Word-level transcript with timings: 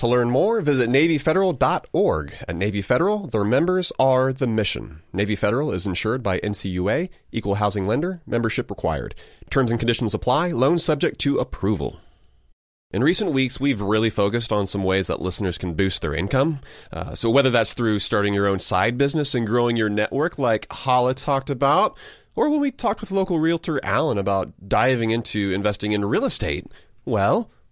To 0.00 0.06
learn 0.06 0.30
more, 0.30 0.62
visit 0.62 0.88
NavyFederal.org. 0.88 2.34
At 2.48 2.56
Navy 2.56 2.80
Federal, 2.80 3.26
their 3.26 3.44
members 3.44 3.92
are 3.98 4.32
the 4.32 4.46
mission. 4.46 5.02
Navy 5.12 5.36
Federal 5.36 5.72
is 5.72 5.86
insured 5.86 6.22
by 6.22 6.38
NCUA, 6.40 7.10
equal 7.32 7.56
housing 7.56 7.86
lender, 7.86 8.22
membership 8.26 8.70
required. 8.70 9.14
Terms 9.50 9.70
and 9.70 9.78
conditions 9.78 10.14
apply, 10.14 10.52
loan 10.52 10.78
subject 10.78 11.18
to 11.20 11.36
approval. 11.36 12.00
In 12.90 13.04
recent 13.04 13.32
weeks, 13.32 13.60
we've 13.60 13.82
really 13.82 14.08
focused 14.08 14.52
on 14.52 14.66
some 14.66 14.84
ways 14.84 15.08
that 15.08 15.20
listeners 15.20 15.58
can 15.58 15.74
boost 15.74 16.00
their 16.00 16.14
income. 16.14 16.60
Uh, 16.90 17.14
so, 17.14 17.28
whether 17.28 17.50
that's 17.50 17.74
through 17.74 17.98
starting 17.98 18.32
your 18.32 18.46
own 18.46 18.58
side 18.58 18.96
business 18.96 19.34
and 19.34 19.46
growing 19.46 19.76
your 19.76 19.90
network, 19.90 20.38
like 20.38 20.66
Hala 20.72 21.12
talked 21.12 21.50
about, 21.50 21.98
or 22.34 22.48
when 22.48 22.60
we 22.60 22.70
talked 22.70 23.02
with 23.02 23.10
local 23.10 23.38
realtor 23.38 23.78
Alan 23.84 24.16
about 24.16 24.66
diving 24.66 25.10
into 25.10 25.52
investing 25.52 25.92
in 25.92 26.06
real 26.06 26.24
estate, 26.24 26.64
well, 27.04 27.50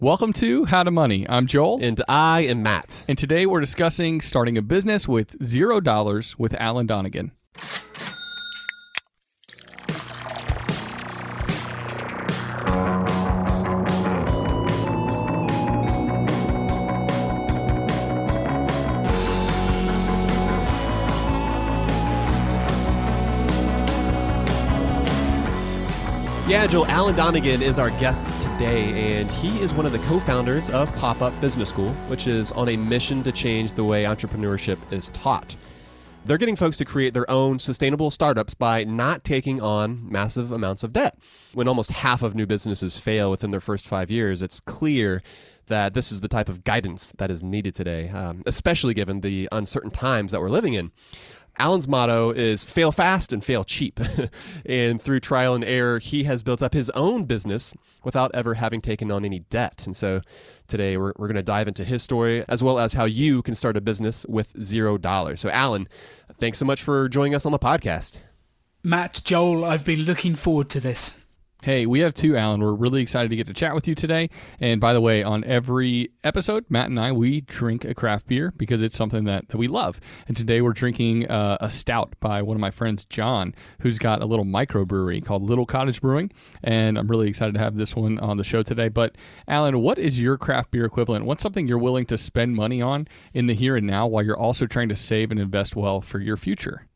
Welcome 0.00 0.32
to 0.34 0.64
How 0.64 0.84
to 0.84 0.92
Money. 0.92 1.26
I'm 1.28 1.48
Joel. 1.48 1.80
And 1.82 2.00
I 2.06 2.42
am 2.42 2.62
Matt. 2.62 3.04
And 3.08 3.18
today 3.18 3.46
we're 3.46 3.58
discussing 3.58 4.20
starting 4.20 4.56
a 4.56 4.62
business 4.62 5.08
with 5.08 5.34
zero 5.42 5.80
dollars 5.80 6.38
with 6.38 6.54
Alan 6.54 6.86
Donegan. 6.86 7.32
Yeah, 26.48 26.66
Joel, 26.66 26.86
Alan 26.86 27.14
Donegan 27.14 27.60
is 27.60 27.78
our 27.78 27.90
guest 28.00 28.24
today, 28.40 29.18
and 29.18 29.30
he 29.30 29.60
is 29.60 29.74
one 29.74 29.84
of 29.84 29.92
the 29.92 29.98
co 29.98 30.18
founders 30.18 30.70
of 30.70 30.90
Pop 30.96 31.20
Up 31.20 31.38
Business 31.42 31.68
School, 31.68 31.90
which 32.06 32.26
is 32.26 32.52
on 32.52 32.70
a 32.70 32.76
mission 32.78 33.22
to 33.24 33.32
change 33.32 33.74
the 33.74 33.84
way 33.84 34.04
entrepreneurship 34.04 34.78
is 34.90 35.10
taught. 35.10 35.56
They're 36.24 36.38
getting 36.38 36.56
folks 36.56 36.78
to 36.78 36.86
create 36.86 37.12
their 37.12 37.30
own 37.30 37.58
sustainable 37.58 38.10
startups 38.10 38.54
by 38.54 38.82
not 38.84 39.24
taking 39.24 39.60
on 39.60 40.10
massive 40.10 40.50
amounts 40.50 40.82
of 40.82 40.94
debt. 40.94 41.18
When 41.52 41.68
almost 41.68 41.90
half 41.90 42.22
of 42.22 42.34
new 42.34 42.46
businesses 42.46 42.96
fail 42.96 43.30
within 43.30 43.50
their 43.50 43.60
first 43.60 43.86
five 43.86 44.10
years, 44.10 44.42
it's 44.42 44.58
clear 44.58 45.22
that 45.66 45.92
this 45.92 46.10
is 46.10 46.22
the 46.22 46.28
type 46.28 46.48
of 46.48 46.64
guidance 46.64 47.12
that 47.18 47.30
is 47.30 47.42
needed 47.42 47.74
today, 47.74 48.08
um, 48.08 48.42
especially 48.46 48.94
given 48.94 49.20
the 49.20 49.50
uncertain 49.52 49.90
times 49.90 50.32
that 50.32 50.40
we're 50.40 50.48
living 50.48 50.72
in. 50.72 50.92
Alan's 51.58 51.88
motto 51.88 52.30
is 52.30 52.64
fail 52.64 52.92
fast 52.92 53.32
and 53.32 53.44
fail 53.44 53.64
cheap. 53.64 54.00
and 54.66 55.00
through 55.00 55.20
trial 55.20 55.54
and 55.54 55.64
error, 55.64 55.98
he 55.98 56.24
has 56.24 56.42
built 56.42 56.62
up 56.62 56.72
his 56.72 56.90
own 56.90 57.24
business 57.24 57.74
without 58.04 58.30
ever 58.34 58.54
having 58.54 58.80
taken 58.80 59.10
on 59.10 59.24
any 59.24 59.40
debt. 59.40 59.84
And 59.86 59.96
so 59.96 60.20
today 60.66 60.96
we're, 60.96 61.12
we're 61.16 61.26
going 61.26 61.36
to 61.36 61.42
dive 61.42 61.68
into 61.68 61.84
his 61.84 62.02
story 62.02 62.44
as 62.48 62.62
well 62.62 62.78
as 62.78 62.92
how 62.94 63.04
you 63.04 63.42
can 63.42 63.54
start 63.54 63.76
a 63.76 63.80
business 63.80 64.24
with 64.28 64.54
zero 64.62 64.98
dollars. 64.98 65.40
So, 65.40 65.50
Alan, 65.50 65.88
thanks 66.34 66.58
so 66.58 66.64
much 66.64 66.82
for 66.82 67.08
joining 67.08 67.34
us 67.34 67.44
on 67.44 67.52
the 67.52 67.58
podcast. 67.58 68.18
Matt, 68.84 69.20
Joel, 69.24 69.64
I've 69.64 69.84
been 69.84 70.04
looking 70.04 70.36
forward 70.36 70.70
to 70.70 70.80
this. 70.80 71.14
Hey, 71.60 71.86
we 71.86 71.98
have 72.00 72.14
two, 72.14 72.36
Alan. 72.36 72.60
We're 72.60 72.72
really 72.72 73.02
excited 73.02 73.30
to 73.30 73.36
get 73.36 73.48
to 73.48 73.52
chat 73.52 73.74
with 73.74 73.88
you 73.88 73.96
today. 73.96 74.30
And 74.60 74.80
by 74.80 74.92
the 74.92 75.00
way, 75.00 75.24
on 75.24 75.42
every 75.42 76.12
episode, 76.22 76.64
Matt 76.68 76.88
and 76.88 77.00
I, 77.00 77.10
we 77.10 77.40
drink 77.40 77.84
a 77.84 77.94
craft 77.94 78.28
beer 78.28 78.52
because 78.56 78.80
it's 78.80 78.94
something 78.94 79.24
that, 79.24 79.48
that 79.48 79.56
we 79.56 79.66
love. 79.66 80.00
And 80.28 80.36
today 80.36 80.60
we're 80.60 80.72
drinking 80.72 81.28
uh, 81.28 81.58
a 81.60 81.68
stout 81.68 82.14
by 82.20 82.42
one 82.42 82.56
of 82.56 82.60
my 82.60 82.70
friends, 82.70 83.04
John, 83.06 83.56
who's 83.80 83.98
got 83.98 84.22
a 84.22 84.24
little 84.24 84.44
microbrewery 84.44 85.24
called 85.24 85.42
Little 85.42 85.66
Cottage 85.66 86.00
Brewing. 86.00 86.30
And 86.62 86.96
I'm 86.96 87.08
really 87.08 87.28
excited 87.28 87.54
to 87.54 87.60
have 87.60 87.76
this 87.76 87.96
one 87.96 88.20
on 88.20 88.36
the 88.36 88.44
show 88.44 88.62
today. 88.62 88.88
But, 88.88 89.16
Alan, 89.48 89.80
what 89.80 89.98
is 89.98 90.20
your 90.20 90.38
craft 90.38 90.70
beer 90.70 90.84
equivalent? 90.84 91.24
What's 91.24 91.42
something 91.42 91.66
you're 91.66 91.76
willing 91.76 92.06
to 92.06 92.16
spend 92.16 92.54
money 92.54 92.80
on 92.80 93.08
in 93.34 93.48
the 93.48 93.54
here 93.54 93.74
and 93.74 93.86
now 93.86 94.06
while 94.06 94.24
you're 94.24 94.38
also 94.38 94.66
trying 94.66 94.90
to 94.90 94.96
save 94.96 95.32
and 95.32 95.40
invest 95.40 95.74
well 95.74 96.00
for 96.00 96.20
your 96.20 96.36
future? 96.36 96.86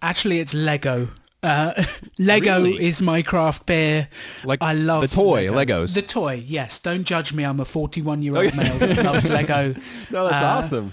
Actually, 0.00 0.38
it's 0.38 0.54
Lego. 0.54 1.08
Uh, 1.42 1.84
Lego 2.18 2.62
Really? 2.62 2.84
is 2.84 3.00
my 3.00 3.22
craft 3.22 3.64
beer. 3.66 4.08
Like 4.44 4.62
I 4.62 4.74
love 4.74 5.02
the 5.02 5.08
toy, 5.08 5.50
Lego. 5.50 5.84
Legos. 5.84 5.94
The 5.94 6.02
toy, 6.02 6.34
yes. 6.46 6.78
Don't 6.78 7.04
judge 7.04 7.32
me. 7.32 7.44
I'm 7.44 7.60
a 7.60 7.64
41 7.64 8.22
year 8.22 8.36
old 8.36 8.54
male 8.56 8.78
that 8.78 9.02
loves 9.04 9.28
Lego. 9.28 9.74
no, 10.10 10.28
that's 10.28 10.44
Uh, 10.44 10.46
awesome. 10.76 10.92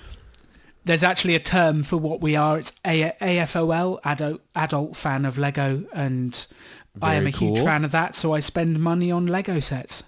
There's 0.86 1.04
actually 1.04 1.36
a 1.36 1.40
term 1.40 1.84
for 1.84 1.98
what 1.98 2.22
we 2.22 2.38
are. 2.38 2.60
It's 2.60 2.72
a- 2.86 3.12
AFOL, 3.22 4.00
adult 4.06 4.42
adult 4.56 4.96
fan 4.96 5.26
of 5.26 5.38
Lego, 5.38 5.84
and 5.94 6.46
I 7.02 7.16
am 7.16 7.24
Very 7.26 7.34
a 7.34 7.38
huge 7.38 7.66
fan 7.66 7.84
of 7.84 7.92
that. 7.92 8.16
So 8.16 8.34
I 8.34 8.40
spend 8.40 8.80
money 8.82 9.12
on 9.12 9.28
Lego 9.28 9.60
sets. 9.60 10.04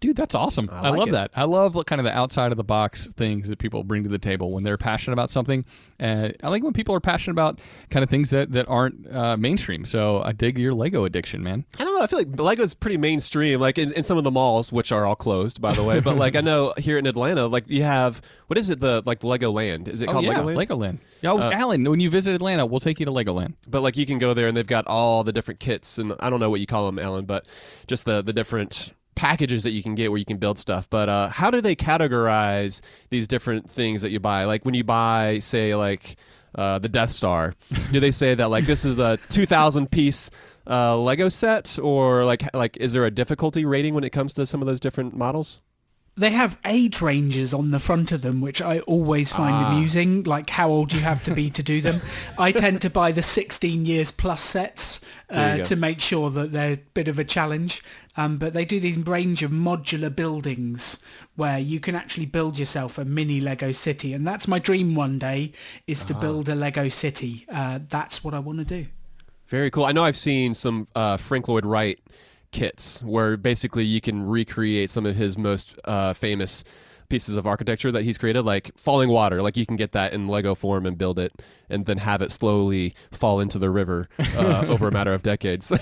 Dude, 0.00 0.16
that's 0.16 0.34
awesome. 0.34 0.68
I, 0.70 0.86
I 0.86 0.90
like 0.90 0.98
love 0.98 1.08
it. 1.08 1.12
that. 1.12 1.30
I 1.34 1.44
love 1.44 1.74
what 1.74 1.86
kind 1.86 2.00
of 2.00 2.04
the 2.04 2.16
outside 2.16 2.52
of 2.52 2.56
the 2.56 2.64
box 2.64 3.06
things 3.16 3.48
that 3.48 3.58
people 3.58 3.82
bring 3.82 4.04
to 4.04 4.08
the 4.08 4.18
table 4.18 4.52
when 4.52 4.64
they're 4.64 4.76
passionate 4.76 5.14
about 5.14 5.30
something. 5.30 5.64
Uh, 5.98 6.30
I 6.42 6.48
like 6.48 6.62
when 6.62 6.72
people 6.72 6.94
are 6.94 7.00
passionate 7.00 7.32
about 7.32 7.60
kind 7.90 8.04
of 8.04 8.10
things 8.10 8.30
that, 8.30 8.52
that 8.52 8.66
aren't 8.68 9.12
uh, 9.12 9.36
mainstream. 9.36 9.84
So 9.84 10.22
I 10.22 10.32
dig 10.32 10.58
your 10.58 10.72
Lego 10.74 11.04
addiction, 11.04 11.42
man. 11.42 11.64
I 11.78 11.84
don't 11.84 11.96
know. 11.96 12.02
I 12.02 12.06
feel 12.06 12.20
like 12.20 12.38
Lego's 12.38 12.74
pretty 12.74 12.96
mainstream, 12.96 13.60
like 13.60 13.78
in, 13.78 13.92
in 13.92 14.04
some 14.04 14.18
of 14.18 14.24
the 14.24 14.30
malls, 14.30 14.72
which 14.72 14.92
are 14.92 15.04
all 15.04 15.16
closed, 15.16 15.60
by 15.60 15.74
the 15.74 15.82
way. 15.82 16.00
But 16.00 16.16
like 16.16 16.36
I 16.36 16.40
know 16.42 16.74
here 16.78 16.98
in 16.98 17.06
Atlanta, 17.06 17.46
like 17.46 17.64
you 17.68 17.82
have 17.82 18.22
what 18.46 18.56
is 18.58 18.70
it? 18.70 18.80
The 18.80 19.02
like 19.04 19.24
Lego 19.24 19.50
Land? 19.50 19.88
Is 19.88 20.00
it 20.00 20.08
oh, 20.08 20.12
called 20.12 20.24
yeah, 20.24 20.34
Legoland? 20.34 20.66
Legoland. 20.66 20.98
Oh, 21.24 21.38
Uh, 21.38 21.50
Alan, 21.52 21.84
when 21.84 22.00
you 22.00 22.10
visit 22.10 22.34
Atlanta, 22.34 22.64
we'll 22.64 22.80
take 22.80 23.00
you 23.00 23.06
to 23.06 23.12
Legoland. 23.12 23.54
But 23.68 23.82
like 23.82 23.96
you 23.96 24.06
can 24.06 24.18
go 24.18 24.34
there 24.34 24.46
and 24.46 24.56
they've 24.56 24.66
got 24.66 24.86
all 24.86 25.24
the 25.24 25.32
different 25.32 25.60
kits, 25.60 25.98
and 25.98 26.14
I 26.20 26.30
don't 26.30 26.40
know 26.40 26.50
what 26.50 26.60
you 26.60 26.66
call 26.66 26.86
them, 26.86 26.98
Alan, 26.98 27.24
but 27.24 27.44
just 27.86 28.04
the 28.04 28.22
the 28.22 28.32
different 28.32 28.92
packages 29.18 29.64
that 29.64 29.72
you 29.72 29.82
can 29.82 29.96
get 29.96 30.10
where 30.12 30.18
you 30.18 30.24
can 30.24 30.38
build 30.38 30.58
stuff. 30.58 30.88
But 30.88 31.08
uh, 31.08 31.28
how 31.28 31.50
do 31.50 31.60
they 31.60 31.74
categorize 31.74 32.80
these 33.10 33.26
different 33.26 33.68
things 33.68 34.02
that 34.02 34.10
you 34.10 34.20
buy? 34.20 34.44
Like 34.44 34.64
when 34.64 34.74
you 34.74 34.84
buy, 34.84 35.40
say, 35.40 35.74
like 35.74 36.16
uh, 36.54 36.78
the 36.78 36.88
Death 36.88 37.10
Star, 37.10 37.54
do 37.92 37.98
they 37.98 38.12
say 38.12 38.36
that 38.36 38.48
like 38.48 38.64
this 38.64 38.84
is 38.84 39.00
a 39.00 39.18
2,000 39.30 39.90
piece 39.90 40.30
uh, 40.68 40.96
Lego 40.96 41.28
set, 41.28 41.78
or 41.82 42.24
like 42.24 42.42
like 42.54 42.76
is 42.76 42.92
there 42.92 43.06
a 43.06 43.10
difficulty 43.10 43.64
rating 43.64 43.94
when 43.94 44.04
it 44.04 44.10
comes 44.10 44.32
to 44.34 44.46
some 44.46 44.62
of 44.62 44.68
those 44.68 44.80
different 44.80 45.16
models? 45.16 45.60
They 46.18 46.30
have 46.30 46.58
age 46.66 47.00
ranges 47.00 47.54
on 47.54 47.70
the 47.70 47.78
front 47.78 48.10
of 48.12 48.22
them, 48.22 48.40
which 48.40 48.60
I 48.60 48.80
always 48.80 49.30
find 49.32 49.54
Ah. 49.54 49.70
amusing, 49.72 50.24
like 50.24 50.50
how 50.50 50.68
old 50.68 50.92
you 50.92 51.00
have 51.00 51.22
to 51.24 51.34
be 51.34 51.48
to 51.50 51.62
do 51.62 51.80
them. 51.80 52.00
I 52.38 52.50
tend 52.52 52.80
to 52.82 52.90
buy 52.90 53.12
the 53.12 53.22
16 53.22 53.86
years 53.86 54.10
plus 54.10 54.42
sets 54.42 55.00
uh, 55.30 55.58
to 55.58 55.76
make 55.76 56.00
sure 56.00 56.28
that 56.30 56.52
they're 56.52 56.72
a 56.74 56.76
bit 56.94 57.06
of 57.08 57.18
a 57.18 57.24
challenge. 57.24 57.82
Um, 58.16 58.36
but 58.36 58.52
they 58.52 58.64
do 58.64 58.80
these 58.80 58.98
range 58.98 59.44
of 59.44 59.52
modular 59.52 60.14
buildings 60.14 60.98
where 61.36 61.60
you 61.60 61.78
can 61.78 61.94
actually 61.94 62.26
build 62.26 62.58
yourself 62.58 62.98
a 62.98 63.04
mini 63.04 63.40
Lego 63.40 63.70
city. 63.70 64.12
And 64.12 64.26
that's 64.26 64.48
my 64.48 64.58
dream 64.58 64.96
one 64.96 65.20
day, 65.20 65.52
is 65.86 66.02
Ah. 66.02 66.06
to 66.08 66.14
build 66.14 66.48
a 66.48 66.56
Lego 66.56 66.88
city. 66.88 67.46
Uh, 67.48 67.78
that's 67.88 68.24
what 68.24 68.34
I 68.34 68.40
want 68.40 68.58
to 68.58 68.64
do. 68.64 68.86
Very 69.46 69.70
cool. 69.70 69.84
I 69.84 69.92
know 69.92 70.02
I've 70.02 70.16
seen 70.16 70.52
some 70.52 70.88
uh, 70.96 71.16
Frank 71.16 71.46
Lloyd 71.46 71.64
Wright 71.64 71.98
kits 72.50 73.02
where 73.02 73.36
basically 73.36 73.84
you 73.84 74.00
can 74.00 74.26
recreate 74.26 74.90
some 74.90 75.06
of 75.06 75.16
his 75.16 75.36
most 75.36 75.78
uh, 75.84 76.12
famous 76.12 76.64
pieces 77.08 77.36
of 77.36 77.46
architecture 77.46 77.90
that 77.90 78.04
he's 78.04 78.18
created, 78.18 78.42
like 78.42 78.74
Fallingwater. 78.76 79.42
Like 79.42 79.56
you 79.56 79.66
can 79.66 79.76
get 79.76 79.92
that 79.92 80.12
in 80.12 80.28
Lego 80.28 80.54
form 80.54 80.86
and 80.86 80.96
build 80.96 81.18
it, 81.18 81.32
and 81.68 81.86
then 81.86 81.98
have 81.98 82.22
it 82.22 82.32
slowly 82.32 82.94
fall 83.10 83.40
into 83.40 83.58
the 83.58 83.70
river 83.70 84.08
uh, 84.36 84.64
over 84.68 84.88
a 84.88 84.90
matter 84.90 85.12
of 85.12 85.22
decades. 85.22 85.72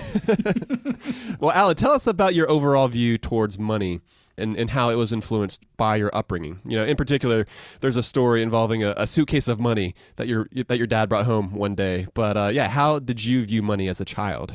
well, 1.40 1.52
Alan, 1.52 1.76
tell 1.76 1.92
us 1.92 2.06
about 2.06 2.34
your 2.34 2.50
overall 2.50 2.88
view 2.88 3.18
towards 3.18 3.58
money. 3.58 4.00
And, 4.38 4.54
and 4.58 4.68
how 4.68 4.90
it 4.90 4.96
was 4.96 5.14
influenced 5.14 5.62
by 5.78 5.96
your 5.96 6.14
upbringing. 6.14 6.60
You 6.66 6.76
know, 6.76 6.84
in 6.84 6.98
particular, 6.98 7.46
there's 7.80 7.96
a 7.96 8.02
story 8.02 8.42
involving 8.42 8.84
a, 8.84 8.92
a 8.94 9.06
suitcase 9.06 9.48
of 9.48 9.58
money 9.58 9.94
that 10.16 10.28
your 10.28 10.46
that 10.68 10.76
your 10.76 10.86
dad 10.86 11.08
brought 11.08 11.24
home 11.24 11.54
one 11.54 11.74
day. 11.74 12.06
But 12.12 12.36
uh, 12.36 12.50
yeah, 12.52 12.68
how 12.68 12.98
did 12.98 13.24
you 13.24 13.46
view 13.46 13.62
money 13.62 13.88
as 13.88 13.98
a 13.98 14.04
child? 14.04 14.52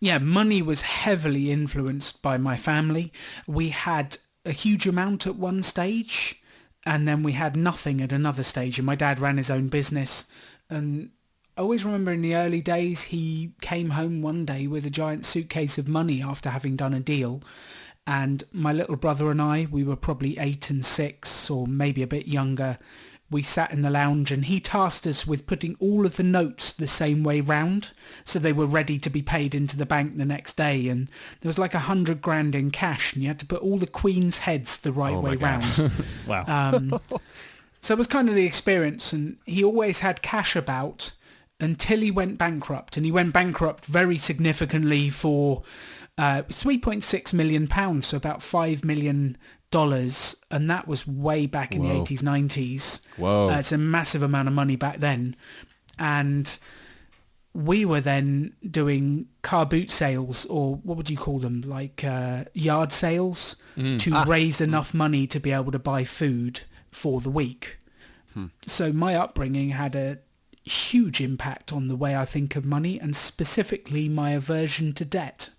Yeah, 0.00 0.18
money 0.18 0.62
was 0.62 0.82
heavily 0.82 1.50
influenced 1.50 2.22
by 2.22 2.38
my 2.38 2.56
family. 2.56 3.12
We 3.46 3.70
had 3.70 4.18
a 4.44 4.52
huge 4.52 4.86
amount 4.86 5.26
at 5.26 5.36
one 5.36 5.62
stage, 5.62 6.40
and 6.86 7.06
then 7.06 7.22
we 7.22 7.32
had 7.32 7.56
nothing 7.56 8.00
at 8.00 8.12
another 8.12 8.42
stage. 8.42 8.78
And 8.78 8.86
my 8.86 8.94
dad 8.94 9.18
ran 9.18 9.36
his 9.36 9.50
own 9.50 9.68
business, 9.68 10.26
and 10.70 11.10
I 11.56 11.62
always 11.62 11.84
remember 11.84 12.12
in 12.12 12.22
the 12.22 12.36
early 12.36 12.62
days 12.62 13.02
he 13.02 13.52
came 13.60 13.90
home 13.90 14.22
one 14.22 14.44
day 14.44 14.68
with 14.68 14.86
a 14.86 14.90
giant 14.90 15.26
suitcase 15.26 15.76
of 15.76 15.88
money 15.88 16.22
after 16.22 16.50
having 16.50 16.76
done 16.76 16.94
a 16.94 17.00
deal. 17.00 17.42
And 18.06 18.44
my 18.52 18.72
little 18.72 18.96
brother 18.96 19.30
and 19.32 19.42
I, 19.42 19.66
we 19.68 19.82
were 19.82 19.96
probably 19.96 20.38
eight 20.38 20.70
and 20.70 20.86
six, 20.86 21.50
or 21.50 21.66
maybe 21.66 22.00
a 22.00 22.06
bit 22.06 22.28
younger. 22.28 22.78
We 23.30 23.42
sat 23.42 23.72
in 23.72 23.82
the 23.82 23.90
lounge 23.90 24.32
and 24.32 24.46
he 24.46 24.58
tasked 24.60 25.06
us 25.06 25.26
with 25.26 25.46
putting 25.46 25.76
all 25.80 26.06
of 26.06 26.16
the 26.16 26.22
notes 26.22 26.72
the 26.72 26.86
same 26.86 27.22
way 27.22 27.40
round 27.40 27.90
so 28.24 28.38
they 28.38 28.52
were 28.52 28.66
ready 28.66 28.98
to 28.98 29.10
be 29.10 29.20
paid 29.22 29.54
into 29.54 29.76
the 29.76 29.84
bank 29.86 30.16
the 30.16 30.24
next 30.24 30.56
day. 30.56 30.88
And 30.88 31.08
there 31.40 31.48
was 31.48 31.58
like 31.58 31.74
a 31.74 31.80
hundred 31.80 32.22
grand 32.22 32.54
in 32.54 32.70
cash 32.70 33.12
and 33.12 33.22
you 33.22 33.28
had 33.28 33.38
to 33.40 33.46
put 33.46 33.62
all 33.62 33.78
the 33.78 33.86
queen's 33.86 34.38
heads 34.38 34.78
the 34.78 34.92
right 34.92 35.14
Oh 35.14 35.20
way 35.20 35.36
round. 35.36 35.92
Wow. 36.26 36.44
Um, 36.46 37.00
so 37.80 37.94
it 37.94 37.98
was 37.98 38.06
kind 38.06 38.28
of 38.28 38.34
the 38.34 38.44
experience, 38.44 39.12
and 39.12 39.36
he 39.46 39.62
always 39.62 40.00
had 40.00 40.22
cash 40.22 40.56
about 40.56 41.12
until 41.60 42.00
he 42.00 42.10
went 42.10 42.38
bankrupt, 42.38 42.96
and 42.96 43.06
he 43.06 43.12
went 43.12 43.32
bankrupt 43.32 43.86
very 43.86 44.18
significantly 44.18 45.10
for 45.10 45.62
uh, 46.16 46.42
3.6 46.48 47.32
million 47.32 47.68
pounds, 47.68 48.08
so 48.08 48.16
about 48.16 48.42
five 48.42 48.84
million 48.84 49.36
dollars, 49.70 50.36
and 50.50 50.68
that 50.70 50.88
was 50.88 51.06
way 51.06 51.46
back 51.46 51.74
in 51.74 51.82
Whoa. 51.82 52.04
the 52.04 52.14
80s, 52.14 52.22
90s. 52.22 53.00
Whoa. 53.16 53.50
Uh, 53.50 53.58
it's 53.58 53.72
a 53.72 53.78
massive 53.78 54.22
amount 54.22 54.48
of 54.48 54.54
money 54.54 54.76
back 54.76 54.98
then, 54.98 55.36
and 55.98 56.58
we 57.54 57.84
were 57.84 58.00
then 58.00 58.54
doing 58.70 59.26
car 59.42 59.66
boot 59.66 59.90
sales 59.90 60.44
or 60.46 60.76
what 60.76 60.96
would 60.96 61.10
you 61.10 61.16
call 61.16 61.40
them? 61.40 61.62
Like 61.62 62.04
uh, 62.04 62.44
yard 62.52 62.92
sales 62.92 63.56
to 63.76 64.24
raise 64.26 64.60
enough 64.60 64.94
money 64.94 65.26
to 65.26 65.40
be 65.40 65.50
able 65.50 65.72
to 65.72 65.78
buy 65.78 66.04
food 66.04 66.60
for 66.92 67.20
the 67.20 67.30
week. 67.30 67.78
So 68.66 68.92
my 68.92 69.16
upbringing 69.16 69.70
had 69.70 69.96
a 69.96 70.18
huge 70.68 71.20
impact 71.20 71.72
on 71.72 71.88
the 71.88 71.96
way 71.96 72.14
i 72.16 72.24
think 72.24 72.54
of 72.54 72.64
money 72.64 73.00
and 73.00 73.16
specifically 73.16 74.08
my 74.08 74.32
aversion 74.32 74.92
to 74.92 75.04
debt 75.04 75.50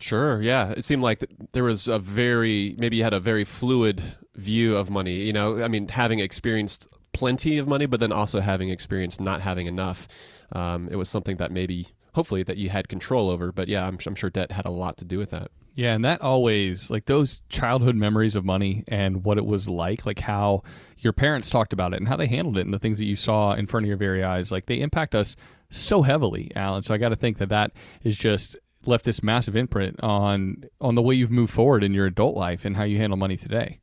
Sure. 0.00 0.40
Yeah. 0.40 0.70
It 0.70 0.84
seemed 0.84 1.02
like 1.02 1.24
there 1.52 1.64
was 1.64 1.86
a 1.86 1.98
very 1.98 2.74
maybe 2.78 2.96
you 2.96 3.04
had 3.04 3.14
a 3.14 3.20
very 3.20 3.44
fluid 3.44 4.02
view 4.34 4.76
of 4.76 4.90
money. 4.90 5.20
You 5.22 5.32
know, 5.32 5.62
I 5.62 5.68
mean, 5.68 5.88
having 5.88 6.18
experienced 6.18 6.88
plenty 7.12 7.58
of 7.58 7.68
money, 7.68 7.86
but 7.86 8.00
then 8.00 8.12
also 8.12 8.40
having 8.40 8.70
experienced 8.70 9.20
not 9.20 9.42
having 9.42 9.66
enough. 9.66 10.08
Um, 10.52 10.88
it 10.90 10.96
was 10.96 11.08
something 11.08 11.36
that 11.36 11.52
maybe, 11.52 11.88
hopefully, 12.14 12.42
that 12.44 12.56
you 12.56 12.70
had 12.70 12.88
control 12.88 13.30
over. 13.30 13.52
But 13.52 13.68
yeah, 13.68 13.86
I'm, 13.86 13.98
I'm 14.06 14.14
sure 14.14 14.30
debt 14.30 14.52
had 14.52 14.66
a 14.66 14.70
lot 14.70 14.96
to 14.98 15.04
do 15.04 15.18
with 15.18 15.30
that. 15.30 15.50
Yeah, 15.74 15.94
and 15.94 16.04
that 16.04 16.20
always 16.20 16.90
like 16.90 17.06
those 17.06 17.42
childhood 17.48 17.94
memories 17.94 18.36
of 18.36 18.44
money 18.44 18.84
and 18.88 19.24
what 19.24 19.38
it 19.38 19.46
was 19.46 19.68
like, 19.68 20.04
like 20.04 20.20
how 20.20 20.62
your 20.98 21.12
parents 21.12 21.48
talked 21.48 21.72
about 21.72 21.94
it 21.94 21.98
and 21.98 22.08
how 22.08 22.16
they 22.16 22.26
handled 22.26 22.58
it 22.58 22.62
and 22.62 22.74
the 22.74 22.78
things 22.78 22.98
that 22.98 23.04
you 23.04 23.16
saw 23.16 23.52
in 23.52 23.66
front 23.66 23.84
of 23.84 23.88
your 23.88 23.96
very 23.96 24.24
eyes, 24.24 24.50
like 24.50 24.66
they 24.66 24.80
impact 24.80 25.14
us 25.14 25.36
so 25.70 26.02
heavily, 26.02 26.50
Alan. 26.56 26.82
So 26.82 26.92
I 26.92 26.98
got 26.98 27.10
to 27.10 27.16
think 27.16 27.38
that 27.38 27.50
that 27.50 27.70
is 28.02 28.16
just 28.16 28.58
left 28.86 29.04
this 29.04 29.22
massive 29.22 29.56
imprint 29.56 30.00
on 30.02 30.64
on 30.80 30.94
the 30.94 31.02
way 31.02 31.14
you've 31.14 31.30
moved 31.30 31.52
forward 31.52 31.84
in 31.84 31.92
your 31.92 32.06
adult 32.06 32.36
life 32.36 32.64
and 32.64 32.76
how 32.76 32.84
you 32.84 32.98
handle 32.98 33.16
money 33.16 33.36
today. 33.36 33.80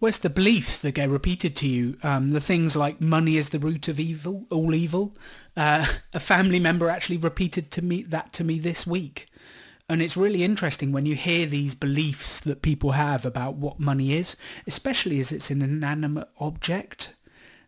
well, 0.00 0.08
it's 0.08 0.18
the 0.18 0.30
beliefs 0.30 0.78
that 0.78 0.92
get 0.92 1.08
repeated 1.08 1.54
to 1.56 1.68
you? 1.68 1.98
Um, 2.02 2.30
the 2.30 2.40
things 2.40 2.74
like 2.74 3.00
money 3.00 3.36
is 3.36 3.50
the 3.50 3.58
root 3.58 3.88
of 3.88 4.00
evil 4.00 4.46
all 4.50 4.74
evil. 4.74 5.16
Uh, 5.56 5.86
a 6.12 6.20
family 6.20 6.58
member 6.60 6.88
actually 6.88 7.18
repeated 7.18 7.70
to 7.72 7.82
me 7.82 8.02
that 8.02 8.32
to 8.34 8.44
me 8.44 8.58
this 8.58 8.86
week. 8.86 9.26
And 9.88 10.00
it's 10.00 10.16
really 10.16 10.44
interesting 10.44 10.92
when 10.92 11.04
you 11.04 11.16
hear 11.16 11.46
these 11.46 11.74
beliefs 11.74 12.38
that 12.40 12.62
people 12.62 12.92
have 12.92 13.24
about 13.24 13.56
what 13.56 13.80
money 13.80 14.12
is 14.12 14.36
especially 14.64 15.18
as 15.18 15.32
it's 15.32 15.50
an 15.50 15.62
inanimate 15.62 16.28
object. 16.38 17.14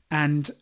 And 0.09 0.53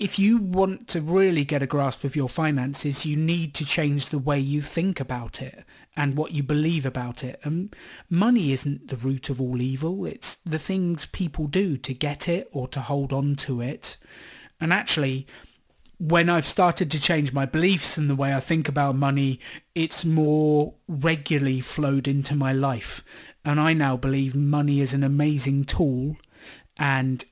if 0.00 0.18
you 0.18 0.38
want 0.38 0.88
to 0.88 1.00
really 1.02 1.44
get 1.44 1.62
a 1.62 1.66
grasp 1.66 2.04
of 2.04 2.16
your 2.16 2.28
finances, 2.28 3.04
you 3.04 3.16
need 3.16 3.54
to 3.54 3.66
change 3.66 4.08
the 4.08 4.18
way 4.18 4.40
you 4.40 4.62
think 4.62 4.98
about 4.98 5.42
it 5.42 5.62
and 5.94 6.16
what 6.16 6.32
you 6.32 6.42
believe 6.42 6.86
about 6.86 7.22
it. 7.22 7.38
And 7.44 7.76
money 8.08 8.50
isn't 8.52 8.88
the 8.88 8.96
root 8.96 9.28
of 9.28 9.42
all 9.42 9.60
evil. 9.60 10.06
It's 10.06 10.36
the 10.36 10.58
things 10.58 11.04
people 11.04 11.48
do 11.48 11.76
to 11.76 11.92
get 11.92 12.28
it 12.28 12.48
or 12.50 12.66
to 12.68 12.80
hold 12.80 13.12
on 13.12 13.36
to 13.36 13.60
it. 13.60 13.98
And 14.58 14.72
actually, 14.72 15.26
when 15.98 16.30
I've 16.30 16.46
started 16.46 16.90
to 16.92 17.00
change 17.00 17.34
my 17.34 17.44
beliefs 17.44 17.98
and 17.98 18.08
the 18.08 18.16
way 18.16 18.34
I 18.34 18.40
think 18.40 18.68
about 18.68 18.96
money, 18.96 19.38
it's 19.74 20.02
more 20.02 20.76
regularly 20.88 21.60
flowed 21.60 22.08
into 22.08 22.34
my 22.34 22.54
life. 22.54 23.04
And 23.44 23.60
I 23.60 23.74
now 23.74 23.98
believe 23.98 24.34
money 24.34 24.80
is 24.80 24.94
an 24.94 25.04
amazing 25.04 25.66
tool 25.66 26.16
and 26.78 27.22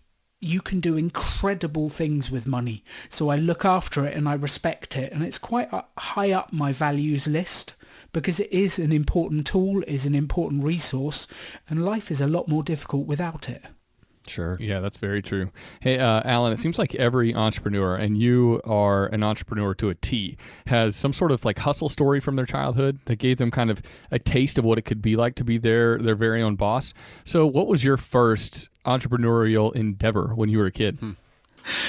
you 0.40 0.61
can 0.61 0.80
do 0.80 0.97
incredible 0.97 1.88
things 1.88 2.30
with 2.30 2.47
money. 2.47 2.85
So 3.09 3.28
I 3.28 3.37
look 3.37 3.64
after 3.64 4.07
it 4.07 4.16
and 4.16 4.28
I 4.28 4.35
respect 4.35 4.97
it. 4.97 5.12
And 5.12 5.25
it's 5.25 5.38
quite 5.38 5.73
uh, 5.73 5.83
high 5.99 6.33
up 6.33 6.52
my 6.52 6.73
values 6.73 7.26
list 7.26 7.75
because 8.12 8.40
it 8.40 8.52
is 8.52 8.78
an 8.78 8.92
important 8.92 9.47
tool, 9.47 9.83
is 9.87 10.07
an 10.07 10.14
important 10.14 10.64
resource, 10.64 11.26
and 11.68 11.85
life 11.85 12.11
is 12.11 12.21
a 12.21 12.26
lot 12.26 12.49
more 12.49 12.62
difficult 12.62 13.07
without 13.07 13.49
it. 13.49 13.64
Sure. 14.28 14.59
Yeah, 14.61 14.80
that's 14.80 14.99
very 14.99 15.23
true. 15.23 15.50
Hey, 15.80 15.99
uh, 15.99 16.23
Alan, 16.25 16.52
it 16.52 16.59
seems 16.59 16.78
like 16.78 16.95
every 16.95 17.35
entrepreneur, 17.35 17.97
and 17.97 18.18
you 18.18 18.61
are 18.64 19.07
an 19.07 19.23
entrepreneur 19.23 19.75
to 19.76 19.88
a 19.88 19.95
T, 19.95 20.37
has 20.66 20.97
some 20.97 21.12
sort 21.12 21.33
of 21.33 21.45
like 21.45 21.59
hustle 21.59 21.88
story 21.88 22.21
from 22.21 22.37
their 22.37 22.47
childhood 22.47 22.99
that 23.07 23.16
gave 23.16 23.38
them 23.38 23.50
kind 23.50 23.71
of 23.71 23.83
a 24.11 24.18
taste 24.18 24.59
of 24.59 24.64
what 24.64 24.78
it 24.78 24.83
could 24.83 25.00
be 25.00 25.16
like 25.16 25.35
to 25.37 25.45
be 25.45 25.57
their 25.57 25.99
their 25.99 26.14
very 26.14 26.42
own 26.42 26.57
boss. 26.57 26.92
So, 27.25 27.47
what 27.47 27.66
was 27.66 27.83
your 27.83 27.97
first 27.97 28.68
entrepreneurial 28.88 29.75
endeavor 29.75 30.35
when 30.35 30.49
you 30.49 30.59
were 30.59 30.66
a 30.66 30.73
kid? 30.73 30.99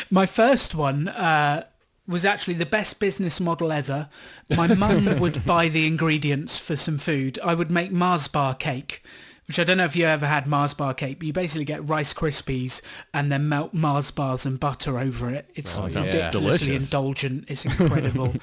My 0.10 0.26
first 0.26 0.76
one 0.76 1.08
uh, 1.08 1.66
was 2.08 2.26
actually 2.26 2.56
the 2.56 2.66
best 2.66 3.00
business 3.00 3.40
model 3.40 3.72
ever. 3.72 4.10
My 4.56 4.68
mum 4.74 5.20
would 5.20 5.46
buy 5.46 5.70
the 5.70 5.88
ingredients 5.88 6.58
for 6.58 6.76
some 6.76 6.98
food. 6.98 7.40
I 7.44 7.54
would 7.56 7.72
make 7.72 7.92
Mars 7.92 8.28
bar 8.28 8.54
cake, 8.56 9.02
which 9.48 9.58
I 9.58 9.64
don't 9.64 9.78
know 9.78 9.86
if 9.86 9.96
you 9.96 10.06
ever 10.06 10.26
had 10.26 10.46
Mars 10.48 10.74
bar 10.74 10.94
cake, 10.94 11.20
but 11.20 11.28
you 11.28 11.34
basically 11.34 11.66
get 11.66 11.88
Rice 11.88 12.14
Krispies 12.14 12.82
and 13.14 13.32
then 13.32 13.48
melt 13.48 13.74
Mars 13.74 14.12
bars 14.12 14.46
and 14.46 14.60
butter 14.60 15.00
over 15.00 15.30
it. 15.30 15.50
It's 15.56 15.78
Oh, 15.78 15.84
ridiculously 15.84 16.68
Delicious. 16.68 16.86
indulgent. 16.86 17.46
It's 17.48 17.66
incredible. 17.72 18.36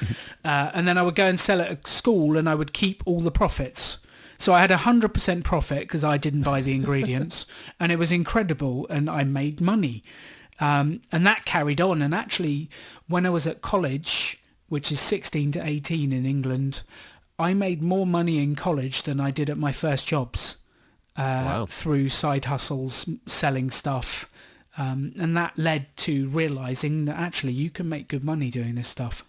uh, 0.45 0.71
and 0.73 0.89
then 0.89 0.97
I 0.97 1.03
would 1.03 1.15
go 1.15 1.27
and 1.27 1.39
sell 1.39 1.61
it 1.61 1.71
at 1.71 1.87
school 1.87 2.37
and 2.39 2.49
I 2.49 2.55
would 2.55 2.73
keep 2.73 3.03
all 3.05 3.21
the 3.21 3.31
profits. 3.31 3.99
So 4.39 4.53
I 4.53 4.61
had 4.61 4.71
a 4.71 4.77
100% 4.77 5.45
profit 5.45 5.81
because 5.81 6.05
I 6.05 6.17
didn't 6.19 6.43
buy 6.43 6.61
the 6.61 6.75
ingredients 6.75 7.47
and 7.81 7.91
it 7.93 7.99
was 7.99 8.13
incredible 8.13 8.87
and 8.89 9.09
I 9.09 9.25
made 9.25 9.61
money. 9.61 10.03
Um, 10.61 11.01
and 11.13 11.27
that 11.27 11.45
carried 11.45 11.81
on. 11.81 12.01
And 12.03 12.15
actually, 12.15 12.71
when 13.09 13.27
I 13.27 13.31
was 13.31 13.47
at 13.47 13.61
college, 13.63 14.41
which 14.69 14.91
is 14.91 15.01
16 15.01 15.53
to 15.53 15.65
18 15.65 16.13
in 16.13 16.25
England, 16.27 16.83
I 17.39 17.53
made 17.55 17.83
more 17.83 18.07
money 18.07 18.43
in 18.43 18.55
college 18.57 19.03
than 19.03 19.21
I 19.21 19.31
did 19.31 19.51
at 19.51 19.59
my 19.59 19.73
first 19.73 20.07
jobs. 20.07 20.57
uh, 21.19 21.43
Wow. 21.47 21.67
through 21.67 22.11
side 22.11 22.45
hustles, 22.45 23.09
selling 23.27 23.71
stuff. 23.71 24.29
Um, 24.77 25.15
and 25.19 25.35
that 25.35 25.59
led 25.59 25.87
to 25.99 26.29
realizing 26.29 27.07
that 27.07 27.17
actually 27.17 27.53
you 27.55 27.71
can 27.71 27.89
make 27.89 28.07
good 28.09 28.23
money 28.23 28.51
doing 28.51 28.75
this 28.75 28.89
stuff. 28.89 29.25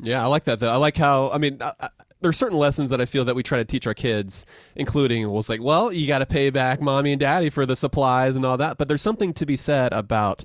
Yeah, 0.00 0.22
I 0.22 0.26
like 0.26 0.44
that 0.44 0.58
though. 0.60 0.70
I 0.70 0.76
like 0.76 0.96
how 0.96 1.30
I 1.30 1.38
mean, 1.38 1.58
I, 1.62 1.88
there's 2.22 2.36
certain 2.36 2.58
lessons 2.58 2.90
that 2.90 3.00
I 3.00 3.06
feel 3.06 3.24
that 3.24 3.34
we 3.34 3.42
try 3.42 3.58
to 3.58 3.64
teach 3.64 3.86
our 3.86 3.94
kids, 3.94 4.46
including 4.76 5.28
it's 5.36 5.48
like, 5.48 5.62
well, 5.62 5.92
you 5.92 6.06
got 6.06 6.18
to 6.18 6.26
pay 6.26 6.50
back 6.50 6.80
mommy 6.80 7.12
and 7.12 7.20
daddy 7.20 7.50
for 7.50 7.66
the 7.66 7.76
supplies 7.76 8.36
and 8.36 8.44
all 8.44 8.56
that. 8.56 8.78
But 8.78 8.88
there's 8.88 9.02
something 9.02 9.32
to 9.34 9.46
be 9.46 9.56
said 9.56 9.92
about 9.92 10.44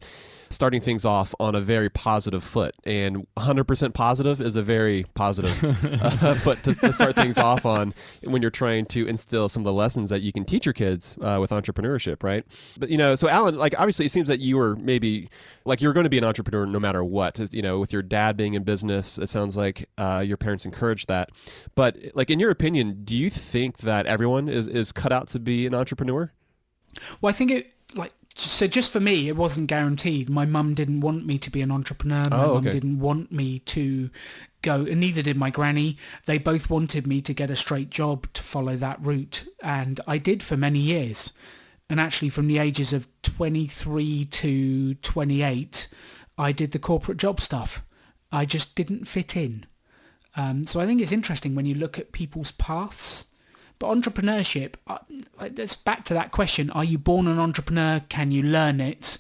starting 0.50 0.82
things 0.82 1.06
off 1.06 1.34
on 1.40 1.56
a 1.56 1.62
very 1.62 1.90
positive 1.90 2.44
foot, 2.44 2.76
and 2.86 3.28
100% 3.38 3.94
positive 3.94 4.42
is 4.42 4.56
a 4.56 4.64
very 4.64 5.06
positive 5.14 5.64
uh, 6.02 6.36
foot 6.36 6.64
to, 6.64 6.74
to 6.76 6.94
start 6.94 7.16
things 7.16 7.38
off 7.38 7.66
on 7.66 7.94
when 8.24 8.42
you're 8.42 8.52
trying 8.52 8.86
to 8.86 9.08
instill 9.08 9.50
some 9.50 9.62
of 9.62 9.66
the 9.66 9.74
lessons 9.74 10.10
that 10.10 10.22
you 10.22 10.32
can 10.32 10.46
teach 10.46 10.66
your 10.66 10.74
kids 10.74 11.18
uh, 11.22 11.38
with 11.40 11.52
entrepreneurship, 11.52 12.24
right? 12.24 12.46
But 12.78 12.90
you 12.90 12.98
know, 12.98 13.16
so 13.16 13.30
Alan, 13.30 13.56
like 13.56 13.78
obviously, 13.78 14.06
it 14.06 14.10
seems 14.10 14.28
that 14.28 14.40
you 14.40 14.58
were 14.58 14.76
maybe 14.76 15.30
like 15.66 15.82
you're 15.82 15.94
going 15.94 16.06
to 16.06 16.10
be 16.10 16.18
an 16.18 16.24
entrepreneur 16.24 16.66
no 16.66 16.80
matter 16.80 17.04
what. 17.04 17.40
You 17.52 17.62
know, 17.62 17.80
with 17.80 17.94
your 17.94 18.02
dad 18.02 18.38
being 18.38 18.54
in 18.54 18.64
business, 18.64 19.18
it 19.18 19.28
sounds 19.28 19.58
like 19.58 19.90
uh, 19.98 20.24
your 20.26 20.38
parents 20.38 20.66
encouraged 20.66 21.08
that. 21.08 21.30
But 21.76 21.98
like 22.14 22.30
in 22.30 22.40
your 22.40 22.52
opinion, 22.52 23.04
do 23.04 23.16
you 23.16 23.30
think 23.30 23.78
that 23.80 24.06
everyone 24.06 24.50
is 24.50 24.68
is 24.68 24.92
cut 24.92 25.12
out 25.12 25.28
to 25.30 25.40
be 25.40 25.68
an 25.68 25.74
entrepreneur? 25.74 26.32
Well, 27.22 27.30
I 27.30 27.34
think 27.34 27.52
it 27.52 27.74
like 27.96 28.14
so. 28.38 28.68
Just 28.68 28.92
for 28.92 29.00
me, 29.00 29.28
it 29.28 29.36
wasn't 29.36 29.68
guaranteed. 29.68 30.30
My 30.30 30.46
mum 30.46 30.74
didn't 30.74 31.02
want 31.02 31.26
me 31.26 31.38
to 31.40 31.50
be 31.50 31.62
an 31.62 31.72
entrepreneur. 31.72 32.24
My 32.30 32.44
Oh, 32.46 32.54
mum 32.56 32.64
didn't 32.66 33.00
want 33.00 33.32
me 33.32 33.60
to 33.60 34.10
go, 34.62 34.86
and 34.86 35.00
neither 35.00 35.22
did 35.22 35.38
my 35.38 35.50
granny. 35.50 35.98
They 36.26 36.38
both 36.38 36.70
wanted 36.70 37.06
me 37.08 37.22
to 37.22 37.34
get 37.34 37.52
a 37.52 37.56
straight 37.56 37.90
job 37.90 38.28
to 38.34 38.44
follow 38.44 38.76
that 38.78 39.02
route, 39.02 39.46
and 39.62 40.00
I 40.08 40.18
did 40.18 40.44
for 40.44 40.58
many 40.58 40.80
years. 40.80 41.32
And 41.90 42.00
actually, 42.02 42.30
from 42.30 42.48
the 42.48 42.58
ages 42.58 42.92
of 42.92 43.08
23 43.24 44.26
to 44.26 44.94
28, 44.96 45.88
I 46.38 46.52
did 46.52 46.72
the 46.72 46.80
corporate 46.80 47.18
job 47.18 47.40
stuff. 47.40 47.82
I 48.32 48.44
just 48.46 48.76
didn't 48.76 49.06
fit 49.06 49.38
in. 49.38 49.66
Um, 50.36 50.66
so 50.66 50.82
I 50.82 50.86
think 50.86 51.02
it's 51.02 51.14
interesting 51.14 51.56
when 51.56 51.66
you 51.66 51.76
look 51.76 51.98
at 51.98 52.12
people's 52.12 52.52
paths. 52.52 53.27
But 53.80 53.96
entrepreneurship, 53.96 54.76
uh, 54.88 55.00
it's 55.40 55.76
back 55.76 56.04
to 56.06 56.14
that 56.14 56.32
question. 56.32 56.70
Are 56.72 56.84
you 56.84 56.98
born 56.98 57.28
an 57.28 57.40
entrepreneur? 57.40 58.02
Can 58.10 58.32
you 58.32 58.44
learn 58.44 58.80
it? 58.82 59.18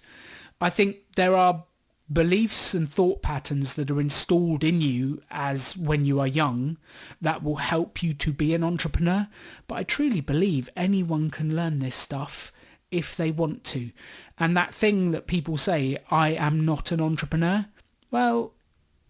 I 0.59 0.69
think 0.69 0.97
there 1.15 1.35
are 1.35 1.65
beliefs 2.11 2.73
and 2.73 2.89
thought 2.89 3.21
patterns 3.21 3.73
that 3.73 3.91
are 3.91 3.99
installed 3.99 4.63
in 4.63 4.81
you 4.81 5.21
as 5.29 5.75
when 5.75 6.05
you 6.05 6.19
are 6.19 6.27
young 6.27 6.77
that 7.21 7.43
will 7.43 7.57
help 7.57 8.01
you 8.01 8.13
to 8.13 8.31
be 8.31 8.53
an 8.53 8.63
entrepreneur. 8.63 9.27
But 9.67 9.75
I 9.75 9.83
truly 9.83 10.21
believe 10.21 10.69
anyone 10.75 11.29
can 11.29 11.55
learn 11.55 11.79
this 11.79 11.95
stuff 11.95 12.51
if 12.91 13.15
they 13.15 13.31
want 13.31 13.63
to. 13.65 13.91
And 14.39 14.55
that 14.55 14.73
thing 14.73 15.11
that 15.11 15.27
people 15.27 15.57
say, 15.57 15.97
I 16.09 16.29
am 16.29 16.65
not 16.65 16.91
an 16.91 17.01
entrepreneur, 17.01 17.65
well, 18.09 18.53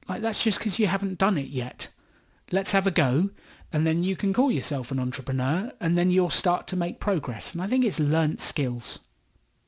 like 0.10 0.22
that's 0.22 0.44
just 0.44 0.58
because 0.58 0.80
you 0.80 0.88
haven't 0.88 1.20
done 1.20 1.38
it 1.38 1.48
yet. 1.48 1.90
Let's 2.52 2.72
have 2.72 2.88
a 2.88 2.92
go 2.92 3.30
and 3.78 3.86
then 3.86 4.04
you 4.04 4.16
can 4.16 4.34
call 4.34 4.52
yourself 4.52 4.90
an 4.90 5.00
entrepreneur 5.00 5.72
and 5.80 5.96
then 5.96 6.10
you'll 6.10 6.32
start 6.32 6.66
to 6.66 6.76
make 6.76 7.00
progress. 7.00 7.54
And 7.54 7.62
I 7.62 7.68
think 7.68 7.86
it's 7.86 8.00
learnt 8.00 8.42
skills. 8.42 9.02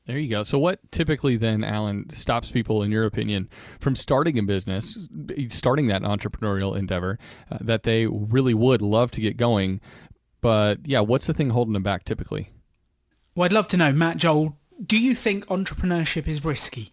There 0.04 0.18
you 0.18 0.28
go. 0.28 0.42
So, 0.42 0.58
what 0.58 0.80
typically 0.90 1.36
then, 1.36 1.62
Alan, 1.62 2.10
stops 2.10 2.50
people, 2.50 2.82
in 2.82 2.90
your 2.90 3.04
opinion, 3.04 3.48
from 3.78 3.94
starting 3.94 4.36
a 4.36 4.42
business, 4.42 4.98
starting 5.46 5.86
that 5.86 6.02
entrepreneurial 6.02 6.76
endeavor 6.76 7.20
uh, 7.52 7.58
that 7.60 7.84
they 7.84 8.08
really 8.08 8.52
would 8.52 8.82
love 8.82 9.12
to 9.12 9.20
get 9.20 9.36
going? 9.36 9.80
But 10.40 10.84
yeah, 10.84 10.98
what's 10.98 11.28
the 11.28 11.34
thing 11.34 11.50
holding 11.50 11.74
them 11.74 11.84
back 11.84 12.02
typically? 12.02 12.50
Well, 13.36 13.44
I'd 13.44 13.52
love 13.52 13.68
to 13.68 13.76
know, 13.76 13.92
Matt 13.92 14.16
Joel, 14.16 14.58
do 14.84 14.98
you 14.98 15.14
think 15.14 15.46
entrepreneurship 15.46 16.26
is 16.26 16.44
risky? 16.44 16.92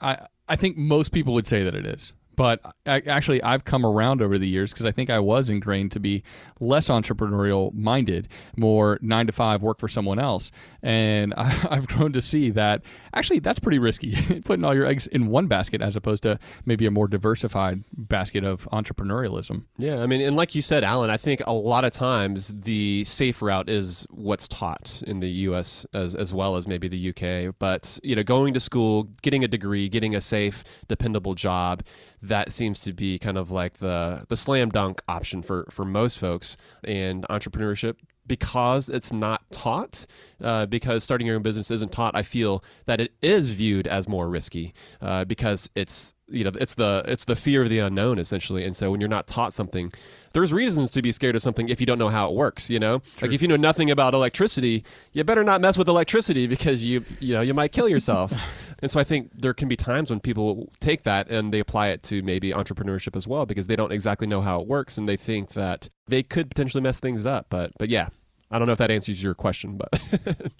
I 0.00 0.28
I 0.48 0.54
think 0.54 0.76
most 0.76 1.10
people 1.10 1.34
would 1.34 1.46
say 1.46 1.64
that 1.64 1.74
it 1.74 1.84
is. 1.84 2.12
But 2.38 2.60
I, 2.86 3.00
actually, 3.00 3.42
I've 3.42 3.64
come 3.64 3.84
around 3.84 4.22
over 4.22 4.38
the 4.38 4.46
years 4.46 4.72
because 4.72 4.86
I 4.86 4.92
think 4.92 5.10
I 5.10 5.18
was 5.18 5.50
ingrained 5.50 5.90
to 5.92 5.98
be 5.98 6.22
less 6.60 6.86
entrepreneurial 6.86 7.74
minded, 7.74 8.28
more 8.56 8.96
nine 9.02 9.26
to 9.26 9.32
five, 9.32 9.60
work 9.60 9.80
for 9.80 9.88
someone 9.88 10.20
else. 10.20 10.52
And 10.80 11.34
I, 11.36 11.66
I've 11.70 11.88
grown 11.88 12.12
to 12.12 12.22
see 12.22 12.50
that 12.50 12.82
actually 13.12 13.40
that's 13.40 13.58
pretty 13.58 13.80
risky, 13.80 14.40
putting 14.44 14.64
all 14.64 14.72
your 14.72 14.86
eggs 14.86 15.08
in 15.08 15.26
one 15.26 15.48
basket 15.48 15.82
as 15.82 15.96
opposed 15.96 16.22
to 16.22 16.38
maybe 16.64 16.86
a 16.86 16.92
more 16.92 17.08
diversified 17.08 17.82
basket 17.92 18.44
of 18.44 18.68
entrepreneurialism. 18.70 19.64
Yeah, 19.76 20.00
I 20.00 20.06
mean, 20.06 20.20
and 20.20 20.36
like 20.36 20.54
you 20.54 20.62
said, 20.62 20.84
Alan, 20.84 21.10
I 21.10 21.16
think 21.16 21.42
a 21.44 21.52
lot 21.52 21.84
of 21.84 21.90
times 21.90 22.54
the 22.56 23.02
safe 23.02 23.42
route 23.42 23.68
is 23.68 24.06
what's 24.10 24.46
taught 24.46 25.02
in 25.04 25.18
the 25.18 25.28
U.S. 25.48 25.86
as 25.92 26.14
as 26.14 26.32
well 26.32 26.54
as 26.54 26.68
maybe 26.68 26.86
the 26.86 26.98
U.K. 26.98 27.50
But 27.58 27.98
you 28.04 28.14
know, 28.14 28.22
going 28.22 28.54
to 28.54 28.60
school, 28.60 29.08
getting 29.22 29.42
a 29.42 29.48
degree, 29.48 29.88
getting 29.88 30.14
a 30.14 30.20
safe, 30.20 30.62
dependable 30.86 31.34
job, 31.34 31.82
that 32.22 32.52
seems 32.52 32.80
to 32.82 32.92
be 32.92 33.18
kind 33.18 33.38
of 33.38 33.50
like 33.50 33.74
the 33.74 34.24
the 34.28 34.36
slam 34.36 34.70
dunk 34.70 35.02
option 35.08 35.42
for 35.42 35.66
for 35.70 35.84
most 35.84 36.18
folks. 36.18 36.56
And 36.84 37.24
entrepreneurship 37.28 37.96
because 38.28 38.88
it's 38.88 39.12
not 39.12 39.50
taught, 39.50 40.06
uh, 40.40 40.66
because 40.66 41.02
starting 41.02 41.26
your 41.26 41.36
own 41.36 41.42
business 41.42 41.70
isn't 41.70 41.90
taught, 41.90 42.14
I 42.14 42.22
feel 42.22 42.62
that 42.84 43.00
it 43.00 43.12
is 43.22 43.50
viewed 43.50 43.86
as 43.86 44.06
more 44.06 44.28
risky 44.28 44.74
uh, 45.00 45.24
because 45.24 45.68
it's 45.74 46.14
you 46.30 46.44
know 46.44 46.50
it's 46.60 46.74
the 46.74 47.02
it's 47.06 47.24
the 47.24 47.34
fear 47.34 47.62
of 47.62 47.70
the 47.70 47.78
unknown 47.78 48.18
essentially. 48.18 48.64
And 48.64 48.76
so 48.76 48.90
when 48.90 49.00
you're 49.00 49.08
not 49.08 49.26
taught 49.26 49.52
something, 49.54 49.92
there's 50.34 50.52
reasons 50.52 50.90
to 50.92 51.02
be 51.02 51.10
scared 51.10 51.34
of 51.34 51.42
something 51.42 51.68
if 51.70 51.80
you 51.80 51.86
don't 51.86 51.98
know 51.98 52.10
how 52.10 52.28
it 52.28 52.34
works. 52.34 52.68
You 52.68 52.78
know, 52.78 53.02
like 53.22 53.32
if 53.32 53.42
you 53.42 53.48
know 53.48 53.56
nothing 53.56 53.90
about 53.90 54.14
electricity, 54.14 54.84
you 55.12 55.24
better 55.24 55.42
not 55.42 55.60
mess 55.60 55.78
with 55.78 55.88
electricity 55.88 56.46
because 56.46 56.84
you 56.84 57.04
you 57.18 57.34
know 57.34 57.40
you 57.40 57.54
might 57.54 57.72
kill 57.72 57.88
yourself. 57.88 58.32
and 58.80 58.90
so 58.90 59.00
I 59.00 59.04
think 59.04 59.32
there 59.34 59.54
can 59.54 59.68
be 59.68 59.76
times 59.76 60.10
when 60.10 60.20
people 60.20 60.72
take 60.80 61.02
that 61.02 61.28
and 61.28 61.52
they 61.52 61.60
apply 61.60 61.88
it 61.88 62.02
to 62.04 62.22
maybe 62.22 62.52
entrepreneurship 62.52 63.16
as 63.16 63.26
well 63.26 63.46
because 63.46 63.66
they 63.66 63.76
don't 63.76 63.92
exactly 63.92 64.26
know 64.26 64.40
how 64.40 64.60
it 64.60 64.66
works 64.66 64.98
and 64.98 65.08
they 65.08 65.16
think 65.16 65.50
that 65.50 65.88
they 66.06 66.22
could 66.22 66.48
potentially 66.48 66.82
mess 66.82 66.98
things 67.00 67.26
up. 67.26 67.46
But 67.50 67.72
but 67.78 67.88
yeah, 67.88 68.08
I 68.50 68.58
don't 68.58 68.66
know 68.66 68.72
if 68.72 68.78
that 68.78 68.90
answers 68.90 69.22
your 69.22 69.34
question, 69.34 69.78
but 69.78 70.00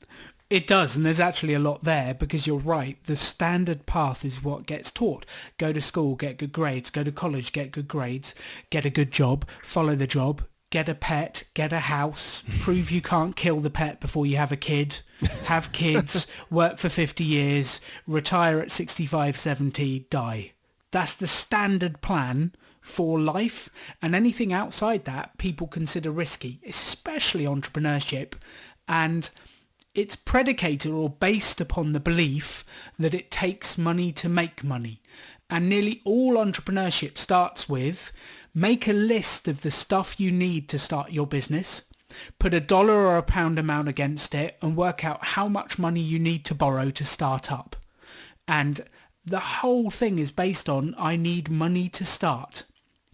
It 0.50 0.66
does, 0.66 0.96
and 0.96 1.04
there's 1.04 1.20
actually 1.20 1.52
a 1.52 1.58
lot 1.58 1.84
there 1.84 2.14
because 2.14 2.46
you're 2.46 2.58
right. 2.58 2.96
The 3.04 3.16
standard 3.16 3.84
path 3.84 4.24
is 4.24 4.42
what 4.42 4.64
gets 4.64 4.90
taught. 4.90 5.26
Go 5.58 5.74
to 5.74 5.80
school, 5.82 6.14
get 6.16 6.38
good 6.38 6.52
grades. 6.52 6.88
Go 6.88 7.04
to 7.04 7.12
college, 7.12 7.52
get 7.52 7.70
good 7.70 7.86
grades. 7.86 8.34
Get 8.70 8.86
a 8.86 8.90
good 8.90 9.10
job, 9.10 9.46
follow 9.62 9.94
the 9.94 10.06
job. 10.06 10.42
Get 10.70 10.88
a 10.88 10.94
pet, 10.94 11.44
get 11.54 11.72
a 11.72 11.80
house, 11.80 12.42
prove 12.60 12.90
you 12.90 13.00
can't 13.00 13.36
kill 13.36 13.60
the 13.60 13.70
pet 13.70 14.00
before 14.00 14.26
you 14.26 14.36
have 14.36 14.52
a 14.52 14.56
kid, 14.56 15.00
have 15.44 15.72
kids, 15.72 16.26
work 16.50 16.78
for 16.78 16.88
50 16.88 17.24
years, 17.24 17.80
retire 18.06 18.60
at 18.60 18.70
65, 18.70 19.36
70, 19.36 20.06
die. 20.10 20.52
That's 20.90 21.14
the 21.14 21.26
standard 21.26 22.00
plan 22.00 22.54
for 22.80 23.20
life 23.20 23.68
and 24.00 24.14
anything 24.14 24.52
outside 24.52 25.04
that 25.04 25.36
people 25.38 25.66
consider 25.66 26.10
risky, 26.10 26.60
especially 26.66 27.44
entrepreneurship. 27.44 28.32
And 28.88 29.28
it's 29.94 30.16
predicated 30.16 30.92
or 30.92 31.10
based 31.10 31.60
upon 31.60 31.92
the 31.92 32.00
belief 32.00 32.64
that 32.98 33.14
it 33.14 33.30
takes 33.30 33.76
money 33.76 34.12
to 34.12 34.28
make 34.28 34.64
money. 34.64 35.02
And 35.50 35.68
nearly 35.68 36.02
all 36.04 36.34
entrepreneurship 36.34 37.18
starts 37.18 37.68
with 37.68 38.12
make 38.58 38.88
a 38.88 38.92
list 38.92 39.46
of 39.46 39.62
the 39.62 39.70
stuff 39.70 40.18
you 40.18 40.32
need 40.32 40.68
to 40.68 40.78
start 40.78 41.12
your 41.12 41.26
business, 41.26 41.82
put 42.40 42.52
a 42.52 42.60
dollar 42.60 42.94
or 42.94 43.16
a 43.16 43.22
pound 43.22 43.58
amount 43.58 43.86
against 43.86 44.34
it 44.34 44.56
and 44.60 44.76
work 44.76 45.04
out 45.04 45.24
how 45.24 45.46
much 45.46 45.78
money 45.78 46.00
you 46.00 46.18
need 46.18 46.44
to 46.44 46.54
borrow 46.54 46.90
to 46.90 47.04
start 47.04 47.52
up. 47.52 47.76
And 48.48 48.80
the 49.24 49.38
whole 49.38 49.90
thing 49.90 50.18
is 50.18 50.32
based 50.32 50.68
on 50.68 50.96
I 50.98 51.14
need 51.16 51.50
money 51.50 51.88
to 51.90 52.04
start. 52.04 52.64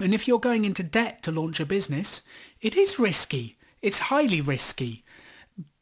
And 0.01 0.15
if 0.15 0.27
you're 0.27 0.39
going 0.39 0.65
into 0.65 0.83
debt 0.83 1.23
to 1.25 1.33
launch 1.33 1.61
a 1.61 1.67
business, 1.67 2.23
it 2.61 2.75
is 2.75 2.99
risky. 2.99 3.57
It's 3.83 3.99
highly 3.99 4.41
risky. 4.41 5.05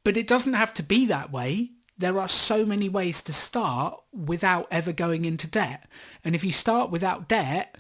But 0.02 0.16
it 0.16 0.26
doesn't 0.26 0.54
have 0.54 0.75
to 0.75 0.83
be 0.83 1.07
that 1.07 1.31
way. 1.31 1.71
There 1.97 2.19
are 2.19 2.28
so 2.28 2.66
many 2.66 2.88
ways 2.88 3.23
to 3.23 3.33
start 3.33 4.02
without 4.12 4.66
ever 4.73 4.92
going 4.92 5.25
into 5.25 5.47
debt. 5.47 5.87
And 6.25 6.35
if 6.35 6.42
you 6.42 6.50
start 6.50 6.90
without 6.90 7.28
debt, 7.28 7.76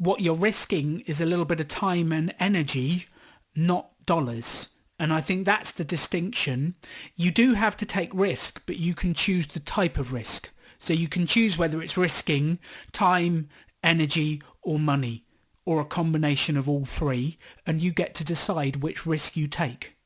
what 0.00 0.22
you're 0.22 0.34
risking 0.34 1.00
is 1.00 1.20
a 1.20 1.26
little 1.26 1.44
bit 1.44 1.60
of 1.60 1.68
time 1.68 2.10
and 2.10 2.34
energy, 2.40 3.06
not 3.54 3.90
dollars. 4.06 4.70
And 4.98 5.12
I 5.12 5.20
think 5.20 5.44
that's 5.44 5.72
the 5.72 5.84
distinction. 5.84 6.74
You 7.16 7.30
do 7.30 7.52
have 7.52 7.76
to 7.76 7.84
take 7.84 8.10
risk, 8.14 8.62
but 8.64 8.78
you 8.78 8.94
can 8.94 9.12
choose 9.12 9.46
the 9.46 9.60
type 9.60 9.98
of 9.98 10.10
risk. 10.10 10.50
So 10.78 10.94
you 10.94 11.06
can 11.06 11.26
choose 11.26 11.58
whether 11.58 11.82
it's 11.82 11.98
risking 11.98 12.58
time, 12.92 13.50
energy, 13.84 14.40
or 14.62 14.78
money, 14.78 15.26
or 15.66 15.82
a 15.82 15.84
combination 15.84 16.56
of 16.56 16.66
all 16.66 16.86
three, 16.86 17.36
and 17.66 17.82
you 17.82 17.92
get 17.92 18.14
to 18.14 18.24
decide 18.24 18.76
which 18.76 19.04
risk 19.04 19.36
you 19.36 19.46
take. 19.46 19.98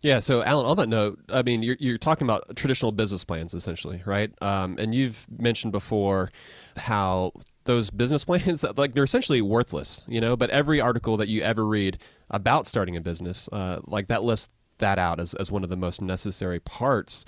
Yeah. 0.00 0.20
So, 0.20 0.42
Alan, 0.44 0.64
on 0.64 0.78
that 0.78 0.88
note, 0.88 1.18
I 1.28 1.42
mean, 1.42 1.62
you're, 1.62 1.76
you're 1.78 1.98
talking 1.98 2.26
about 2.26 2.56
traditional 2.56 2.92
business 2.92 3.24
plans 3.24 3.52
essentially, 3.52 4.02
right? 4.06 4.32
Um, 4.40 4.76
and 4.78 4.94
you've 4.94 5.26
mentioned 5.38 5.72
before 5.72 6.30
how 6.76 7.32
those 7.66 7.90
business 7.90 8.24
plans, 8.24 8.64
like, 8.76 8.94
they're 8.94 9.04
essentially 9.04 9.42
worthless, 9.42 10.02
you 10.08 10.20
know, 10.20 10.36
but 10.36 10.50
every 10.50 10.80
article 10.80 11.16
that 11.18 11.28
you 11.28 11.42
ever 11.42 11.66
read 11.66 11.98
about 12.30 12.66
starting 12.66 12.96
a 12.96 13.00
business, 13.00 13.48
uh, 13.52 13.80
like 13.86 14.08
that 14.08 14.24
lists 14.24 14.48
that 14.78 14.98
out 14.98 15.20
as, 15.20 15.34
as 15.34 15.50
one 15.50 15.62
of 15.62 15.70
the 15.70 15.76
most 15.76 16.02
necessary 16.02 16.60
parts 16.60 17.24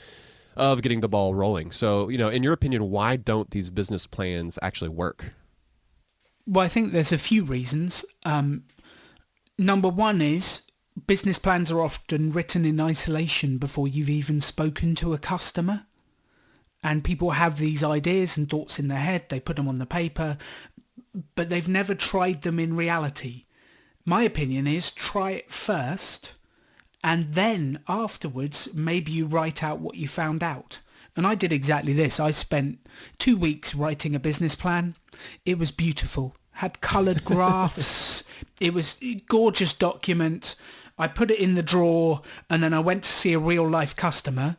of 0.56 0.82
getting 0.82 1.00
the 1.00 1.08
ball 1.08 1.34
rolling. 1.34 1.70
So, 1.70 2.08
you 2.08 2.18
know, 2.18 2.28
in 2.28 2.42
your 2.42 2.52
opinion, 2.52 2.90
why 2.90 3.16
don't 3.16 3.50
these 3.50 3.70
business 3.70 4.06
plans 4.06 4.58
actually 4.60 4.90
work? 4.90 5.32
Well, 6.46 6.64
I 6.64 6.68
think 6.68 6.92
there's 6.92 7.12
a 7.12 7.18
few 7.18 7.44
reasons. 7.44 8.04
Um, 8.24 8.64
number 9.58 9.88
one 9.88 10.20
is 10.20 10.62
business 11.06 11.38
plans 11.38 11.70
are 11.70 11.80
often 11.80 12.32
written 12.32 12.64
in 12.64 12.80
isolation 12.80 13.58
before 13.58 13.86
you've 13.86 14.10
even 14.10 14.40
spoken 14.40 14.94
to 14.96 15.14
a 15.14 15.18
customer. 15.18 15.86
And 16.82 17.04
people 17.04 17.32
have 17.32 17.58
these 17.58 17.82
ideas 17.82 18.36
and 18.36 18.48
thoughts 18.48 18.78
in 18.78 18.88
their 18.88 18.98
head, 18.98 19.28
they 19.28 19.40
put 19.40 19.56
them 19.56 19.68
on 19.68 19.78
the 19.78 19.86
paper, 19.86 20.38
but 21.34 21.48
they've 21.48 21.68
never 21.68 21.94
tried 21.94 22.42
them 22.42 22.58
in 22.58 22.76
reality. 22.76 23.44
My 24.04 24.22
opinion 24.22 24.66
is 24.66 24.90
try 24.90 25.32
it 25.32 25.52
first 25.52 26.32
and 27.02 27.34
then 27.34 27.80
afterwards 27.88 28.68
maybe 28.74 29.12
you 29.12 29.26
write 29.26 29.62
out 29.62 29.80
what 29.80 29.96
you 29.96 30.08
found 30.08 30.42
out. 30.42 30.80
And 31.16 31.26
I 31.26 31.34
did 31.34 31.52
exactly 31.52 31.92
this. 31.92 32.20
I 32.20 32.30
spent 32.30 32.78
two 33.18 33.36
weeks 33.36 33.74
writing 33.74 34.14
a 34.14 34.20
business 34.20 34.54
plan. 34.54 34.94
It 35.44 35.58
was 35.58 35.72
beautiful. 35.72 36.36
Had 36.52 36.80
coloured 36.80 37.24
graphs. 37.24 38.24
it 38.60 38.72
was 38.72 38.96
a 39.02 39.16
gorgeous 39.28 39.72
document. 39.72 40.54
I 40.96 41.08
put 41.08 41.30
it 41.30 41.40
in 41.40 41.54
the 41.54 41.62
drawer 41.62 42.22
and 42.48 42.62
then 42.62 42.74
I 42.74 42.80
went 42.80 43.04
to 43.04 43.08
see 43.08 43.32
a 43.32 43.38
real 43.38 43.68
life 43.68 43.94
customer 43.96 44.56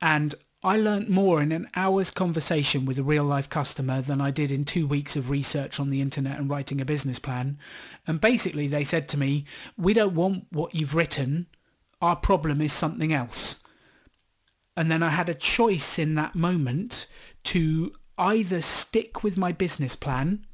and 0.00 0.34
I 0.64 0.78
learnt 0.78 1.10
more 1.10 1.42
in 1.42 1.52
an 1.52 1.68
hour's 1.76 2.10
conversation 2.10 2.86
with 2.86 2.98
a 2.98 3.02
real 3.02 3.24
life 3.24 3.50
customer 3.50 4.00
than 4.00 4.22
I 4.22 4.30
did 4.30 4.50
in 4.50 4.64
two 4.64 4.86
weeks 4.86 5.14
of 5.14 5.28
research 5.28 5.78
on 5.78 5.90
the 5.90 6.00
internet 6.00 6.38
and 6.38 6.48
writing 6.48 6.80
a 6.80 6.86
business 6.86 7.18
plan. 7.18 7.58
And 8.06 8.18
basically 8.18 8.66
they 8.66 8.82
said 8.82 9.06
to 9.08 9.18
me, 9.18 9.44
we 9.76 9.92
don't 9.92 10.14
want 10.14 10.46
what 10.50 10.74
you've 10.74 10.94
written. 10.94 11.48
Our 12.00 12.16
problem 12.16 12.62
is 12.62 12.72
something 12.72 13.12
else. 13.12 13.58
And 14.74 14.90
then 14.90 15.02
I 15.02 15.10
had 15.10 15.28
a 15.28 15.34
choice 15.34 15.98
in 15.98 16.14
that 16.14 16.34
moment 16.34 17.08
to 17.44 17.92
either 18.16 18.62
stick 18.62 19.22
with 19.22 19.36
my 19.36 19.52
business 19.52 19.94
plan 19.94 20.46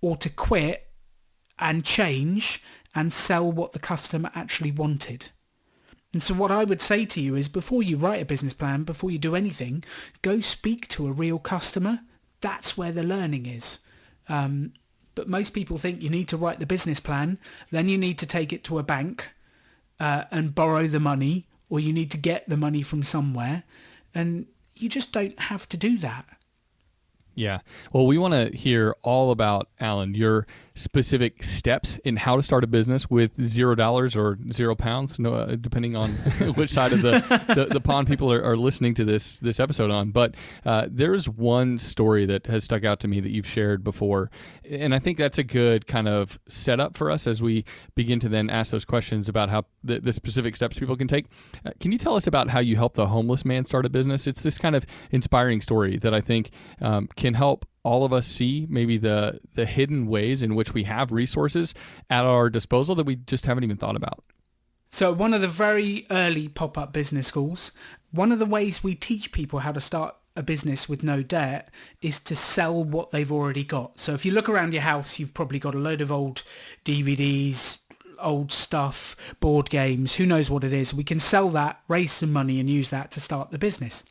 or 0.00 0.16
to 0.18 0.30
quit 0.30 0.90
and 1.58 1.84
change 1.84 2.62
and 2.94 3.12
sell 3.12 3.50
what 3.50 3.72
the 3.72 3.80
customer 3.80 4.30
actually 4.36 4.70
wanted. 4.70 5.30
And 6.14 6.22
so 6.22 6.32
what 6.32 6.50
I 6.50 6.64
would 6.64 6.80
say 6.80 7.04
to 7.04 7.20
you 7.20 7.34
is 7.34 7.48
before 7.48 7.82
you 7.82 7.96
write 7.96 8.22
a 8.22 8.24
business 8.24 8.54
plan, 8.54 8.84
before 8.84 9.10
you 9.10 9.18
do 9.18 9.34
anything, 9.34 9.84
go 10.22 10.40
speak 10.40 10.88
to 10.88 11.08
a 11.08 11.12
real 11.12 11.38
customer. 11.38 12.00
That's 12.40 12.78
where 12.78 12.92
the 12.92 13.02
learning 13.02 13.46
is. 13.46 13.80
Um, 14.28 14.72
but 15.14 15.28
most 15.28 15.50
people 15.50 15.76
think 15.76 16.00
you 16.00 16.08
need 16.08 16.28
to 16.28 16.36
write 16.36 16.60
the 16.60 16.66
business 16.66 17.00
plan, 17.00 17.38
then 17.70 17.88
you 17.88 17.98
need 17.98 18.18
to 18.18 18.26
take 18.26 18.52
it 18.52 18.64
to 18.64 18.78
a 18.78 18.82
bank 18.82 19.30
uh, 20.00 20.24
and 20.30 20.54
borrow 20.54 20.86
the 20.86 21.00
money, 21.00 21.46
or 21.68 21.80
you 21.80 21.92
need 21.92 22.10
to 22.12 22.18
get 22.18 22.48
the 22.48 22.56
money 22.56 22.82
from 22.82 23.02
somewhere. 23.02 23.64
And 24.14 24.46
you 24.74 24.88
just 24.88 25.12
don't 25.12 25.38
have 25.38 25.68
to 25.68 25.76
do 25.76 25.98
that. 25.98 26.26
Yeah. 27.34 27.60
Well, 27.92 28.06
we 28.06 28.18
want 28.18 28.34
to 28.34 28.56
hear 28.56 28.94
all 29.02 29.32
about, 29.32 29.68
Alan, 29.80 30.14
your 30.14 30.46
specific 30.76 31.44
steps 31.44 31.98
in 31.98 32.16
how 32.16 32.34
to 32.34 32.42
start 32.42 32.64
a 32.64 32.66
business 32.66 33.08
with 33.08 33.30
zero 33.46 33.76
dollars 33.76 34.16
or 34.16 34.36
zero 34.50 34.74
pounds, 34.74 35.20
no, 35.20 35.34
uh, 35.34 35.54
depending 35.54 35.94
on 35.94 36.10
which 36.56 36.70
side 36.70 36.92
of 36.92 37.00
the, 37.00 37.20
the, 37.54 37.66
the, 37.66 37.80
pond 37.80 38.08
people 38.08 38.32
are, 38.32 38.42
are, 38.42 38.56
listening 38.56 38.92
to 38.92 39.04
this 39.04 39.38
this 39.38 39.60
episode 39.60 39.92
on. 39.92 40.10
But 40.10 40.34
uh, 40.64 40.88
there's 40.90 41.28
one 41.28 41.78
story 41.78 42.26
that 42.26 42.46
has 42.46 42.64
stuck 42.64 42.84
out 42.84 42.98
to 43.00 43.08
me 43.08 43.20
that 43.20 43.30
you've 43.30 43.46
shared 43.46 43.84
before. 43.84 44.32
And 44.68 44.92
I 44.94 44.98
think 44.98 45.16
that's 45.16 45.38
a 45.38 45.44
good 45.44 45.86
kind 45.86 46.08
of 46.08 46.40
setup 46.48 46.96
for 46.96 47.08
us 47.08 47.28
as 47.28 47.40
we 47.40 47.64
begin 47.94 48.18
to 48.20 48.28
then 48.28 48.50
ask 48.50 48.72
those 48.72 48.84
questions 48.84 49.28
about 49.28 49.50
how 49.50 49.66
the, 49.84 50.00
the 50.00 50.12
specific 50.12 50.56
steps 50.56 50.76
people 50.76 50.96
can 50.96 51.06
take. 51.06 51.26
Uh, 51.64 51.70
can 51.78 51.92
you 51.92 51.98
tell 51.98 52.16
us 52.16 52.26
about 52.26 52.50
how 52.50 52.58
you 52.58 52.74
helped 52.74 52.96
the 52.96 53.06
homeless 53.06 53.44
man 53.44 53.64
start 53.64 53.86
a 53.86 53.90
business? 53.90 54.26
It's 54.26 54.42
this 54.42 54.58
kind 54.58 54.74
of 54.74 54.84
inspiring 55.12 55.60
story 55.60 55.98
that 55.98 56.12
I 56.12 56.20
think 56.20 56.50
um, 56.80 57.08
can 57.14 57.34
help 57.34 57.64
all 57.84 58.04
of 58.04 58.12
us 58.12 58.26
see 58.26 58.66
maybe 58.68 58.98
the 58.98 59.40
the 59.54 59.66
hidden 59.66 60.06
ways 60.06 60.42
in 60.42 60.56
which 60.56 60.74
we 60.74 60.84
have 60.84 61.12
resources 61.12 61.74
at 62.10 62.24
our 62.24 62.50
disposal 62.50 62.94
that 62.96 63.06
we 63.06 63.16
just 63.16 63.46
haven't 63.46 63.62
even 63.62 63.76
thought 63.76 63.96
about. 63.96 64.24
So 64.90 65.12
one 65.12 65.34
of 65.34 65.40
the 65.40 65.48
very 65.48 66.06
early 66.10 66.48
pop-up 66.48 66.92
business 66.92 67.26
schools, 67.26 67.72
one 68.12 68.30
of 68.30 68.38
the 68.38 68.46
ways 68.46 68.84
we 68.84 68.94
teach 68.94 69.32
people 69.32 69.60
how 69.60 69.72
to 69.72 69.80
start 69.80 70.16
a 70.36 70.42
business 70.42 70.88
with 70.88 71.02
no 71.02 71.22
debt 71.22 71.68
is 72.00 72.18
to 72.20 72.34
sell 72.34 72.82
what 72.82 73.10
they've 73.10 73.30
already 73.30 73.64
got. 73.64 73.98
So 73.98 74.14
if 74.14 74.24
you 74.24 74.32
look 74.32 74.48
around 74.48 74.72
your 74.72 74.82
house, 74.82 75.18
you've 75.18 75.34
probably 75.34 75.58
got 75.58 75.74
a 75.74 75.78
load 75.78 76.00
of 76.00 76.10
old 76.10 76.42
DVDs, 76.84 77.78
old 78.18 78.52
stuff, 78.52 79.16
board 79.40 79.70
games, 79.70 80.14
who 80.14 80.26
knows 80.26 80.50
what 80.50 80.64
it 80.64 80.72
is. 80.72 80.94
We 80.94 81.04
can 81.04 81.20
sell 81.20 81.48
that, 81.50 81.80
raise 81.88 82.12
some 82.12 82.32
money 82.32 82.60
and 82.60 82.68
use 82.68 82.90
that 82.90 83.10
to 83.12 83.20
start 83.20 83.50
the 83.50 83.58
business. 83.58 84.02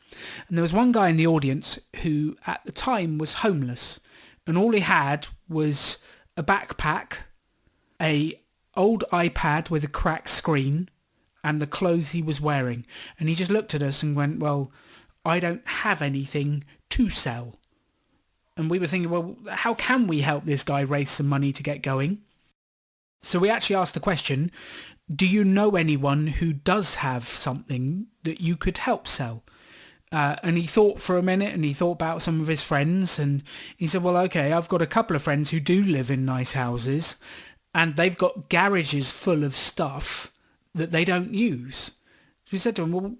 And 0.48 0.56
there 0.56 0.62
was 0.62 0.72
one 0.72 0.92
guy 0.92 1.08
in 1.08 1.16
the 1.16 1.26
audience 1.26 1.78
who 2.02 2.36
at 2.46 2.64
the 2.64 2.72
time 2.72 3.18
was 3.18 3.34
homeless 3.34 4.00
and 4.46 4.58
all 4.58 4.72
he 4.72 4.80
had 4.80 5.28
was 5.48 5.98
a 6.36 6.42
backpack, 6.42 7.14
a 8.00 8.40
old 8.76 9.04
iPad 9.12 9.70
with 9.70 9.84
a 9.84 9.88
cracked 9.88 10.28
screen 10.28 10.88
and 11.42 11.60
the 11.60 11.66
clothes 11.66 12.10
he 12.10 12.22
was 12.22 12.40
wearing. 12.40 12.86
And 13.18 13.28
he 13.28 13.34
just 13.34 13.50
looked 13.50 13.74
at 13.74 13.82
us 13.82 14.02
and 14.02 14.16
went, 14.16 14.40
well, 14.40 14.72
I 15.24 15.40
don't 15.40 15.66
have 15.66 16.02
anything 16.02 16.64
to 16.90 17.08
sell. 17.08 17.56
And 18.56 18.70
we 18.70 18.78
were 18.78 18.86
thinking, 18.86 19.10
well, 19.10 19.36
how 19.48 19.74
can 19.74 20.06
we 20.06 20.20
help 20.20 20.44
this 20.44 20.64
guy 20.64 20.80
raise 20.80 21.10
some 21.10 21.26
money 21.26 21.52
to 21.52 21.62
get 21.62 21.82
going? 21.82 22.22
So 23.24 23.38
we 23.38 23.50
actually 23.50 23.76
asked 23.76 23.94
the 23.94 24.00
question, 24.00 24.50
do 25.14 25.26
you 25.26 25.44
know 25.44 25.76
anyone 25.76 26.26
who 26.26 26.52
does 26.52 26.96
have 26.96 27.24
something 27.24 28.06
that 28.22 28.40
you 28.40 28.56
could 28.56 28.78
help 28.78 29.06
sell? 29.08 29.44
Uh, 30.12 30.36
and 30.42 30.56
he 30.56 30.66
thought 30.66 31.00
for 31.00 31.18
a 31.18 31.22
minute 31.22 31.52
and 31.52 31.64
he 31.64 31.72
thought 31.72 31.92
about 31.92 32.22
some 32.22 32.40
of 32.40 32.46
his 32.46 32.62
friends 32.62 33.18
and 33.18 33.42
he 33.76 33.86
said, 33.86 34.02
well, 34.02 34.16
okay, 34.16 34.52
I've 34.52 34.68
got 34.68 34.82
a 34.82 34.86
couple 34.86 35.16
of 35.16 35.22
friends 35.22 35.50
who 35.50 35.58
do 35.58 35.82
live 35.82 36.10
in 36.10 36.24
nice 36.24 36.52
houses 36.52 37.16
and 37.74 37.96
they've 37.96 38.16
got 38.16 38.48
garages 38.48 39.10
full 39.10 39.42
of 39.42 39.56
stuff 39.56 40.32
that 40.74 40.92
they 40.92 41.04
don't 41.04 41.34
use. 41.34 41.90
So 42.44 42.50
we 42.52 42.58
said 42.58 42.76
to 42.76 42.82
him, 42.82 42.92
well, 42.92 43.16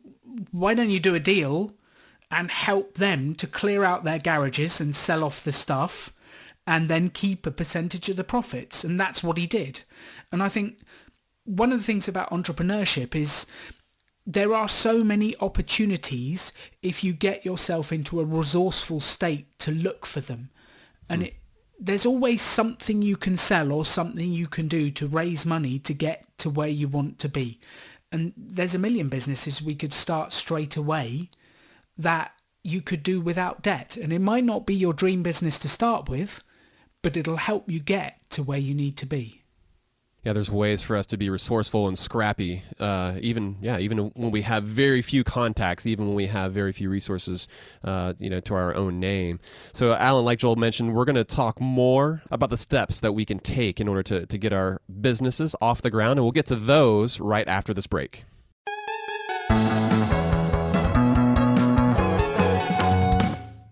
why 0.52 0.74
don't 0.74 0.90
you 0.90 1.00
do 1.00 1.14
a 1.14 1.20
deal 1.20 1.74
and 2.30 2.50
help 2.50 2.94
them 2.94 3.34
to 3.36 3.46
clear 3.46 3.82
out 3.82 4.04
their 4.04 4.18
garages 4.18 4.80
and 4.80 4.94
sell 4.94 5.24
off 5.24 5.42
the 5.42 5.52
stuff 5.52 6.12
and 6.66 6.88
then 6.88 7.10
keep 7.10 7.46
a 7.46 7.50
percentage 7.50 8.08
of 8.08 8.16
the 8.16 8.24
profits. 8.24 8.84
And 8.84 8.98
that's 8.98 9.22
what 9.22 9.38
he 9.38 9.46
did. 9.46 9.82
And 10.32 10.42
I 10.42 10.48
think 10.48 10.78
one 11.44 11.72
of 11.72 11.78
the 11.78 11.84
things 11.84 12.08
about 12.08 12.30
entrepreneurship 12.30 13.14
is 13.14 13.46
there 14.26 14.54
are 14.54 14.68
so 14.68 15.04
many 15.04 15.36
opportunities 15.40 16.52
if 16.82 17.04
you 17.04 17.12
get 17.12 17.44
yourself 17.44 17.92
into 17.92 18.20
a 18.20 18.24
resourceful 18.24 19.00
state 19.00 19.58
to 19.58 19.70
look 19.70 20.06
for 20.06 20.20
them. 20.20 20.50
And 21.08 21.22
mm. 21.22 21.26
it, 21.26 21.34
there's 21.78 22.06
always 22.06 22.40
something 22.40 23.02
you 23.02 23.16
can 23.16 23.36
sell 23.36 23.70
or 23.72 23.84
something 23.84 24.32
you 24.32 24.46
can 24.46 24.68
do 24.68 24.90
to 24.92 25.06
raise 25.06 25.44
money 25.44 25.78
to 25.80 25.92
get 25.92 26.26
to 26.38 26.48
where 26.48 26.68
you 26.68 26.88
want 26.88 27.18
to 27.18 27.28
be. 27.28 27.60
And 28.10 28.32
there's 28.36 28.74
a 28.74 28.78
million 28.78 29.08
businesses 29.08 29.60
we 29.60 29.74
could 29.74 29.92
start 29.92 30.32
straight 30.32 30.76
away 30.76 31.30
that 31.98 32.32
you 32.62 32.80
could 32.80 33.02
do 33.02 33.20
without 33.20 33.60
debt. 33.60 33.96
And 33.96 34.12
it 34.12 34.20
might 34.20 34.44
not 34.44 34.66
be 34.66 34.74
your 34.74 34.94
dream 34.94 35.22
business 35.22 35.58
to 35.58 35.68
start 35.68 36.08
with, 36.08 36.42
but 37.04 37.18
it'll 37.18 37.36
help 37.36 37.70
you 37.70 37.78
get 37.78 38.18
to 38.30 38.42
where 38.42 38.58
you 38.58 38.74
need 38.74 38.96
to 38.96 39.06
be. 39.06 39.42
Yeah, 40.24 40.32
there's 40.32 40.50
ways 40.50 40.80
for 40.80 40.96
us 40.96 41.04
to 41.06 41.18
be 41.18 41.28
resourceful 41.28 41.86
and 41.86 41.98
scrappy, 41.98 42.62
uh, 42.80 43.16
even 43.20 43.58
yeah, 43.60 43.76
even 43.76 44.10
when 44.14 44.30
we 44.30 44.40
have 44.40 44.64
very 44.64 45.02
few 45.02 45.22
contacts, 45.22 45.84
even 45.84 46.06
when 46.06 46.14
we 46.14 46.28
have 46.28 46.54
very 46.54 46.72
few 46.72 46.88
resources, 46.88 47.46
uh, 47.84 48.14
you 48.18 48.30
know, 48.30 48.40
to 48.40 48.54
our 48.54 48.74
own 48.74 48.98
name. 48.98 49.38
So, 49.74 49.92
Alan, 49.92 50.24
like 50.24 50.38
Joel 50.38 50.56
mentioned, 50.56 50.94
we're 50.94 51.04
going 51.04 51.16
to 51.16 51.24
talk 51.24 51.60
more 51.60 52.22
about 52.30 52.48
the 52.48 52.56
steps 52.56 53.00
that 53.00 53.12
we 53.12 53.26
can 53.26 53.38
take 53.38 53.82
in 53.82 53.86
order 53.86 54.02
to 54.04 54.24
to 54.24 54.38
get 54.38 54.54
our 54.54 54.80
businesses 54.98 55.54
off 55.60 55.82
the 55.82 55.90
ground, 55.90 56.18
and 56.18 56.24
we'll 56.24 56.32
get 56.32 56.46
to 56.46 56.56
those 56.56 57.20
right 57.20 57.46
after 57.46 57.74
this 57.74 57.86
break. 57.86 58.24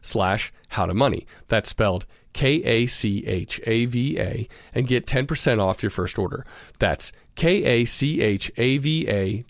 slash 0.00 0.52
how 0.68 0.86
to 0.86 0.94
money. 0.94 1.26
That's 1.48 1.68
spelled 1.68 2.06
K-A-C-H-A-V-A 2.32 2.88
and 4.74 4.86
get 4.86 5.06
10% 5.06 5.60
off 5.60 5.82
your 5.82 5.90
first 5.90 6.18
order. 6.18 6.46
That's 6.78 7.12
K-A-C-H-A-V-A 7.34 7.84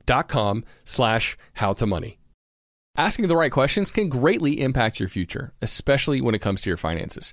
dot 0.06 0.28
com 0.28 0.64
slash 0.84 1.36
how 1.54 1.72
to 1.74 1.86
money. 1.86 2.18
Asking 2.96 3.26
the 3.26 3.36
right 3.36 3.50
questions 3.50 3.90
can 3.90 4.10
greatly 4.10 4.60
impact 4.60 5.00
your 5.00 5.08
future, 5.08 5.54
especially 5.62 6.20
when 6.20 6.34
it 6.34 6.42
comes 6.42 6.60
to 6.60 6.68
your 6.68 6.76
finances. 6.76 7.32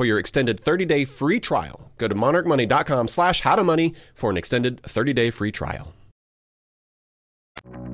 for 0.00 0.06
your 0.06 0.18
extended 0.18 0.58
30 0.58 0.86
day 0.86 1.04
free 1.04 1.38
trial. 1.38 1.90
Go 1.98 2.08
to 2.08 2.14
monarchmoney.com 2.14 3.06
slash 3.06 3.42
how 3.42 3.54
to 3.54 3.62
money 3.62 3.94
for 4.14 4.30
an 4.30 4.38
extended 4.38 4.82
30 4.82 5.12
day 5.12 5.30
free 5.30 5.52
trial. 5.52 5.92
We're 7.66 7.90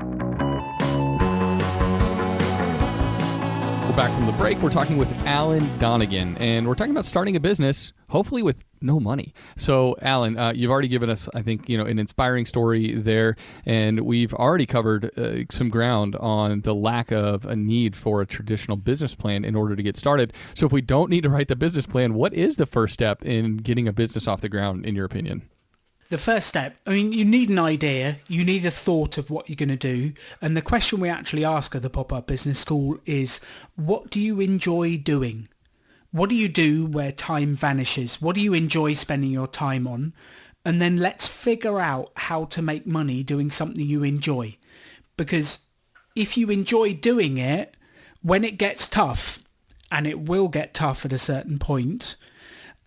back 3.96 4.14
from 4.14 4.26
the 4.26 4.34
break. 4.38 4.56
We're 4.58 4.70
talking 4.70 4.98
with 4.98 5.10
Alan 5.26 5.66
Donegan, 5.80 6.38
and 6.38 6.68
we're 6.68 6.76
talking 6.76 6.92
about 6.92 7.06
starting 7.06 7.34
a 7.34 7.40
business, 7.40 7.92
hopefully 8.10 8.44
with 8.44 8.62
no 8.80 9.00
money. 9.00 9.34
So, 9.56 9.96
Alan, 10.02 10.38
uh, 10.38 10.52
you've 10.54 10.70
already 10.70 10.88
given 10.88 11.10
us, 11.10 11.28
I 11.34 11.42
think, 11.42 11.68
you 11.68 11.78
know, 11.78 11.84
an 11.84 11.98
inspiring 11.98 12.46
story 12.46 12.94
there, 12.94 13.36
and 13.64 14.00
we've 14.00 14.34
already 14.34 14.66
covered 14.66 15.16
uh, 15.18 15.44
some 15.50 15.68
ground 15.68 16.16
on 16.16 16.62
the 16.62 16.74
lack 16.74 17.10
of 17.10 17.44
a 17.44 17.56
need 17.56 17.96
for 17.96 18.20
a 18.20 18.26
traditional 18.26 18.76
business 18.76 19.14
plan 19.14 19.44
in 19.44 19.54
order 19.54 19.76
to 19.76 19.82
get 19.82 19.96
started. 19.96 20.32
So, 20.54 20.66
if 20.66 20.72
we 20.72 20.80
don't 20.80 21.10
need 21.10 21.22
to 21.22 21.30
write 21.30 21.48
the 21.48 21.56
business 21.56 21.86
plan, 21.86 22.14
what 22.14 22.34
is 22.34 22.56
the 22.56 22.66
first 22.66 22.94
step 22.94 23.24
in 23.24 23.58
getting 23.58 23.88
a 23.88 23.92
business 23.92 24.26
off 24.28 24.40
the 24.40 24.48
ground, 24.48 24.86
in 24.86 24.94
your 24.94 25.04
opinion? 25.04 25.48
The 26.08 26.18
first 26.18 26.46
step, 26.46 26.76
I 26.86 26.90
mean, 26.90 27.12
you 27.12 27.24
need 27.24 27.48
an 27.48 27.58
idea, 27.58 28.18
you 28.28 28.44
need 28.44 28.64
a 28.64 28.70
thought 28.70 29.18
of 29.18 29.28
what 29.28 29.48
you're 29.48 29.56
going 29.56 29.70
to 29.70 29.76
do. 29.76 30.12
And 30.40 30.56
the 30.56 30.62
question 30.62 31.00
we 31.00 31.08
actually 31.08 31.44
ask 31.44 31.74
at 31.74 31.82
the 31.82 31.90
Pop-Up 31.90 32.28
Business 32.28 32.60
School 32.60 32.98
is, 33.06 33.40
what 33.74 34.08
do 34.08 34.20
you 34.20 34.38
enjoy 34.38 34.98
doing? 34.98 35.48
What 36.16 36.30
do 36.30 36.34
you 36.34 36.48
do 36.48 36.86
where 36.86 37.12
time 37.12 37.54
vanishes? 37.54 38.22
What 38.22 38.36
do 38.36 38.40
you 38.40 38.54
enjoy 38.54 38.94
spending 38.94 39.30
your 39.30 39.46
time 39.46 39.86
on? 39.86 40.14
And 40.64 40.80
then 40.80 40.96
let's 40.96 41.26
figure 41.26 41.78
out 41.78 42.10
how 42.16 42.46
to 42.46 42.62
make 42.62 42.86
money 42.86 43.22
doing 43.22 43.50
something 43.50 43.84
you 43.84 44.02
enjoy. 44.02 44.56
Because 45.18 45.60
if 46.14 46.38
you 46.38 46.48
enjoy 46.48 46.94
doing 46.94 47.36
it, 47.36 47.76
when 48.22 48.44
it 48.44 48.56
gets 48.56 48.88
tough, 48.88 49.40
and 49.92 50.06
it 50.06 50.20
will 50.20 50.48
get 50.48 50.72
tough 50.72 51.04
at 51.04 51.12
a 51.12 51.18
certain 51.18 51.58
point, 51.58 52.16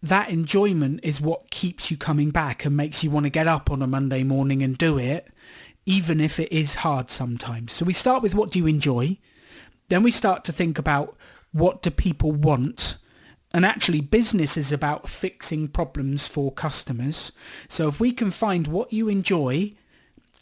that 0.02 0.32
enjoyment 0.32 1.00
is 1.04 1.22
what 1.22 1.52
keeps 1.52 1.92
you 1.92 1.98
coming 1.98 2.32
back 2.32 2.66
and 2.66 2.76
makes 2.76 3.04
you 3.04 3.12
want 3.12 3.28
to 3.28 3.30
get 3.30 3.48
up 3.48 3.70
on 3.70 3.84
a 3.84 3.88
Monday 3.88 4.24
morning 4.24 4.64
and 4.64 4.76
do 4.76 4.98
it, 4.98 5.28
even 5.86 6.20
if 6.20 6.40
it 6.40 6.52
is 6.52 6.74
hard 6.74 7.12
sometimes. 7.12 7.74
So 7.74 7.86
we 7.86 7.94
start 7.94 8.24
with 8.24 8.34
what 8.34 8.50
do 8.50 8.58
you 8.58 8.66
enjoy? 8.66 9.20
Then 9.90 10.02
we 10.02 10.10
start 10.10 10.44
to 10.46 10.52
think 10.52 10.80
about 10.80 11.16
what 11.52 11.84
do 11.84 11.92
people 11.92 12.32
want? 12.32 12.96
And 13.54 13.66
actually 13.66 14.02
business 14.02 14.58
is 14.58 14.72
about 14.72 15.10
fixing 15.10 15.68
problems 15.68 16.28
for 16.28 16.52
customers. 16.52 17.32
So 17.68 17.88
if 17.88 18.00
we 18.00 18.12
can 18.12 18.32
find 18.32 18.68
what 18.68 18.94
you 18.94 19.10
enjoy 19.10 19.74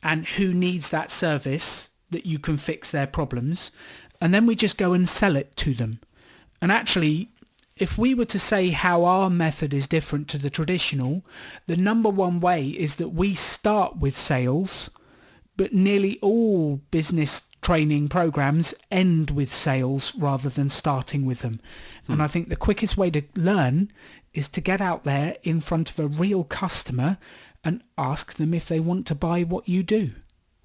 and 0.04 0.28
who 0.28 0.54
needs 0.54 0.90
that 0.90 1.10
service 1.10 1.90
that 2.10 2.26
you 2.26 2.40
can 2.40 2.58
fix 2.58 2.92
their 2.92 3.08
problems, 3.08 3.72
and 4.20 4.34
then 4.34 4.46
we 4.46 4.56
just 4.56 4.78
go 4.78 4.94
and 4.94 5.08
sell 5.08 5.36
it 5.36 5.56
to 5.58 5.74
them. 5.74 6.00
And 6.62 6.72
actually, 6.72 7.30
if 7.78 7.98
we 7.98 8.14
were 8.14 8.26
to 8.26 8.40
say 8.40 8.70
how 8.70 9.04
our 9.04 9.30
method 9.30 9.74
is 9.74 9.88
different 9.88 10.28
to 10.30 10.38
the 10.38 10.50
traditional, 10.50 11.24
the 11.68 11.78
number 11.78 12.10
one 12.10 12.40
way 12.40 12.68
is 12.70 12.96
that 12.96 13.10
we 13.10 13.36
start 13.36 13.98
with 13.98 14.18
sales, 14.18 14.90
but 15.56 15.74
nearly 15.74 16.18
all 16.22 16.78
business 16.92 17.44
training 17.68 18.08
programs 18.08 18.74
end 18.90 19.30
with 19.30 19.54
sales 19.54 20.16
rather 20.16 20.48
than 20.48 20.70
starting 20.70 21.26
with 21.26 21.42
them. 21.42 21.60
Hmm. 22.06 22.14
And 22.14 22.24
I 22.24 22.28
think 22.28 22.48
the 22.48 22.56
quickest 22.56 22.96
way 22.96 23.10
to 23.10 23.24
learn 23.36 23.92
is 24.34 24.48
to 24.48 24.62
get 24.62 24.80
out 24.80 25.04
there 25.04 25.36
in 25.44 25.60
front 25.60 25.90
of 25.90 26.00
a 26.00 26.08
real 26.08 26.46
customer 26.46 27.18
and 27.66 27.84
ask 27.98 28.36
them 28.36 28.54
if 28.54 28.70
they 28.70 28.80
want 28.80 29.06
to 29.08 29.16
buy 29.16 29.44
what 29.44 29.68
you 29.68 29.84
do. 29.84 30.12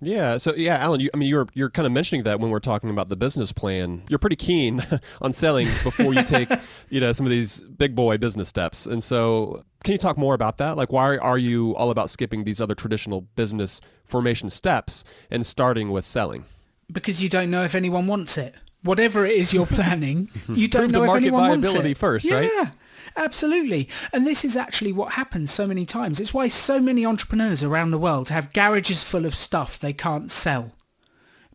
Yeah. 0.00 0.36
So 0.36 0.54
yeah, 0.54 0.76
Alan, 0.76 1.00
you, 1.00 1.10
I 1.12 1.16
mean, 1.16 1.28
you're 1.28 1.48
you're 1.54 1.70
kind 1.70 1.86
of 1.86 1.92
mentioning 1.92 2.22
that 2.22 2.38
when 2.38 2.50
we're 2.50 2.60
talking 2.60 2.88
about 2.88 3.08
the 3.08 3.16
business 3.16 3.50
plan. 3.50 4.04
You're 4.08 4.20
pretty 4.20 4.36
keen 4.36 4.86
on 5.20 5.32
selling 5.32 5.66
before 5.82 6.14
you 6.14 6.22
take, 6.22 6.52
you 6.88 7.00
know, 7.00 7.10
some 7.10 7.26
of 7.26 7.30
these 7.30 7.64
big 7.64 7.96
boy 7.96 8.16
business 8.16 8.48
steps. 8.48 8.86
And 8.86 9.02
so, 9.02 9.64
can 9.82 9.90
you 9.90 9.98
talk 9.98 10.16
more 10.16 10.34
about 10.34 10.58
that? 10.58 10.76
Like, 10.76 10.92
why 10.92 11.16
are 11.16 11.38
you 11.38 11.74
all 11.74 11.90
about 11.90 12.10
skipping 12.10 12.44
these 12.44 12.60
other 12.60 12.76
traditional 12.76 13.22
business 13.22 13.80
formation 14.04 14.50
steps 14.50 15.04
and 15.32 15.44
starting 15.44 15.90
with 15.90 16.04
selling? 16.04 16.44
Because 16.92 17.22
you 17.22 17.28
don't 17.28 17.50
know 17.50 17.64
if 17.64 17.74
anyone 17.74 18.06
wants 18.06 18.36
it. 18.36 18.54
Whatever 18.82 19.24
it 19.24 19.32
is 19.32 19.52
you're 19.52 19.66
planning, 19.80 20.28
mhm. 20.46 20.56
you 20.56 20.68
don't 20.68 20.90
know 20.90 21.04
if 21.04 21.16
anyone 21.16 21.48
wants 21.48 21.66
viability 21.66 21.92
it. 21.92 21.98
first, 21.98 22.24
yeah. 22.24 22.40
right? 22.40 22.70
Absolutely. 23.16 23.88
And 24.12 24.26
this 24.26 24.44
is 24.44 24.56
actually 24.56 24.92
what 24.92 25.12
happens 25.12 25.50
so 25.50 25.66
many 25.66 25.84
times. 25.84 26.20
It's 26.20 26.34
why 26.34 26.48
so 26.48 26.80
many 26.80 27.04
entrepreneurs 27.04 27.62
around 27.62 27.90
the 27.90 27.98
world 27.98 28.28
have 28.28 28.52
garages 28.52 29.02
full 29.02 29.26
of 29.26 29.34
stuff 29.34 29.78
they 29.78 29.92
can't 29.92 30.30
sell. 30.30 30.72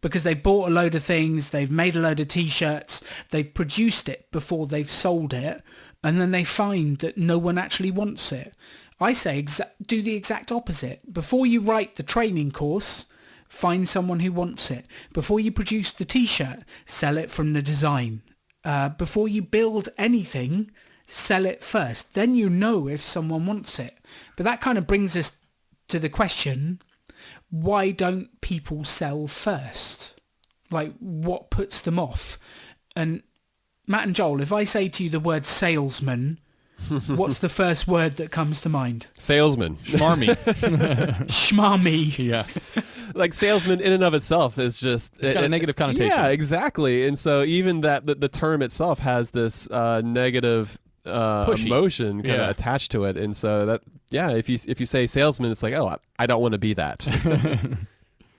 Because 0.02 0.24
they 0.24 0.36
bought 0.36 0.70
a 0.70 0.74
load 0.74 0.94
of 0.94 1.04
things, 1.04 1.50
they've 1.50 1.72
made 1.72 1.96
a 1.96 2.00
load 2.00 2.20
of 2.20 2.28
t-shirts, 2.28 3.02
they've 3.32 3.52
produced 3.52 4.08
it 4.08 4.32
before 4.32 4.68
they've 4.68 4.90
sold 4.90 5.34
it, 5.34 5.64
and 6.04 6.22
then 6.22 6.32
they 6.32 6.44
find 6.44 7.00
that 7.00 7.18
no 7.18 7.40
one 7.40 7.58
actually 7.58 7.90
wants 7.90 8.32
it. 8.32 8.54
I 9.00 9.14
say 9.14 9.42
exa- 9.42 9.72
do 9.84 10.04
the 10.04 10.16
exact 10.16 10.52
opposite. 10.52 11.12
Before 11.12 11.48
you 11.48 11.62
write 11.62 11.96
the 11.96 12.04
training 12.04 12.52
course, 12.52 13.08
find 13.48 13.88
someone 13.88 14.20
who 14.20 14.32
wants 14.32 14.70
it. 14.72 14.86
Before 15.14 15.40
you 15.40 15.52
produce 15.52 15.92
the 15.92 16.06
t-shirt, 16.06 16.60
sell 16.86 17.18
it 17.18 17.32
from 17.32 17.54
the 17.54 17.62
design. 17.62 18.22
Uh, 18.64 18.90
before 18.90 19.28
you 19.28 19.42
build 19.42 19.90
anything, 19.98 20.72
sell 21.06 21.46
it 21.46 21.64
first. 21.64 22.14
Then 22.14 22.36
you 22.36 22.50
know 22.50 22.88
if 22.88 23.02
someone 23.02 23.46
wants 23.46 23.80
it. 23.80 23.98
But 24.36 24.44
that 24.44 24.62
kind 24.62 24.78
of 24.78 24.88
brings 24.88 25.16
us 25.16 25.38
to 25.88 26.00
the 26.00 26.10
question, 26.10 26.82
why 27.50 27.92
don't 27.92 28.42
people 28.42 28.84
sell 28.84 29.28
first? 29.28 30.20
Like 30.70 30.94
what 31.00 31.50
puts 31.50 31.82
them 31.82 31.98
off? 31.98 32.38
And 32.96 33.24
Matt 33.86 34.06
and 34.06 34.16
Joel, 34.16 34.42
if 34.42 34.52
I 34.52 34.66
say 34.66 34.90
to 34.90 35.04
you 35.04 35.10
the 35.10 35.20
word 35.20 35.46
salesman, 35.46 36.40
what's 37.08 37.40
the 37.40 37.50
first 37.50 37.88
word 37.88 38.16
that 38.18 38.32
comes 38.32 38.62
to 38.62 38.70
mind? 38.70 39.08
Salesman. 39.16 39.76
Schmarmy. 39.78 40.36
Schmarmy. 41.28 42.18
yeah. 42.18 42.46
like 43.14 43.34
salesman 43.34 43.82
in 43.82 43.94
and 43.94 44.04
of 44.04 44.14
itself 44.14 44.58
is 44.58 44.80
just 44.80 45.16
It's 45.20 45.34
got 45.34 45.44
a 45.44 45.50
negative 45.50 45.76
connotation. 45.76 46.08
Yeah, 46.08 46.28
exactly. 46.28 47.06
And 47.08 47.18
so 47.18 47.44
even 47.44 47.82
that 47.82 48.06
the, 48.06 48.16
the 48.16 48.30
term 48.30 48.62
itself 48.62 49.00
has 49.00 49.32
this 49.32 49.70
uh, 49.72 50.02
negative 50.02 50.78
uh, 51.06 51.56
emotion 51.60 52.22
kind 52.22 52.36
of 52.36 52.40
Yeah. 52.42 52.50
attached 52.50 52.92
to 52.92 53.06
it, 53.06 53.18
and 53.18 53.36
so 53.36 53.66
that 53.66 53.82
yeah, 54.10 54.32
if 54.32 54.50
you 54.50 54.58
if 54.68 54.80
you 54.80 54.86
say 54.86 55.08
salesman, 55.08 55.52
it's 55.52 55.64
like 55.64 55.74
oh, 55.74 55.88
I, 55.88 55.98
I 56.20 56.26
don't 56.28 56.42
want 56.42 56.54
to 56.54 56.58
be 56.60 56.74
that. 56.76 57.08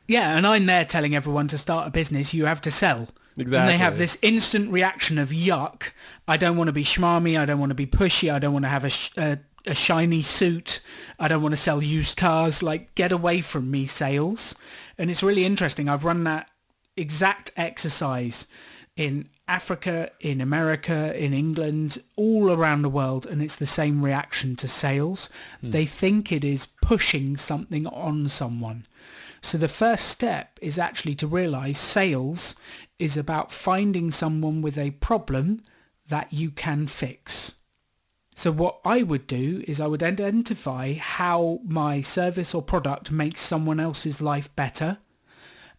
Yeah, 0.07 0.37
and 0.38 0.46
I'm 0.46 0.64
there 0.64 0.87
telling 0.87 1.14
everyone 1.14 1.48
to 1.48 1.59
start 1.59 1.87
a 1.87 1.90
business, 1.90 2.33
you 2.33 2.46
have 2.46 2.62
to 2.62 2.70
sell. 2.70 3.09
And 3.38 3.42
Exactly. 3.42 3.72
they 3.72 3.79
have 3.79 3.98
this 3.98 4.18
instant 4.20 4.72
reaction 4.72 5.16
of 5.16 5.29
yuck. 5.31 5.92
I 6.27 6.37
don't 6.37 6.57
want 6.57 6.66
to 6.66 6.72
be 6.72 6.83
schmarmy. 6.83 7.38
I 7.38 7.46
don't 7.46 7.61
want 7.61 7.70
to 7.70 7.74
be 7.77 7.87
pushy. 7.87 8.33
I 8.33 8.40
don't 8.40 8.53
want 8.53 8.64
to 8.64 8.68
have 8.68 8.83
a, 8.83 8.90
sh- 8.90 9.12
a, 9.16 9.38
a 9.64 9.74
shiny 9.77 10.22
suit. 10.22 10.81
I 11.20 11.29
don't 11.29 11.40
want 11.40 11.53
to 11.53 11.57
sell 11.57 11.81
used 11.81 12.16
cars. 12.16 12.64
Like, 12.64 12.94
get 12.96 13.12
away 13.12 13.40
from 13.40 13.70
me, 13.70 13.87
sales. 13.87 14.57
And 14.98 15.09
it's 15.09 15.22
really 15.22 15.44
interesting. 15.44 15.88
I've 15.88 16.05
run 16.05 16.24
that 16.24 16.48
exact 16.96 17.53
exercise 17.57 18.48
in 18.96 19.29
Africa, 19.46 20.11
in 20.18 20.40
America, 20.40 21.16
in 21.16 21.33
England, 21.33 22.03
all 22.16 22.51
around 22.51 22.83
the 22.83 22.88
world, 22.88 23.24
and 23.24 23.40
it's 23.40 23.55
the 23.55 23.66
same 23.66 24.05
reaction 24.05 24.57
to 24.57 24.66
sales. 24.66 25.31
Hmm. 25.61 25.70
They 25.70 25.87
think 25.87 26.33
it 26.33 26.42
is 26.44 26.66
pushing 26.83 27.37
something 27.37 27.87
on 27.87 28.29
someone. 28.29 28.85
So 29.40 29.57
the 29.57 29.68
first 29.68 30.09
step 30.09 30.59
is 30.61 30.79
actually 30.81 31.14
to 31.14 31.27
realize 31.29 31.79
sales 31.79 32.57
is 32.98 33.16
about 33.16 33.52
finding 33.52 34.11
someone 34.11 34.62
with 34.62 34.76
a 34.76 34.90
problem 34.92 35.62
that 36.08 36.32
you 36.32 36.50
can 36.50 36.87
fix. 36.87 37.54
So 38.34 38.52
what 38.52 38.78
I 38.84 39.02
would 39.02 39.26
do 39.26 39.64
is 39.66 39.80
I 39.80 39.88
would 39.88 40.02
identify 40.02 40.94
how 40.94 41.58
my 41.64 42.00
service 42.00 42.54
or 42.54 42.62
product 42.62 43.11
makes 43.11 43.40
someone 43.40 43.80
else's 43.80 44.20
life 44.20 44.54
better. 44.54 44.98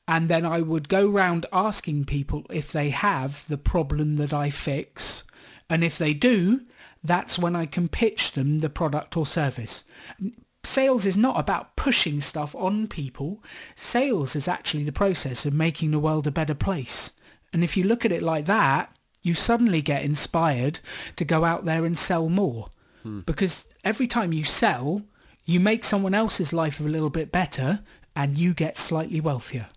And 0.07 0.27
then 0.27 0.45
I 0.45 0.61
would 0.61 0.89
go 0.89 1.07
round 1.07 1.45
asking 1.53 2.05
people 2.05 2.45
if 2.49 2.71
they 2.71 2.89
have 2.89 3.47
the 3.47 3.57
problem 3.57 4.17
that 4.17 4.33
I 4.33 4.49
fix. 4.49 5.23
And 5.69 5.83
if 5.83 5.97
they 5.97 6.13
do, 6.13 6.61
that's 7.03 7.39
when 7.39 7.55
I 7.55 7.65
can 7.65 7.87
pitch 7.87 8.33
them 8.33 8.59
the 8.59 8.69
product 8.69 9.15
or 9.15 9.25
service. 9.25 9.83
Sales 10.63 11.05
is 11.05 11.17
not 11.17 11.39
about 11.39 11.75
pushing 11.75 12.21
stuff 12.21 12.53
on 12.55 12.87
people. 12.87 13.43
Sales 13.75 14.35
is 14.35 14.47
actually 14.47 14.83
the 14.83 14.91
process 14.91 15.45
of 15.45 15.53
making 15.53 15.91
the 15.91 15.99
world 15.99 16.27
a 16.27 16.31
better 16.31 16.53
place. 16.53 17.13
And 17.53 17.63
if 17.63 17.77
you 17.77 17.83
look 17.83 18.05
at 18.05 18.11
it 18.11 18.21
like 18.21 18.45
that, 18.45 18.95
you 19.21 19.33
suddenly 19.33 19.81
get 19.81 20.03
inspired 20.03 20.79
to 21.15 21.25
go 21.25 21.43
out 21.43 21.65
there 21.65 21.85
and 21.85 21.97
sell 21.97 22.29
more. 22.29 22.69
Hmm. 23.03 23.21
Because 23.21 23.67
every 23.83 24.07
time 24.07 24.33
you 24.33 24.43
sell, 24.43 25.03
you 25.45 25.59
make 25.59 25.83
someone 25.83 26.13
else's 26.13 26.53
life 26.53 26.79
a 26.79 26.83
little 26.83 27.09
bit 27.09 27.31
better 27.31 27.81
and 28.15 28.37
you 28.37 28.53
get 28.53 28.77
slightly 28.77 29.19
wealthier. 29.21 29.67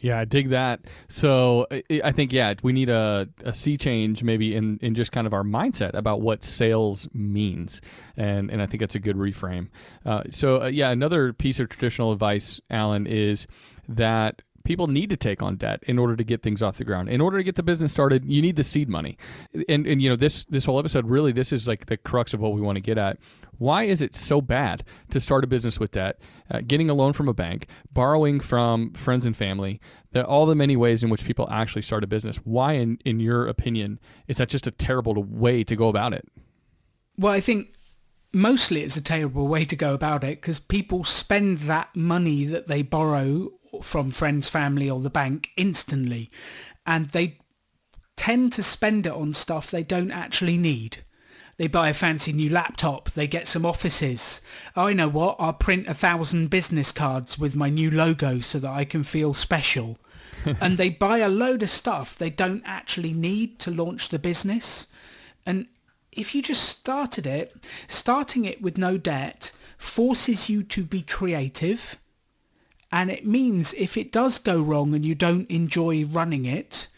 Yeah, 0.00 0.18
I 0.18 0.24
dig 0.24 0.48
that. 0.50 0.80
So 1.08 1.66
I- 1.70 2.12
think 2.12 2.32
yeah, 2.32 2.54
we 2.62 2.72
need 2.72 2.88
a, 2.88 3.28
a 3.44 3.52
sea 3.52 3.76
change 3.76 4.22
maybe 4.22 4.56
in, 4.56 4.78
in 4.82 4.94
just 4.94 5.12
kind 5.12 5.26
of 5.26 5.32
our 5.32 5.42
mindset 5.42 5.94
about 5.94 6.20
what 6.22 6.42
sales 6.42 7.08
means, 7.12 7.80
and 8.16 8.50
and 8.50 8.60
I 8.62 8.66
think 8.66 8.80
that's 8.80 8.94
a 8.94 9.00
good 9.00 9.16
reframe. 9.16 9.68
Uh, 10.04 10.22
so 10.30 10.62
uh, 10.62 10.66
yeah, 10.66 10.90
another 10.90 11.32
piece 11.32 11.60
of 11.60 11.68
traditional 11.68 12.12
advice, 12.12 12.60
Alan, 12.70 13.06
is 13.06 13.46
that 13.88 14.42
people 14.64 14.86
need 14.86 15.10
to 15.10 15.16
take 15.16 15.42
on 15.42 15.56
debt 15.56 15.82
in 15.86 15.98
order 15.98 16.14
to 16.16 16.24
get 16.24 16.42
things 16.42 16.62
off 16.62 16.76
the 16.76 16.84
ground. 16.84 17.08
In 17.08 17.20
order 17.20 17.38
to 17.38 17.44
get 17.44 17.54
the 17.54 17.62
business 17.62 17.92
started, 17.92 18.24
you 18.24 18.42
need 18.42 18.56
the 18.56 18.64
seed 18.64 18.88
money, 18.88 19.18
and 19.68 19.86
and 19.86 20.02
you 20.02 20.08
know 20.08 20.16
this 20.16 20.44
this 20.46 20.64
whole 20.64 20.78
episode 20.78 21.06
really 21.06 21.32
this 21.32 21.52
is 21.52 21.68
like 21.68 21.86
the 21.86 21.96
crux 21.96 22.34
of 22.34 22.40
what 22.40 22.52
we 22.52 22.60
want 22.60 22.76
to 22.76 22.80
get 22.82 22.98
at. 22.98 23.18
Why 23.60 23.84
is 23.84 24.00
it 24.00 24.14
so 24.14 24.40
bad 24.40 24.84
to 25.10 25.20
start 25.20 25.44
a 25.44 25.46
business 25.46 25.78
with 25.78 25.90
debt, 25.90 26.18
uh, 26.50 26.62
getting 26.66 26.88
a 26.88 26.94
loan 26.94 27.12
from 27.12 27.28
a 27.28 27.34
bank, 27.34 27.66
borrowing 27.92 28.40
from 28.40 28.94
friends 28.94 29.26
and 29.26 29.36
family, 29.36 29.82
the, 30.12 30.24
all 30.24 30.46
the 30.46 30.54
many 30.54 30.76
ways 30.76 31.02
in 31.02 31.10
which 31.10 31.26
people 31.26 31.46
actually 31.50 31.82
start 31.82 32.02
a 32.02 32.06
business? 32.06 32.36
Why, 32.38 32.72
in, 32.72 32.96
in 33.04 33.20
your 33.20 33.46
opinion, 33.46 34.00
is 34.28 34.38
that 34.38 34.48
just 34.48 34.66
a 34.66 34.70
terrible 34.70 35.22
way 35.22 35.62
to 35.64 35.76
go 35.76 35.88
about 35.88 36.14
it? 36.14 36.26
Well, 37.18 37.34
I 37.34 37.40
think 37.40 37.74
mostly 38.32 38.80
it's 38.80 38.96
a 38.96 39.02
terrible 39.02 39.46
way 39.46 39.66
to 39.66 39.76
go 39.76 39.92
about 39.92 40.24
it 40.24 40.40
because 40.40 40.58
people 40.58 41.04
spend 41.04 41.58
that 41.58 41.94
money 41.94 42.46
that 42.46 42.66
they 42.66 42.80
borrow 42.80 43.50
from 43.82 44.10
friends, 44.10 44.48
family 44.48 44.88
or 44.88 45.00
the 45.00 45.10
bank 45.10 45.50
instantly 45.58 46.30
and 46.86 47.10
they 47.10 47.36
tend 48.16 48.54
to 48.54 48.62
spend 48.62 49.06
it 49.06 49.12
on 49.12 49.34
stuff 49.34 49.70
they 49.70 49.82
don't 49.82 50.10
actually 50.10 50.56
need. 50.56 51.04
They 51.60 51.66
buy 51.66 51.90
a 51.90 51.92
fancy 51.92 52.32
new 52.32 52.48
laptop. 52.48 53.10
They 53.10 53.26
get 53.26 53.46
some 53.46 53.66
offices. 53.66 54.40
Oh, 54.74 54.86
I 54.86 54.94
know 54.94 55.10
what? 55.10 55.36
I'll 55.38 55.52
print 55.52 55.88
a 55.88 55.92
thousand 55.92 56.48
business 56.48 56.90
cards 56.90 57.38
with 57.38 57.54
my 57.54 57.68
new 57.68 57.90
logo 57.90 58.40
so 58.40 58.58
that 58.60 58.70
I 58.70 58.86
can 58.86 59.04
feel 59.04 59.34
special. 59.34 59.98
and 60.58 60.78
they 60.78 60.88
buy 60.88 61.18
a 61.18 61.28
load 61.28 61.62
of 61.62 61.68
stuff 61.68 62.16
they 62.16 62.30
don't 62.30 62.62
actually 62.64 63.12
need 63.12 63.58
to 63.58 63.70
launch 63.70 64.08
the 64.08 64.18
business. 64.18 64.86
And 65.44 65.66
if 66.10 66.34
you 66.34 66.40
just 66.40 66.66
started 66.66 67.26
it, 67.26 67.54
starting 67.86 68.46
it 68.46 68.62
with 68.62 68.78
no 68.78 68.96
debt 68.96 69.52
forces 69.76 70.48
you 70.48 70.62
to 70.62 70.82
be 70.82 71.02
creative. 71.02 71.98
And 72.90 73.10
it 73.10 73.26
means 73.26 73.74
if 73.74 73.98
it 73.98 74.10
does 74.10 74.38
go 74.38 74.62
wrong 74.62 74.94
and 74.94 75.04
you 75.04 75.14
don't 75.14 75.50
enjoy 75.50 76.06
running 76.06 76.46
it, 76.46 76.88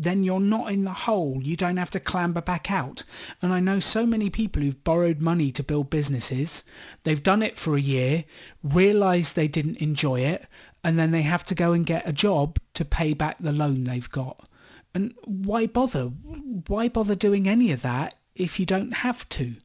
then 0.00 0.24
you're 0.24 0.40
not 0.40 0.72
in 0.72 0.84
the 0.84 0.94
hole. 0.94 1.40
You 1.42 1.56
don't 1.56 1.76
have 1.76 1.90
to 1.90 2.00
clamber 2.00 2.40
back 2.40 2.70
out. 2.70 3.04
And 3.42 3.52
I 3.52 3.60
know 3.60 3.80
so 3.80 4.06
many 4.06 4.30
people 4.30 4.62
who've 4.62 4.82
borrowed 4.82 5.20
money 5.20 5.52
to 5.52 5.62
build 5.62 5.90
businesses. 5.90 6.64
They've 7.04 7.22
done 7.22 7.42
it 7.42 7.58
for 7.58 7.76
a 7.76 7.80
year, 7.82 8.24
realized 8.62 9.36
they 9.36 9.46
didn't 9.46 9.76
enjoy 9.76 10.20
it, 10.20 10.46
and 10.82 10.98
then 10.98 11.10
they 11.10 11.20
have 11.20 11.44
to 11.44 11.54
go 11.54 11.74
and 11.74 11.84
get 11.84 12.08
a 12.08 12.14
job 12.14 12.58
to 12.74 12.84
pay 12.84 13.12
back 13.12 13.36
the 13.38 13.52
loan 13.52 13.84
they've 13.84 14.10
got. 14.10 14.48
And 14.94 15.12
why 15.24 15.66
bother? 15.66 16.04
Why 16.04 16.88
bother 16.88 17.14
doing 17.14 17.46
any 17.46 17.70
of 17.70 17.82
that 17.82 18.14
if 18.34 18.58
you 18.58 18.64
don't 18.64 18.94
have 18.94 19.28
to? 19.30 19.56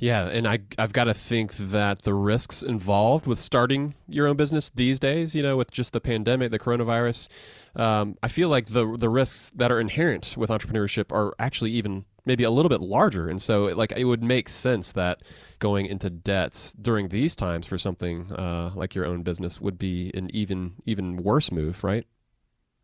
Yeah, 0.00 0.28
and 0.28 0.46
I 0.46 0.60
I've 0.78 0.92
got 0.92 1.04
to 1.04 1.14
think 1.14 1.54
that 1.56 2.02
the 2.02 2.14
risks 2.14 2.62
involved 2.62 3.26
with 3.26 3.38
starting 3.38 3.94
your 4.08 4.28
own 4.28 4.36
business 4.36 4.70
these 4.70 5.00
days, 5.00 5.34
you 5.34 5.42
know, 5.42 5.56
with 5.56 5.72
just 5.72 5.92
the 5.92 6.00
pandemic, 6.00 6.52
the 6.52 6.58
coronavirus, 6.58 7.28
um, 7.74 8.16
I 8.22 8.28
feel 8.28 8.48
like 8.48 8.66
the 8.66 8.96
the 8.96 9.08
risks 9.08 9.50
that 9.56 9.72
are 9.72 9.80
inherent 9.80 10.36
with 10.36 10.50
entrepreneurship 10.50 11.10
are 11.10 11.34
actually 11.40 11.72
even 11.72 12.04
maybe 12.24 12.44
a 12.44 12.50
little 12.50 12.68
bit 12.68 12.80
larger, 12.80 13.28
and 13.28 13.42
so 13.42 13.64
like 13.64 13.92
it 13.96 14.04
would 14.04 14.22
make 14.22 14.48
sense 14.48 14.92
that 14.92 15.22
going 15.58 15.86
into 15.86 16.10
debts 16.10 16.72
during 16.74 17.08
these 17.08 17.34
times 17.34 17.66
for 17.66 17.76
something 17.76 18.32
uh, 18.34 18.70
like 18.76 18.94
your 18.94 19.04
own 19.04 19.24
business 19.24 19.60
would 19.60 19.78
be 19.78 20.12
an 20.14 20.30
even 20.32 20.74
even 20.86 21.16
worse 21.16 21.50
move, 21.50 21.82
right? 21.82 22.06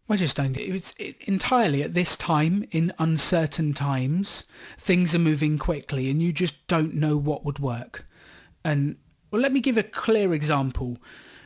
I 0.08 0.16
just 0.16 0.36
don't. 0.36 0.56
It's 0.56 0.92
it, 0.98 1.16
entirely 1.22 1.82
at 1.82 1.94
this 1.94 2.16
time 2.16 2.66
in 2.70 2.92
uncertain 2.98 3.72
times. 3.72 4.44
Things 4.78 5.14
are 5.14 5.18
moving 5.18 5.58
quickly, 5.58 6.10
and 6.10 6.22
you 6.22 6.32
just 6.32 6.66
don't 6.66 6.94
know 6.94 7.16
what 7.16 7.44
would 7.44 7.58
work. 7.58 8.06
And 8.64 8.96
well, 9.30 9.40
let 9.40 9.52
me 9.52 9.60
give 9.60 9.76
a 9.76 9.82
clear 9.82 10.34
example. 10.34 10.98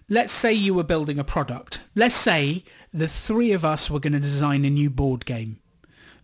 Let's 0.08 0.32
say 0.32 0.52
you 0.52 0.74
were 0.74 0.84
building 0.84 1.18
a 1.18 1.24
product. 1.24 1.80
Let's 1.94 2.14
say 2.14 2.64
the 2.92 3.08
three 3.08 3.52
of 3.52 3.64
us 3.64 3.90
were 3.90 4.00
going 4.00 4.14
to 4.14 4.20
design 4.20 4.64
a 4.64 4.70
new 4.70 4.90
board 4.90 5.24
game. 5.24 5.60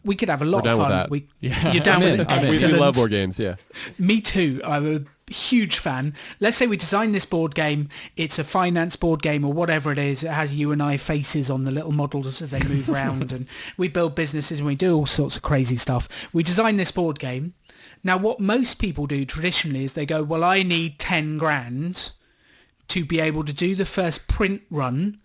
We 0.05 0.17
could 0.17 0.29
have 0.29 0.43
a 0.43 0.45
lot 0.45 0.67
of 0.67 0.79
fun. 0.79 1.09
We, 1.11 1.27
Yeah, 1.41 1.73
you're 1.73 1.83
down 1.83 2.03
I'm 2.03 2.03
with 2.03 2.15
in, 2.15 2.21
it. 2.21 2.31
I'm. 2.31 2.49
We, 2.49 2.67
we 2.67 2.79
love 2.79 2.95
board 2.95 3.11
games, 3.11 3.39
yeah. 3.39 3.57
Me 3.99 4.21
too. 4.21 4.61
I'm 4.65 4.97
a 4.97 5.33
huge 5.33 5.79
fan. 5.79 6.15
Let's 6.41 6.57
say 6.57 6.67
we 6.67 6.77
design 6.77 7.13
this 7.13 7.25
board 7.25 7.55
game. 7.55 7.89
It's 8.17 8.39
a 8.39 8.45
finance 8.45 8.97
board 8.97 9.23
game 9.23 9.45
or 9.45 9.53
whatever 9.53 9.93
it 9.93 9.99
is. 9.99 10.23
It 10.23 10.31
has 10.31 10.55
you 10.55 10.73
and 10.73 10.83
I 10.83 10.97
faces 10.97 11.51
on 11.51 11.65
the 11.65 11.71
little 11.71 11.93
models 11.93 12.43
as 12.43 12.51
they 12.51 12.61
move 12.61 12.91
around 12.91 13.33
and 13.33 13.47
we 13.77 13.89
build 13.89 14.15
businesses 14.15 14.59
and 14.59 14.67
we 14.67 14.75
do 14.75 14.95
all 14.95 15.07
sorts 15.07 15.37
of 15.37 15.43
crazy 15.43 15.77
stuff. 15.77 16.09
We 16.33 16.43
design 16.43 16.77
this 16.77 16.91
board 16.91 17.19
game. 17.19 17.55
Now 18.03 18.19
what 18.19 18.41
most 18.41 18.79
people 18.79 19.07
do 19.07 19.25
traditionally 19.25 19.85
is 19.85 19.95
they 19.95 20.07
go, 20.07 20.23
well, 20.23 20.45
I 20.45 20.63
need 20.63 20.99
10 20.99 21.39
grand 21.39 22.13
to 22.89 23.05
be 23.05 23.19
able 23.21 23.45
to 23.45 23.53
do 23.53 23.75
the 23.75 23.87
first 23.87 24.29
print 24.29 24.63
run 24.71 25.19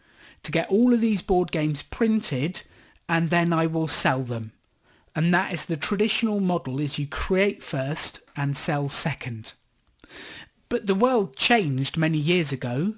to 0.44 0.52
get 0.52 0.70
all 0.70 0.94
of 0.94 1.02
these 1.02 1.22
board 1.22 1.52
games 1.52 1.82
printed 1.84 2.64
and 3.10 3.30
then 3.30 3.52
I 3.52 3.66
will 3.68 3.88
sell 3.88 4.22
them. 4.22 4.54
And 5.16 5.34
that 5.34 5.52
is 5.54 5.66
the 5.66 5.78
traditional 5.78 6.40
model 6.40 6.80
is 6.80 7.00
you 7.00 7.08
create 7.08 7.64
first 7.64 8.22
and 8.36 8.56
sell 8.56 8.90
second. 8.90 9.54
But 10.70 10.88
the 10.88 10.96
world 10.96 11.36
changed 11.36 11.98
many 11.98 12.18
years 12.18 12.52
ago 12.52 12.96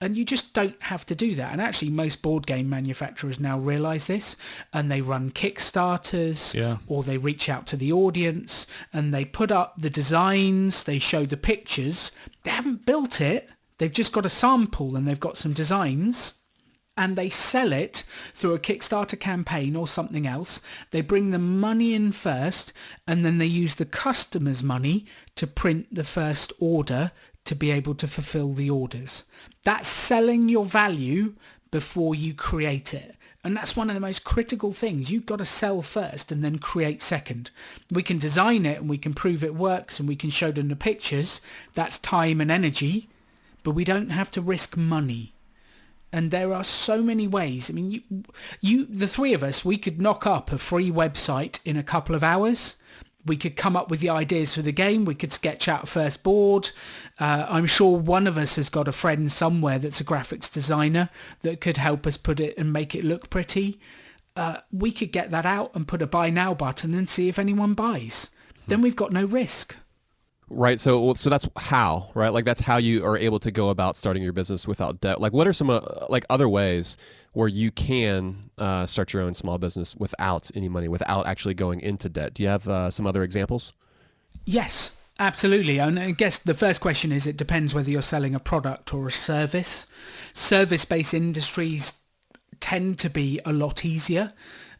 and 0.00 0.16
you 0.16 0.24
just 0.24 0.52
don't 0.52 0.80
have 0.84 1.06
to 1.06 1.14
do 1.14 1.34
that. 1.36 1.52
And 1.52 1.60
actually 1.60 1.90
most 1.90 2.20
board 2.20 2.46
game 2.46 2.68
manufacturers 2.68 3.40
now 3.40 3.58
realize 3.58 4.06
this 4.06 4.36
and 4.72 4.90
they 4.90 5.00
run 5.00 5.30
Kickstarters 5.30 6.54
Yeah. 6.54 6.78
or 6.86 7.02
they 7.02 7.16
reach 7.16 7.48
out 7.48 7.66
to 7.68 7.76
the 7.76 7.92
audience 7.92 8.66
and 8.92 9.14
they 9.14 9.24
put 9.24 9.50
up 9.50 9.74
the 9.80 9.90
designs, 9.90 10.84
they 10.84 10.98
show 10.98 11.24
the 11.24 11.36
pictures. 11.38 12.12
They 12.42 12.50
haven't 12.50 12.84
built 12.86 13.20
it. 13.20 13.48
They've 13.78 13.92
just 13.92 14.12
got 14.12 14.26
a 14.26 14.30
sample 14.30 14.94
and 14.96 15.08
they've 15.08 15.18
got 15.18 15.38
some 15.38 15.52
designs 15.52 16.34
and 16.96 17.16
they 17.16 17.28
sell 17.28 17.72
it 17.72 18.04
through 18.34 18.54
a 18.54 18.58
Kickstarter 18.58 19.18
campaign 19.18 19.74
or 19.74 19.88
something 19.88 20.26
else. 20.26 20.60
They 20.90 21.00
bring 21.00 21.30
the 21.30 21.38
money 21.38 21.94
in 21.94 22.12
first 22.12 22.72
and 23.06 23.24
then 23.24 23.38
they 23.38 23.46
use 23.46 23.74
the 23.74 23.84
customer's 23.84 24.62
money 24.62 25.06
to 25.36 25.46
print 25.46 25.92
the 25.92 26.04
first 26.04 26.52
order 26.60 27.10
to 27.44 27.54
be 27.54 27.70
able 27.70 27.94
to 27.96 28.06
fulfill 28.06 28.52
the 28.52 28.70
orders. 28.70 29.24
That's 29.64 29.88
selling 29.88 30.48
your 30.48 30.64
value 30.64 31.34
before 31.70 32.14
you 32.14 32.32
create 32.32 32.94
it. 32.94 33.16
And 33.42 33.54
that's 33.54 33.76
one 33.76 33.90
of 33.90 33.94
the 33.94 34.00
most 34.00 34.24
critical 34.24 34.72
things. 34.72 35.10
You've 35.10 35.26
got 35.26 35.36
to 35.36 35.44
sell 35.44 35.82
first 35.82 36.32
and 36.32 36.42
then 36.42 36.58
create 36.58 37.02
second. 37.02 37.50
We 37.90 38.02
can 38.02 38.18
design 38.18 38.64
it 38.64 38.80
and 38.80 38.88
we 38.88 38.96
can 38.96 39.12
prove 39.12 39.44
it 39.44 39.54
works 39.54 39.98
and 39.98 40.08
we 40.08 40.16
can 40.16 40.30
show 40.30 40.50
them 40.50 40.68
the 40.68 40.76
pictures. 40.76 41.42
That's 41.74 41.98
time 41.98 42.40
and 42.40 42.50
energy. 42.50 43.08
But 43.62 43.72
we 43.72 43.84
don't 43.84 44.10
have 44.10 44.30
to 44.32 44.40
risk 44.40 44.78
money 44.78 45.33
and 46.14 46.30
there 46.30 46.54
are 46.54 46.62
so 46.62 47.02
many 47.02 47.26
ways. 47.26 47.68
I 47.68 47.72
mean, 47.72 47.90
you, 47.90 48.02
you, 48.60 48.84
the 48.86 49.08
three 49.08 49.34
of 49.34 49.42
us, 49.42 49.64
we 49.64 49.76
could 49.76 50.00
knock 50.00 50.28
up 50.28 50.52
a 50.52 50.58
free 50.58 50.92
website 50.92 51.58
in 51.64 51.76
a 51.76 51.82
couple 51.82 52.14
of 52.14 52.22
hours. 52.22 52.76
We 53.26 53.36
could 53.36 53.56
come 53.56 53.76
up 53.76 53.90
with 53.90 53.98
the 53.98 54.10
ideas 54.10 54.54
for 54.54 54.62
the 54.62 54.70
game. 54.70 55.04
We 55.04 55.16
could 55.16 55.32
sketch 55.32 55.66
out 55.66 55.82
a 55.82 55.86
first 55.86 56.22
board. 56.22 56.70
Uh, 57.18 57.46
I'm 57.48 57.66
sure 57.66 57.98
one 57.98 58.28
of 58.28 58.38
us 58.38 58.54
has 58.54 58.70
got 58.70 58.86
a 58.86 58.92
friend 58.92 59.30
somewhere 59.32 59.80
that's 59.80 60.00
a 60.00 60.04
graphics 60.04 60.52
designer 60.52 61.08
that 61.42 61.60
could 61.60 61.78
help 61.78 62.06
us 62.06 62.16
put 62.16 62.38
it 62.38 62.56
and 62.56 62.72
make 62.72 62.94
it 62.94 63.02
look 63.02 63.28
pretty. 63.28 63.80
Uh, 64.36 64.58
we 64.70 64.92
could 64.92 65.10
get 65.10 65.32
that 65.32 65.46
out 65.46 65.74
and 65.74 65.88
put 65.88 66.00
a 66.00 66.06
buy 66.06 66.30
now 66.30 66.54
button 66.54 66.94
and 66.94 67.08
see 67.08 67.28
if 67.28 67.40
anyone 67.40 67.74
buys. 67.74 68.30
Then 68.68 68.82
we've 68.82 68.94
got 68.94 69.12
no 69.12 69.24
risk. 69.24 69.74
Right. 70.54 70.78
So 70.78 71.14
so 71.14 71.28
that's 71.28 71.48
how, 71.56 72.10
right? 72.14 72.32
Like 72.32 72.44
that's 72.44 72.60
how 72.60 72.76
you 72.76 73.04
are 73.04 73.18
able 73.18 73.40
to 73.40 73.50
go 73.50 73.70
about 73.70 73.96
starting 73.96 74.22
your 74.22 74.32
business 74.32 74.68
without 74.68 75.00
debt. 75.00 75.20
Like 75.20 75.32
what 75.32 75.48
are 75.48 75.52
some 75.52 75.68
uh, 75.68 75.80
like 76.08 76.24
other 76.30 76.48
ways 76.48 76.96
where 77.32 77.48
you 77.48 77.72
can 77.72 78.50
uh, 78.56 78.86
start 78.86 79.12
your 79.12 79.22
own 79.22 79.34
small 79.34 79.58
business 79.58 79.96
without 79.96 80.52
any 80.54 80.68
money, 80.68 80.86
without 80.86 81.26
actually 81.26 81.54
going 81.54 81.80
into 81.80 82.08
debt? 82.08 82.34
Do 82.34 82.44
you 82.44 82.48
have 82.48 82.68
uh, 82.68 82.90
some 82.90 83.04
other 83.04 83.24
examples? 83.24 83.72
Yes, 84.44 84.92
absolutely. 85.18 85.78
And 85.78 85.98
I 85.98 86.12
guess 86.12 86.38
the 86.38 86.54
first 86.54 86.80
question 86.80 87.10
is 87.10 87.26
it 87.26 87.36
depends 87.36 87.74
whether 87.74 87.90
you're 87.90 88.02
selling 88.02 88.36
a 88.36 88.40
product 88.40 88.94
or 88.94 89.08
a 89.08 89.12
service. 89.12 89.86
Service-based 90.34 91.14
industries 91.14 91.94
tend 92.60 93.00
to 93.00 93.10
be 93.10 93.40
a 93.44 93.52
lot 93.52 93.84
easier. 93.84 94.32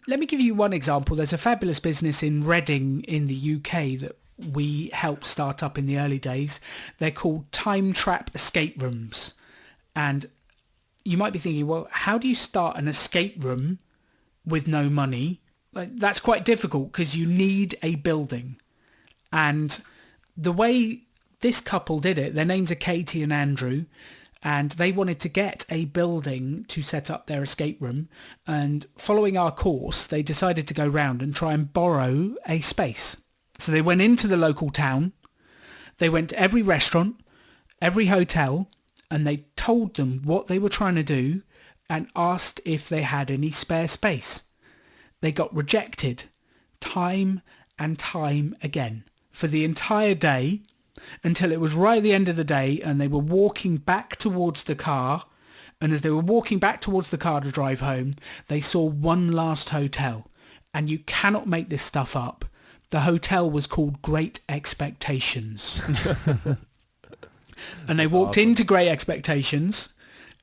Let 0.06 0.20
me 0.20 0.26
give 0.26 0.40
you 0.40 0.54
one 0.54 0.72
example. 0.72 1.16
There's 1.16 1.32
a 1.32 1.38
fabulous 1.38 1.80
business 1.80 2.22
in 2.22 2.44
Reading 2.44 3.02
in 3.04 3.26
the 3.26 3.56
UK 3.56 3.98
that 4.00 4.16
we 4.38 4.90
helped 4.92 5.27
start 5.27 5.62
up 5.62 5.79
in 5.79 5.87
the 5.87 5.99
early 5.99 6.18
days. 6.18 6.61
They're 6.99 7.11
called 7.11 7.51
Time 7.53 7.92
Trap 7.92 8.31
Escape 8.35 8.81
Rooms. 8.81 9.35
And 9.94 10.27
you 11.05 11.16
might 11.16 11.33
be 11.33 11.38
thinking, 11.38 11.66
well, 11.66 11.88
how 11.90 12.18
do 12.18 12.27
you 12.27 12.35
start 12.35 12.77
an 12.77 12.88
escape 12.88 13.42
room 13.42 13.79
with 14.44 14.66
no 14.66 14.88
money? 14.88 15.40
That's 15.73 16.20
quite 16.20 16.44
difficult 16.44 16.92
because 16.92 17.16
you 17.16 17.27
need 17.27 17.79
a 17.83 17.97
building. 17.97 18.57
And 19.33 19.81
the 20.37 20.53
way 20.53 21.03
this 21.40 21.61
couple 21.61 21.99
did 21.99 22.18
it, 22.18 22.35
their 22.35 22.44
names 22.44 22.70
are 22.70 22.77
Katie 22.77 23.23
and 23.23 23.33
Andrew, 23.33 23.85
and 24.42 24.73
they 24.73 24.92
wanted 24.92 25.20
to 25.20 25.29
get 25.29 25.64
a 25.70 25.87
building 25.87 26.64
to 26.68 26.83
set 26.83 27.11
up 27.11 27.27
their 27.27 27.42
escape 27.42 27.81
room. 27.81 28.09
And 28.47 28.87
following 28.97 29.37
our 29.37 29.51
course, 29.51 30.07
they 30.07 30.23
decided 30.23 30.68
to 30.68 30.75
go 30.75 30.87
round 30.87 31.23
and 31.23 31.35
try 31.35 31.55
and 31.55 31.73
borrow 31.73 32.35
a 32.47 32.61
space. 32.61 33.16
So 33.58 33.72
they 33.72 33.82
went 33.82 34.02
into 34.02 34.26
the 34.26 34.36
local 34.36 34.70
town, 34.70 35.12
they 35.98 36.08
went 36.08 36.30
to 36.30 36.38
every 36.38 36.62
restaurant, 36.62 37.16
every 37.80 38.06
hotel, 38.06 38.68
and 39.10 39.26
they 39.26 39.46
told 39.56 39.94
them 39.94 40.22
what 40.24 40.48
they 40.48 40.58
were 40.58 40.68
trying 40.68 40.96
to 40.96 41.02
do 41.02 41.42
and 41.88 42.08
asked 42.16 42.60
if 42.64 42.88
they 42.88 43.02
had 43.02 43.30
any 43.30 43.50
spare 43.50 43.88
space. 43.88 44.42
They 45.20 45.32
got 45.32 45.54
rejected 45.54 46.24
time 46.80 47.42
and 47.78 47.98
time 47.98 48.56
again 48.62 49.04
for 49.30 49.46
the 49.46 49.64
entire 49.64 50.14
day 50.14 50.62
until 51.22 51.52
it 51.52 51.60
was 51.60 51.74
right 51.74 51.98
at 51.98 52.02
the 52.02 52.12
end 52.12 52.28
of 52.28 52.36
the 52.36 52.44
day 52.44 52.80
and 52.82 53.00
they 53.00 53.08
were 53.08 53.18
walking 53.18 53.76
back 53.76 54.16
towards 54.16 54.64
the 54.64 54.74
car. 54.74 55.26
And 55.80 55.92
as 55.92 56.00
they 56.00 56.10
were 56.10 56.20
walking 56.20 56.58
back 56.58 56.80
towards 56.80 57.10
the 57.10 57.18
car 57.18 57.40
to 57.40 57.50
drive 57.50 57.80
home 57.80 58.14
they 58.48 58.60
saw 58.60 58.84
one 58.84 59.32
last 59.32 59.70
hotel. 59.70 60.26
And 60.72 60.90
you 60.90 60.98
cannot 61.00 61.46
make 61.46 61.68
this 61.68 61.82
stuff 61.82 62.16
up 62.16 62.44
the 62.94 63.00
hotel 63.00 63.50
was 63.50 63.66
called 63.66 64.00
great 64.02 64.38
expectations 64.48 65.83
and 67.88 67.98
they 67.98 68.07
walked 68.07 68.38
into 68.38 68.62
great 68.62 68.88
expectations 68.88 69.88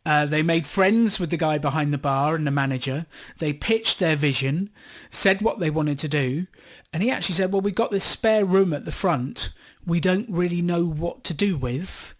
uh, 0.05 0.25
they 0.25 0.41
made 0.41 0.65
friends 0.65 1.19
with 1.19 1.29
the 1.29 1.37
guy 1.37 1.57
behind 1.57 1.93
the 1.93 1.97
bar 1.97 2.33
and 2.33 2.47
the 2.47 2.51
manager. 2.51 3.05
They 3.37 3.53
pitched 3.53 3.99
their 3.99 4.15
vision, 4.15 4.71
said 5.11 5.43
what 5.43 5.59
they 5.59 5.69
wanted 5.69 5.99
to 5.99 6.07
do, 6.07 6.47
and 6.91 7.03
he 7.03 7.11
actually 7.11 7.35
said, 7.35 7.51
well, 7.51 7.61
we've 7.61 7.75
got 7.75 7.91
this 7.91 8.03
spare 8.03 8.43
room 8.43 8.73
at 8.73 8.85
the 8.85 8.91
front 8.91 9.51
we 9.85 9.99
don't 9.99 10.29
really 10.29 10.61
know 10.61 10.85
what 10.85 11.23
to 11.25 11.33
do 11.33 11.57
with. 11.57 12.13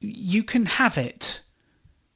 You 0.00 0.42
can 0.42 0.66
have 0.66 0.98
it, 0.98 1.40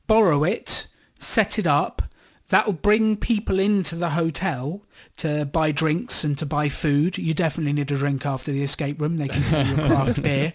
borrow 0.07 0.44
it, 0.44 0.88
set 1.18 1.59
it 1.59 1.66
up. 1.66 2.03
That 2.48 2.66
will 2.66 2.72
bring 2.72 3.16
people 3.16 3.58
into 3.58 3.94
the 3.94 4.11
hotel 4.11 4.82
to 5.18 5.44
buy 5.44 5.70
drinks 5.70 6.24
and 6.24 6.37
to 6.38 6.46
buy 6.46 6.68
food. 6.68 7.18
You 7.18 7.34
definitely 7.34 7.74
need 7.74 7.90
a 7.90 7.96
drink 7.96 8.24
after 8.24 8.52
the 8.52 8.62
escape 8.62 9.00
room. 9.00 9.18
They 9.18 9.28
can 9.28 9.44
sell 9.44 9.66
you 9.66 9.74
a 9.74 9.87
craft 9.87 10.22
beer. 10.22 10.54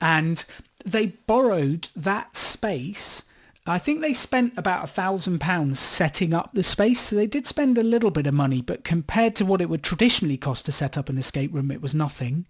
And 0.00 0.44
they 0.84 1.06
borrowed 1.26 1.88
that 1.96 2.36
space 2.36 3.24
I 3.68 3.78
think 3.78 4.00
they 4.00 4.14
spent 4.14 4.54
about 4.56 4.84
a 4.84 4.88
thousand 4.88 5.40
pounds 5.40 5.78
setting 5.78 6.32
up 6.32 6.50
the 6.54 6.64
space, 6.64 7.00
so 7.00 7.16
they 7.16 7.26
did 7.26 7.46
spend 7.46 7.76
a 7.76 7.82
little 7.82 8.10
bit 8.10 8.26
of 8.26 8.32
money, 8.32 8.62
but 8.62 8.82
compared 8.82 9.36
to 9.36 9.44
what 9.44 9.60
it 9.60 9.68
would 9.68 9.82
traditionally 9.82 10.38
cost 10.38 10.64
to 10.66 10.72
set 10.72 10.96
up 10.96 11.10
an 11.10 11.18
escape 11.18 11.52
room, 11.52 11.70
it 11.70 11.82
was 11.82 11.94
nothing. 11.94 12.46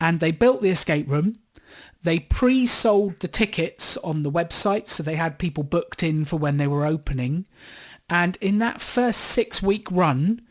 And 0.00 0.18
they 0.18 0.32
built 0.32 0.60
the 0.60 0.70
escape 0.70 1.08
room. 1.08 1.36
They 2.02 2.18
pre-sold 2.18 3.20
the 3.20 3.28
tickets 3.28 3.96
on 3.98 4.24
the 4.24 4.30
website, 4.30 4.88
so 4.88 5.02
they 5.02 5.14
had 5.14 5.38
people 5.38 5.62
booked 5.62 6.02
in 6.02 6.24
for 6.24 6.36
when 6.36 6.56
they 6.56 6.66
were 6.66 6.84
opening. 6.84 7.44
And 8.10 8.36
in 8.40 8.58
that 8.58 8.80
first 8.82 9.20
six-week 9.20 9.90
run, 9.90 10.42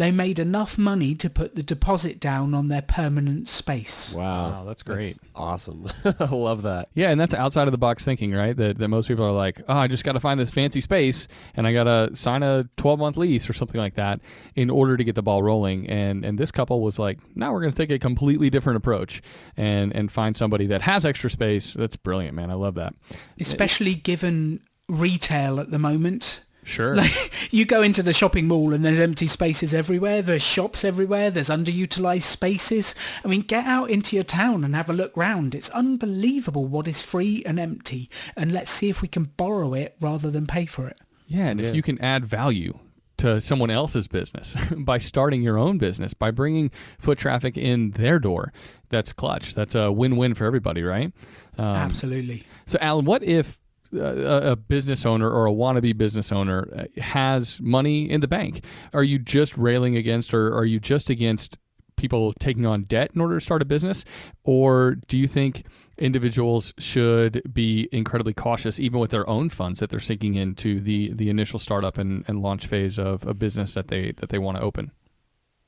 they 0.00 0.10
made 0.10 0.38
enough 0.38 0.78
money 0.78 1.14
to 1.14 1.28
put 1.28 1.56
the 1.56 1.62
deposit 1.62 2.18
down 2.18 2.54
on 2.54 2.68
their 2.68 2.80
permanent 2.80 3.46
space. 3.48 4.14
Wow. 4.14 4.50
Wow, 4.50 4.64
that's 4.64 4.82
great. 4.82 5.18
awesome. 5.34 5.88
I 6.04 6.34
love 6.34 6.62
that. 6.62 6.88
Yeah, 6.94 7.10
and 7.10 7.20
that's 7.20 7.34
outside 7.34 7.68
of 7.68 7.72
the 7.72 7.78
box 7.78 8.02
thinking, 8.02 8.32
right? 8.32 8.56
That, 8.56 8.78
that 8.78 8.88
most 8.88 9.08
people 9.08 9.26
are 9.26 9.32
like, 9.32 9.60
oh, 9.68 9.76
I 9.76 9.88
just 9.88 10.02
got 10.02 10.12
to 10.12 10.20
find 10.20 10.40
this 10.40 10.50
fancy 10.50 10.80
space 10.80 11.28
and 11.54 11.66
I 11.66 11.74
got 11.74 11.84
to 11.84 12.16
sign 12.16 12.42
a 12.42 12.64
12 12.78 12.98
month 12.98 13.18
lease 13.18 13.50
or 13.50 13.52
something 13.52 13.78
like 13.78 13.96
that 13.96 14.20
in 14.54 14.70
order 14.70 14.96
to 14.96 15.04
get 15.04 15.16
the 15.16 15.22
ball 15.22 15.42
rolling. 15.42 15.86
And 15.90 16.24
and 16.24 16.38
this 16.38 16.50
couple 16.50 16.80
was 16.80 16.98
like, 16.98 17.18
now 17.36 17.52
we're 17.52 17.60
going 17.60 17.72
to 17.72 17.76
take 17.76 17.90
a 17.90 17.98
completely 17.98 18.48
different 18.48 18.78
approach 18.78 19.20
and 19.58 19.94
and 19.94 20.10
find 20.10 20.34
somebody 20.34 20.66
that 20.68 20.80
has 20.80 21.04
extra 21.04 21.28
space. 21.28 21.74
That's 21.74 21.96
brilliant, 21.96 22.34
man. 22.34 22.50
I 22.50 22.54
love 22.54 22.74
that. 22.76 22.94
Especially 23.38 23.96
given 23.96 24.60
retail 24.88 25.60
at 25.60 25.70
the 25.70 25.78
moment. 25.78 26.40
Sure. 26.70 26.94
Like 26.94 27.32
you 27.50 27.64
go 27.64 27.82
into 27.82 28.02
the 28.02 28.12
shopping 28.12 28.46
mall 28.46 28.72
and 28.72 28.84
there's 28.84 29.00
empty 29.00 29.26
spaces 29.26 29.74
everywhere. 29.74 30.22
There's 30.22 30.42
shops 30.42 30.84
everywhere. 30.84 31.30
There's 31.30 31.48
underutilized 31.48 32.22
spaces. 32.22 32.94
I 33.24 33.28
mean, 33.28 33.42
get 33.42 33.66
out 33.66 33.90
into 33.90 34.14
your 34.14 34.24
town 34.24 34.62
and 34.62 34.76
have 34.76 34.88
a 34.88 34.92
look 34.92 35.16
round. 35.16 35.54
It's 35.54 35.68
unbelievable 35.70 36.66
what 36.66 36.86
is 36.86 37.02
free 37.02 37.42
and 37.44 37.58
empty. 37.58 38.08
And 38.36 38.52
let's 38.52 38.70
see 38.70 38.88
if 38.88 39.02
we 39.02 39.08
can 39.08 39.24
borrow 39.24 39.74
it 39.74 39.96
rather 40.00 40.30
than 40.30 40.46
pay 40.46 40.66
for 40.66 40.86
it. 40.86 40.98
Yeah, 41.26 41.46
and 41.46 41.60
if 41.60 41.74
you 41.74 41.82
can 41.82 42.00
add 42.00 42.24
value 42.24 42.78
to 43.18 43.40
someone 43.40 43.70
else's 43.70 44.08
business 44.08 44.56
by 44.78 44.98
starting 44.98 45.42
your 45.42 45.58
own 45.58 45.78
business, 45.78 46.14
by 46.14 46.30
bringing 46.30 46.70
foot 46.98 47.18
traffic 47.18 47.56
in 47.56 47.90
their 47.92 48.18
door, 48.18 48.52
that's 48.88 49.12
clutch. 49.12 49.54
That's 49.54 49.74
a 49.74 49.92
win-win 49.92 50.34
for 50.34 50.44
everybody, 50.44 50.82
right? 50.82 51.12
Um, 51.58 51.66
Absolutely. 51.66 52.44
So, 52.66 52.78
Alan, 52.80 53.04
what 53.04 53.22
if 53.22 53.60
a 53.92 54.52
a 54.52 54.56
business 54.56 55.04
owner 55.04 55.30
or 55.30 55.46
a 55.46 55.52
wannabe 55.52 55.96
business 55.96 56.32
owner 56.32 56.68
uh, 56.76 57.00
has 57.00 57.60
money 57.60 58.10
in 58.10 58.20
the 58.20 58.28
bank? 58.28 58.64
Are 58.92 59.04
you 59.04 59.18
just 59.18 59.56
railing 59.56 59.96
against, 59.96 60.34
or 60.34 60.54
are 60.56 60.64
you 60.64 60.80
just 60.80 61.10
against 61.10 61.58
people 61.96 62.32
taking 62.38 62.66
on 62.66 62.84
debt 62.84 63.10
in 63.14 63.20
order 63.20 63.38
to 63.38 63.44
start 63.44 63.62
a 63.62 63.64
business, 63.64 64.04
or 64.42 64.96
do 65.06 65.18
you 65.18 65.26
think 65.26 65.64
individuals 65.98 66.72
should 66.78 67.42
be 67.52 67.88
incredibly 67.92 68.32
cautious, 68.32 68.80
even 68.80 68.98
with 68.98 69.10
their 69.10 69.28
own 69.28 69.50
funds 69.50 69.80
that 69.80 69.90
they're 69.90 70.00
sinking 70.00 70.34
into 70.34 70.80
the 70.80 71.12
the 71.12 71.28
initial 71.28 71.58
startup 71.58 71.98
and, 71.98 72.24
and 72.26 72.42
launch 72.42 72.66
phase 72.66 72.98
of 72.98 73.26
a 73.26 73.34
business 73.34 73.74
that 73.74 73.88
they 73.88 74.12
that 74.12 74.30
they 74.30 74.38
want 74.38 74.56
to 74.56 74.62
open? 74.62 74.90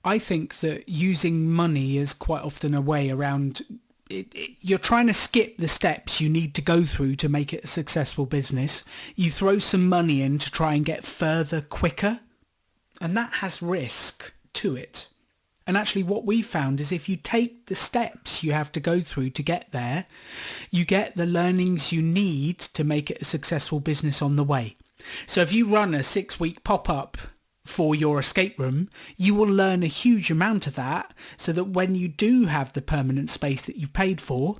I 0.04 0.18
think 0.18 0.58
that 0.60 0.88
using 0.88 1.50
money 1.50 1.96
is 1.96 2.12
quite 2.12 2.42
often 2.42 2.74
a 2.74 2.80
way 2.80 3.10
around. 3.10 3.62
It, 4.12 4.34
it, 4.34 4.50
you're 4.60 4.78
trying 4.78 5.06
to 5.06 5.14
skip 5.14 5.56
the 5.56 5.68
steps 5.68 6.20
you 6.20 6.28
need 6.28 6.54
to 6.54 6.62
go 6.62 6.84
through 6.84 7.16
to 7.16 7.28
make 7.30 7.54
it 7.54 7.64
a 7.64 7.66
successful 7.68 8.26
business. 8.26 8.84
You 9.16 9.30
throw 9.30 9.58
some 9.58 9.88
money 9.88 10.20
in 10.20 10.38
to 10.38 10.50
try 10.50 10.74
and 10.74 10.84
get 10.84 11.04
further 11.04 11.62
quicker, 11.62 12.20
and 13.00 13.16
that 13.16 13.34
has 13.34 13.62
risk 13.62 14.32
to 14.54 14.76
it. 14.76 15.08
And 15.66 15.76
actually 15.76 16.02
what 16.02 16.26
we 16.26 16.42
found 16.42 16.80
is 16.80 16.92
if 16.92 17.08
you 17.08 17.16
take 17.16 17.66
the 17.66 17.74
steps 17.74 18.42
you 18.42 18.52
have 18.52 18.70
to 18.72 18.80
go 18.80 19.00
through 19.00 19.30
to 19.30 19.42
get 19.42 19.72
there, 19.72 20.06
you 20.70 20.84
get 20.84 21.14
the 21.14 21.24
learnings 21.24 21.92
you 21.92 22.02
need 22.02 22.58
to 22.58 22.84
make 22.84 23.10
it 23.10 23.22
a 23.22 23.24
successful 23.24 23.80
business 23.80 24.20
on 24.20 24.36
the 24.36 24.44
way. 24.44 24.76
So 25.26 25.40
if 25.40 25.52
you 25.52 25.66
run 25.66 25.94
a 25.94 26.02
six-week 26.02 26.64
pop-up 26.64 27.16
for 27.64 27.94
your 27.94 28.18
escape 28.18 28.58
room, 28.58 28.88
you 29.16 29.34
will 29.34 29.48
learn 29.48 29.82
a 29.82 29.88
huge 29.88 30.30
amount 30.30 30.66
of 30.66 30.74
that 30.74 31.14
so 31.36 31.52
that 31.52 31.64
when 31.64 31.94
you 31.94 32.08
do 32.08 32.46
have 32.46 32.72
the 32.72 32.82
permanent 32.82 33.30
space 33.30 33.62
that 33.62 33.76
you've 33.76 33.92
paid 33.92 34.20
for, 34.20 34.56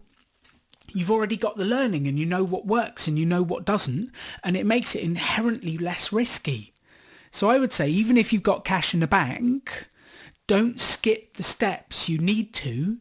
you've 0.89 1.11
already 1.11 1.37
got 1.37 1.57
the 1.57 1.65
learning 1.65 2.07
and 2.07 2.19
you 2.19 2.27
know 2.27 2.45
what 2.45 2.67
works 2.67 3.09
and 3.09 3.19
you 3.19 3.27
know 3.27 3.43
what 3.43 3.65
doesn't, 3.65 4.11
and 4.45 4.57
it 4.57 4.67
makes 4.67 4.95
it 4.95 5.03
inherently 5.03 5.77
less 5.77 6.13
risky. 6.13 6.73
So 7.31 7.49
I 7.49 7.59
would 7.59 7.73
say 7.73 7.89
even 7.89 8.17
if 8.17 8.33
you've 8.33 8.43
got 8.43 8.65
cash 8.65 8.95
in 8.95 9.01
the 9.01 9.07
bank, 9.07 9.89
don't 10.47 10.81
skip 10.81 11.37
the 11.37 11.43
steps 11.43 12.09
you 12.09 12.19
need 12.19 12.53
to 12.55 12.99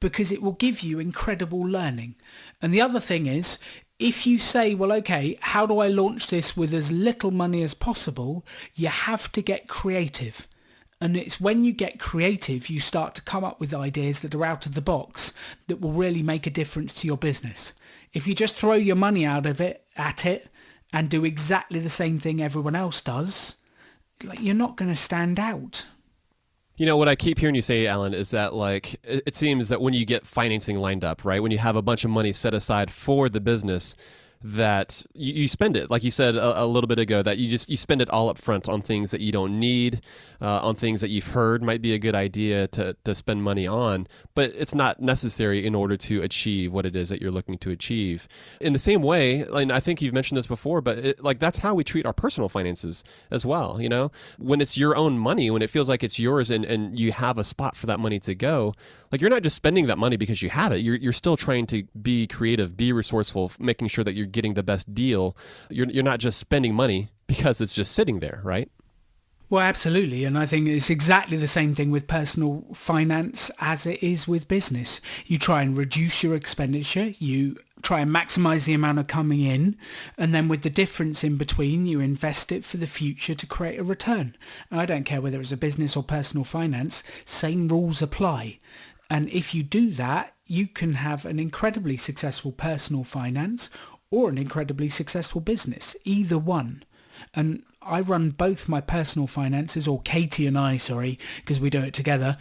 because 0.00 0.30
it 0.32 0.42
will 0.42 0.52
give 0.52 0.80
you 0.80 0.98
incredible 0.98 1.60
learning. 1.60 2.16
And 2.60 2.72
the 2.72 2.80
other 2.80 3.00
thing 3.00 3.26
is, 3.26 3.58
if 3.98 4.26
you 4.26 4.38
say, 4.38 4.74
well, 4.74 4.92
okay, 4.92 5.36
how 5.40 5.66
do 5.66 5.80
I 5.80 5.88
launch 5.88 6.28
this 6.28 6.56
with 6.56 6.72
as 6.72 6.92
little 6.92 7.30
money 7.30 7.62
as 7.62 7.74
possible? 7.74 8.44
You 8.74 8.88
have 8.88 9.32
to 9.32 9.42
get 9.42 9.68
creative. 9.68 10.46
And 11.00 11.16
it's 11.16 11.40
when 11.40 11.64
you 11.64 11.72
get 11.72 12.00
creative, 12.00 12.68
you 12.68 12.80
start 12.80 13.14
to 13.16 13.22
come 13.22 13.44
up 13.44 13.60
with 13.60 13.74
ideas 13.74 14.20
that 14.20 14.34
are 14.34 14.44
out 14.44 14.66
of 14.66 14.74
the 14.74 14.80
box 14.80 15.32
that 15.66 15.80
will 15.80 15.92
really 15.92 16.22
make 16.22 16.46
a 16.46 16.50
difference 16.50 16.92
to 16.94 17.06
your 17.06 17.16
business. 17.16 17.72
If 18.12 18.26
you 18.26 18.34
just 18.34 18.56
throw 18.56 18.74
your 18.74 18.96
money 18.96 19.24
out 19.24 19.46
of 19.46 19.60
it, 19.60 19.84
at 19.96 20.24
it, 20.24 20.48
and 20.92 21.10
do 21.10 21.24
exactly 21.24 21.78
the 21.78 21.90
same 21.90 22.18
thing 22.18 22.40
everyone 22.40 22.74
else 22.74 23.00
does, 23.00 23.56
like, 24.24 24.40
you're 24.40 24.54
not 24.54 24.76
going 24.76 24.90
to 24.90 24.96
stand 24.96 25.38
out. 25.38 25.86
You 26.78 26.86
know 26.86 26.96
what 26.96 27.08
I 27.08 27.16
keep 27.16 27.40
hearing 27.40 27.56
you 27.56 27.62
say, 27.62 27.88
Alan, 27.88 28.14
is 28.14 28.30
that 28.30 28.54
like 28.54 28.94
it, 29.02 29.24
it 29.26 29.34
seems 29.34 29.68
that 29.68 29.80
when 29.80 29.94
you 29.94 30.06
get 30.06 30.24
financing 30.24 30.78
lined 30.78 31.02
up, 31.02 31.24
right, 31.24 31.42
when 31.42 31.50
you 31.50 31.58
have 31.58 31.74
a 31.74 31.82
bunch 31.82 32.04
of 32.04 32.10
money 32.10 32.32
set 32.32 32.54
aside 32.54 32.88
for 32.88 33.28
the 33.28 33.40
business, 33.40 33.96
that 34.42 35.04
you, 35.14 35.32
you 35.32 35.48
spend 35.48 35.76
it, 35.76 35.90
like 35.90 36.04
you 36.04 36.10
said 36.10 36.36
a, 36.36 36.62
a 36.62 36.66
little 36.66 36.86
bit 36.86 36.98
ago, 36.98 37.22
that 37.22 37.38
you 37.38 37.48
just 37.48 37.68
you 37.68 37.76
spend 37.76 38.00
it 38.00 38.08
all 38.10 38.28
up 38.28 38.38
front 38.38 38.68
on 38.68 38.80
things 38.80 39.10
that 39.10 39.20
you 39.20 39.32
don't 39.32 39.58
need, 39.58 40.00
uh, 40.40 40.60
on 40.62 40.74
things 40.74 41.00
that 41.00 41.10
you've 41.10 41.28
heard 41.28 41.62
might 41.62 41.82
be 41.82 41.92
a 41.92 41.98
good 41.98 42.14
idea 42.14 42.68
to 42.68 42.96
to 43.04 43.14
spend 43.14 43.42
money 43.42 43.66
on, 43.66 44.06
but 44.34 44.52
it's 44.56 44.74
not 44.74 45.00
necessary 45.00 45.66
in 45.66 45.74
order 45.74 45.96
to 45.96 46.22
achieve 46.22 46.72
what 46.72 46.86
it 46.86 46.94
is 46.94 47.08
that 47.08 47.20
you're 47.20 47.30
looking 47.30 47.58
to 47.58 47.70
achieve. 47.70 48.28
In 48.60 48.72
the 48.72 48.78
same 48.78 49.02
way, 49.02 49.40
and 49.40 49.72
I 49.72 49.80
think 49.80 50.00
you've 50.00 50.14
mentioned 50.14 50.38
this 50.38 50.46
before, 50.46 50.80
but 50.80 50.98
it, 50.98 51.22
like 51.22 51.40
that's 51.40 51.58
how 51.58 51.74
we 51.74 51.82
treat 51.82 52.06
our 52.06 52.12
personal 52.12 52.48
finances 52.48 53.02
as 53.30 53.44
well. 53.44 53.80
You 53.80 53.88
know, 53.88 54.12
when 54.38 54.60
it's 54.60 54.78
your 54.78 54.96
own 54.96 55.18
money, 55.18 55.50
when 55.50 55.62
it 55.62 55.70
feels 55.70 55.88
like 55.88 56.04
it's 56.04 56.18
yours, 56.18 56.50
and 56.50 56.64
and 56.64 56.98
you 56.98 57.10
have 57.10 57.38
a 57.38 57.44
spot 57.44 57.76
for 57.76 57.86
that 57.86 57.98
money 57.98 58.20
to 58.20 58.34
go, 58.36 58.74
like 59.10 59.20
you're 59.20 59.30
not 59.30 59.42
just 59.42 59.56
spending 59.56 59.88
that 59.88 59.98
money 59.98 60.16
because 60.16 60.42
you 60.42 60.50
have 60.50 60.70
it. 60.70 60.78
You're 60.78 60.96
you're 60.96 61.12
still 61.12 61.36
trying 61.36 61.66
to 61.68 61.82
be 62.00 62.28
creative, 62.28 62.76
be 62.76 62.92
resourceful, 62.92 63.50
making 63.58 63.88
sure 63.88 64.04
that 64.04 64.14
you're 64.14 64.27
getting 64.32 64.54
the 64.54 64.62
best 64.62 64.94
deal. 64.94 65.36
You're 65.70 65.88
you're 65.90 66.04
not 66.04 66.20
just 66.20 66.38
spending 66.38 66.74
money 66.74 67.08
because 67.26 67.60
it's 67.60 67.72
just 67.72 67.92
sitting 67.92 68.20
there, 68.20 68.40
right? 68.42 68.70
Well, 69.50 69.62
absolutely. 69.62 70.24
And 70.24 70.38
I 70.38 70.44
think 70.44 70.68
it's 70.68 70.90
exactly 70.90 71.38
the 71.38 71.48
same 71.48 71.74
thing 71.74 71.90
with 71.90 72.06
personal 72.06 72.66
finance 72.74 73.50
as 73.60 73.86
it 73.86 74.02
is 74.02 74.28
with 74.28 74.46
business. 74.46 75.00
You 75.24 75.38
try 75.38 75.62
and 75.62 75.74
reduce 75.74 76.22
your 76.22 76.34
expenditure. 76.34 77.14
You 77.18 77.56
try 77.80 78.00
and 78.00 78.14
maximize 78.14 78.66
the 78.66 78.74
amount 78.74 78.98
of 78.98 79.06
coming 79.06 79.40
in. 79.40 79.78
And 80.18 80.34
then 80.34 80.48
with 80.48 80.62
the 80.62 80.70
difference 80.70 81.24
in 81.24 81.38
between, 81.38 81.86
you 81.86 81.98
invest 81.98 82.52
it 82.52 82.62
for 82.62 82.76
the 82.76 82.86
future 82.86 83.34
to 83.34 83.46
create 83.46 83.80
a 83.80 83.84
return. 83.84 84.36
And 84.70 84.80
I 84.80 84.86
don't 84.86 85.04
care 85.04 85.22
whether 85.22 85.40
it's 85.40 85.52
a 85.52 85.56
business 85.56 85.96
or 85.96 86.02
personal 86.02 86.44
finance, 86.44 87.02
same 87.24 87.68
rules 87.68 88.02
apply. 88.02 88.58
And 89.08 89.30
if 89.30 89.54
you 89.54 89.62
do 89.62 89.92
that, 89.92 90.34
you 90.44 90.66
can 90.66 90.94
have 90.94 91.24
an 91.24 91.38
incredibly 91.38 91.96
successful 91.96 92.52
personal 92.52 93.04
finance 93.04 93.70
or 94.10 94.28
an 94.28 94.38
incredibly 94.38 94.88
successful 94.88 95.40
business, 95.40 95.96
either 96.04 96.38
one. 96.38 96.82
And 97.34 97.62
I 97.82 98.00
run 98.00 98.30
both 98.30 98.68
my 98.68 98.80
personal 98.80 99.26
finances, 99.26 99.88
or 99.88 100.00
Katie 100.02 100.46
and 100.46 100.58
I, 100.58 100.76
sorry, 100.76 101.18
because 101.36 101.60
we 101.60 101.70
do 101.70 101.80
it 101.80 101.94
together. 101.94 102.36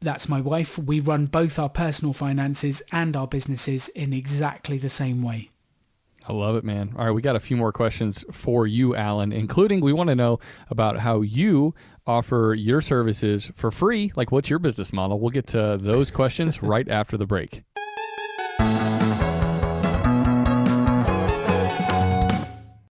That's 0.00 0.28
my 0.28 0.40
wife. 0.40 0.78
We 0.78 1.00
run 1.00 1.26
both 1.26 1.58
our 1.58 1.68
personal 1.68 2.12
finances 2.12 2.82
and 2.92 3.16
our 3.16 3.26
businesses 3.26 3.88
in 3.88 4.12
exactly 4.12 4.78
the 4.78 4.88
same 4.88 5.22
way. 5.22 5.50
I 6.28 6.32
love 6.32 6.56
it, 6.56 6.64
man. 6.64 6.92
All 6.98 7.06
right, 7.06 7.12
we 7.12 7.22
got 7.22 7.36
a 7.36 7.40
few 7.40 7.56
more 7.56 7.72
questions 7.72 8.24
for 8.32 8.66
you, 8.66 8.96
Alan, 8.96 9.32
including 9.32 9.80
we 9.80 9.92
want 9.92 10.08
to 10.08 10.16
know 10.16 10.40
about 10.68 10.98
how 10.98 11.20
you 11.20 11.74
offer 12.04 12.54
your 12.56 12.80
services 12.80 13.50
for 13.54 13.70
free. 13.70 14.12
Like, 14.16 14.32
what's 14.32 14.50
your 14.50 14.58
business 14.58 14.92
model? 14.92 15.20
We'll 15.20 15.30
get 15.30 15.46
to 15.48 15.78
those 15.80 16.10
questions 16.10 16.62
right 16.62 16.88
after 16.88 17.16
the 17.16 17.26
break. 17.26 17.62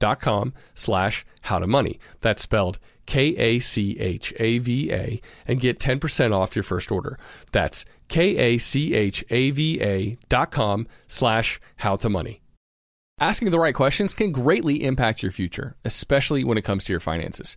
kachava.com 0.00 0.54
slash 0.74 1.24
how 1.42 1.58
to 1.58 1.66
money. 1.66 1.98
That's 2.20 2.42
spelled 2.42 2.78
K-A-C-H-A-V-A 3.06 3.60
and 5.46 5.60
get 5.60 5.78
10% 5.78 6.34
off 6.34 6.54
your 6.54 6.62
first 6.62 6.92
order. 6.92 7.18
That's 7.52 7.86
K-A-C-H-A-V-A 8.08 8.58
dot 10.28 10.50
com 10.50 10.86
slash 11.08 11.60
how 11.76 11.96
to 11.96 12.08
money. 12.08 12.40
Asking 13.18 13.50
the 13.50 13.58
right 13.58 13.74
questions 13.74 14.14
can 14.14 14.32
greatly 14.32 14.84
impact 14.84 15.22
your 15.22 15.32
future, 15.32 15.76
especially 15.84 16.42
when 16.44 16.56
it 16.56 16.64
comes 16.64 16.84
to 16.84 16.92
your 16.92 17.00
finances. 17.00 17.56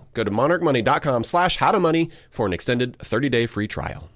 Go 0.13 0.23
to 0.23 0.31
monarchmoney.com 0.31 1.23
slash 1.23 1.57
how 1.57 1.71
to 1.71 1.79
money 1.79 2.09
for 2.29 2.45
an 2.45 2.53
extended 2.53 2.97
30 2.99 3.29
day 3.29 3.45
free 3.45 3.67
trial. 3.67 4.09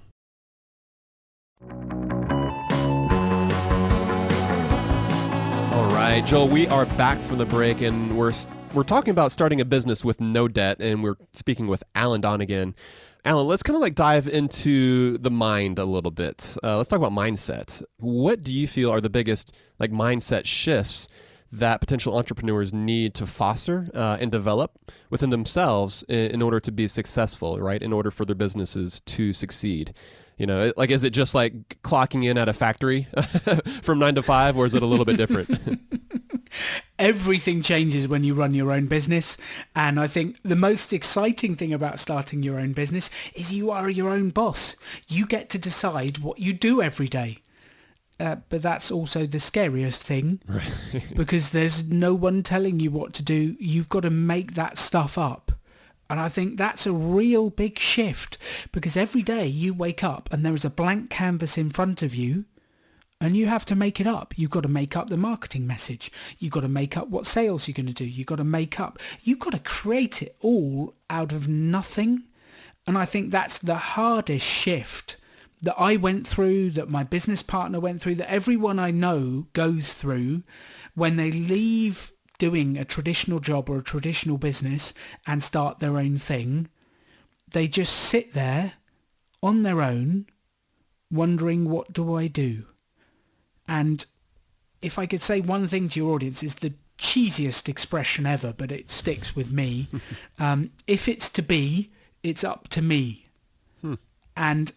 All 5.72 5.88
right, 5.94 6.24
Joel, 6.26 6.48
we 6.48 6.68
are 6.68 6.86
back 6.98 7.18
from 7.20 7.38
the 7.38 7.46
break 7.46 7.82
and 7.82 8.18
we're 8.18 8.34
we're 8.74 8.84
talking 8.84 9.12
about 9.12 9.32
starting 9.32 9.62
a 9.62 9.66
business 9.66 10.04
with 10.04 10.20
no 10.20 10.48
debt 10.48 10.82
and 10.82 11.02
we're 11.02 11.16
speaking 11.32 11.68
with 11.68 11.84
Alan 11.96 12.20
Donegan. 12.22 12.76
Alan, 13.24 13.48
let's 13.48 13.64
kind 13.64 13.76
of 13.76 13.82
like 13.82 13.96
dive 13.96 14.28
into 14.28 15.18
the 15.18 15.32
mind 15.32 15.80
a 15.80 15.86
little 15.86 16.12
bit. 16.12 16.58
Uh, 16.62 16.78
let's 16.78 16.90
talk 16.90 17.00
about 17.00 17.12
mindset. 17.12 17.82
What 17.98 18.44
do 18.44 18.54
you 18.54 18.68
feel 18.68 18.92
are 18.92 19.02
the 19.02 19.10
biggest 19.10 19.56
like 19.80 19.92
mindset 19.92 20.46
shifts 20.46 21.08
that 21.52 21.80
potential 21.80 22.18
entrepreneurs 22.18 22.74
need 22.74 23.14
to 23.16 23.26
foster 23.26 23.90
uh, 23.94 24.18
and 24.20 24.32
develop 24.32 24.78
within 25.10 25.30
themselves 25.30 26.04
in, 26.10 26.32
in 26.32 26.42
order 26.42 26.60
to 26.60 26.72
be 26.72 26.88
successful, 26.88 27.60
right? 27.60 27.82
In 27.82 27.94
order 27.94 28.12
for 28.12 28.26
their 28.26 28.36
businesses 28.36 29.00
to 29.02 29.34
succeed. 29.34 29.94
You 30.38 30.46
know, 30.46 30.74
like 30.76 30.90
is 30.90 31.06
it 31.06 31.12
just 31.12 31.34
like 31.34 31.82
clocking 31.82 32.26
in 32.26 32.38
at 32.38 32.50
a 32.50 32.54
factory 32.54 33.08
from 33.82 34.00
nine 34.00 34.16
to 34.16 34.22
five, 34.22 34.58
or 34.58 34.66
is 34.66 34.76
it 34.76 34.84
a 34.84 34.86
little 34.86 35.06
bit 35.06 35.16
different? 35.16 35.80
everything 37.00 37.62
changes 37.62 38.08
when 38.08 38.24
you 38.24 38.34
run 38.34 38.54
your 38.54 38.72
own 38.72 38.88
business. 38.88 39.38
And 39.76 40.00
I 40.00 40.08
think 40.08 40.40
the 40.44 40.56
most 40.56 40.94
exciting 40.94 41.56
thing 41.56 41.74
about 41.74 42.00
starting 42.00 42.44
your 42.44 42.60
own 42.60 42.74
business 42.74 43.10
is 43.34 43.54
you 43.54 43.72
are 43.72 43.90
your 43.90 44.10
own 44.10 44.30
boss. 44.30 44.76
You 45.08 45.26
get 45.26 45.50
to 45.50 45.60
decide 45.60 46.20
what 46.20 46.40
you 46.40 46.54
do 46.54 46.82
every 46.82 47.08
day. 47.08 47.40
Uh, 48.20 48.38
but 48.48 48.62
that's 48.62 48.92
also 48.92 49.26
the 49.26 49.40
scariest 49.40 50.02
thing 50.02 50.40
because 51.16 51.50
there's 51.50 51.84
no 51.84 52.14
one 52.14 52.44
telling 52.44 52.80
you 52.80 52.90
what 52.90 53.14
to 53.14 53.24
do. 53.24 53.58
You've 53.60 53.90
got 53.90 54.02
to 54.02 54.10
make 54.10 54.54
that 54.54 54.78
stuff 54.78 55.18
up. 55.18 55.52
And 56.10 56.20
I 56.20 56.30
think 56.30 56.58
that's 56.58 56.86
a 56.86 56.94
real 56.94 57.50
big 57.50 57.80
shift 57.80 58.38
because 58.72 58.96
every 58.96 59.24
day 59.24 59.48
you 59.48 59.74
wake 59.74 60.04
up 60.04 60.32
and 60.32 60.46
there 60.46 60.54
is 60.54 60.64
a 60.64 60.70
blank 60.70 61.10
canvas 61.10 61.58
in 61.58 61.72
front 61.72 62.04
of 62.04 62.14
you 62.14 62.46
and 63.20 63.36
you 63.36 63.48
have 63.48 63.66
to 63.66 63.76
make 63.76 64.00
it 64.00 64.08
up. 64.08 64.34
You've 64.38 64.52
got 64.52 64.64
to 64.64 64.70
make 64.70 64.96
up 64.96 65.10
the 65.10 65.18
marketing 65.18 65.66
message. 65.66 66.12
You've 66.38 66.52
got 66.52 66.62
to 66.62 66.68
make 66.68 66.96
up 66.96 67.08
what 67.08 67.26
sales 67.26 67.68
you're 67.68 67.74
going 67.74 67.88
to 67.88 67.94
do. 67.94 68.06
You've 68.06 68.28
got 68.28 68.36
to 68.36 68.44
make 68.44 68.80
up. 68.80 69.00
You've 69.24 69.40
got 69.40 69.54
to 69.54 69.60
create 69.60 70.22
it 70.22 70.36
all 70.42 70.94
out 71.10 71.32
of 71.32 71.48
nothing. 71.48 72.24
And 72.86 72.98
I 72.98 73.06
think 73.06 73.32
that's 73.32 73.58
the 73.58 73.76
hardest 73.76 74.46
shift 74.46 75.18
that 75.66 75.76
I 75.80 75.96
went 75.96 76.28
through, 76.28 76.72
that 76.72 76.90
my 76.90 77.04
business 77.04 77.42
partner 77.42 77.80
went 77.80 78.00
through, 78.00 78.16
that 78.16 78.32
everyone 78.32 78.78
I 78.78 78.92
know 78.92 79.48
goes 79.54 79.94
through 79.94 80.44
when 80.94 81.16
they 81.16 81.32
leave 81.32 82.14
doing 82.38 82.78
a 82.78 82.86
traditional 82.86 83.40
job 83.40 83.70
or 83.70 83.80
a 83.80 83.84
traditional 83.84 84.38
business 84.38 84.94
and 85.26 85.42
start 85.42 85.80
their 85.80 85.98
own 85.98 86.20
thing. 86.20 86.70
They 87.50 87.68
just 87.68 87.96
sit 87.96 88.34
there 88.34 88.74
on 89.42 89.64
their 89.64 89.82
own 89.82 90.28
wondering, 91.12 91.68
what 91.70 91.92
do 91.92 92.14
I 92.14 92.28
do? 92.28 92.66
And 93.68 94.06
if 94.84 95.00
I 95.00 95.08
could 95.08 95.22
say 95.24 95.42
one 95.42 95.68
thing 95.68 95.90
to 95.90 96.00
your 96.00 96.14
audience, 96.14 96.44
is 96.44 96.56
the 96.56 96.74
cheesiest 97.00 97.68
expression 97.68 98.28
ever, 98.28 98.54
but 98.56 98.72
it 98.72 98.92
sticks 98.92 99.36
with 99.36 99.52
me. 99.52 99.88
um, 100.40 100.70
if 100.86 101.08
it's 101.08 101.30
to 101.30 101.42
be, 101.42 101.92
it's 102.22 102.44
up 102.44 102.68
to 102.68 102.84
me. 102.84 103.24
And 104.38 104.72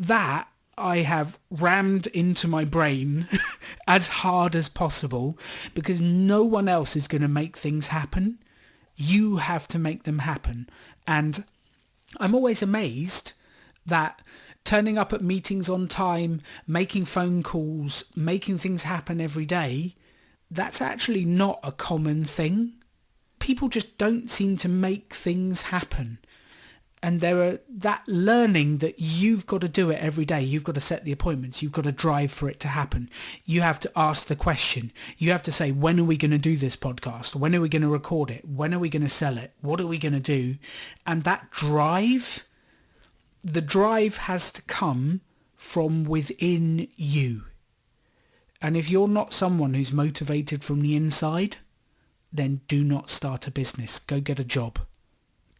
that 0.00 0.48
I 0.78 0.98
have 0.98 1.38
rammed 1.50 2.06
into 2.08 2.48
my 2.48 2.64
brain 2.64 3.28
as 3.86 4.08
hard 4.08 4.56
as 4.56 4.70
possible 4.70 5.38
because 5.74 6.00
no 6.00 6.42
one 6.42 6.68
else 6.68 6.96
is 6.96 7.06
going 7.06 7.22
to 7.22 7.28
make 7.28 7.56
things 7.56 7.88
happen. 7.88 8.38
You 8.96 9.36
have 9.36 9.68
to 9.68 9.78
make 9.78 10.04
them 10.04 10.20
happen. 10.20 10.70
And 11.06 11.44
I'm 12.18 12.34
always 12.34 12.62
amazed 12.62 13.32
that 13.84 14.22
turning 14.64 14.96
up 14.96 15.12
at 15.12 15.22
meetings 15.22 15.68
on 15.68 15.86
time, 15.86 16.40
making 16.66 17.04
phone 17.04 17.42
calls, 17.42 18.04
making 18.16 18.56
things 18.58 18.84
happen 18.84 19.20
every 19.20 19.44
day, 19.44 19.96
that's 20.50 20.80
actually 20.80 21.26
not 21.26 21.60
a 21.62 21.72
common 21.72 22.24
thing. 22.24 22.72
People 23.38 23.68
just 23.68 23.98
don't 23.98 24.30
seem 24.30 24.56
to 24.58 24.68
make 24.68 25.12
things 25.12 25.62
happen 25.62 26.18
and 27.02 27.20
there 27.20 27.40
are 27.40 27.58
that 27.68 28.02
learning 28.06 28.78
that 28.78 28.98
you've 28.98 29.46
got 29.46 29.62
to 29.62 29.68
do 29.68 29.90
it 29.90 30.00
every 30.00 30.26
day. 30.26 30.42
You've 30.42 30.64
got 30.64 30.74
to 30.74 30.80
set 30.80 31.04
the 31.04 31.12
appointments. 31.12 31.62
You've 31.62 31.72
got 31.72 31.84
to 31.84 31.92
drive 31.92 32.30
for 32.30 32.48
it 32.48 32.60
to 32.60 32.68
happen. 32.68 33.08
You 33.44 33.62
have 33.62 33.80
to 33.80 33.92
ask 33.96 34.26
the 34.26 34.36
question. 34.36 34.92
You 35.16 35.30
have 35.30 35.42
to 35.44 35.52
say 35.52 35.72
when 35.72 35.98
are 35.98 36.04
we 36.04 36.18
going 36.18 36.30
to 36.30 36.38
do 36.38 36.56
this 36.56 36.76
podcast? 36.76 37.34
When 37.34 37.54
are 37.54 37.60
we 37.60 37.70
going 37.70 37.82
to 37.82 37.88
record 37.88 38.30
it? 38.30 38.44
When 38.46 38.74
are 38.74 38.78
we 38.78 38.90
going 38.90 39.02
to 39.02 39.08
sell 39.08 39.38
it? 39.38 39.54
What 39.62 39.80
are 39.80 39.86
we 39.86 39.96
going 39.98 40.12
to 40.12 40.20
do? 40.20 40.56
And 41.06 41.24
that 41.24 41.50
drive 41.50 42.44
the 43.42 43.62
drive 43.62 44.18
has 44.18 44.52
to 44.52 44.62
come 44.62 45.22
from 45.56 46.04
within 46.04 46.88
you. 46.96 47.44
And 48.60 48.76
if 48.76 48.90
you're 48.90 49.08
not 49.08 49.32
someone 49.32 49.72
who's 49.72 49.92
motivated 49.92 50.62
from 50.62 50.82
the 50.82 50.94
inside 50.94 51.56
then 52.32 52.60
do 52.68 52.84
not 52.84 53.10
start 53.10 53.46
a 53.46 53.50
business. 53.50 53.98
Go 53.98 54.20
get 54.20 54.38
a 54.38 54.44
job 54.44 54.78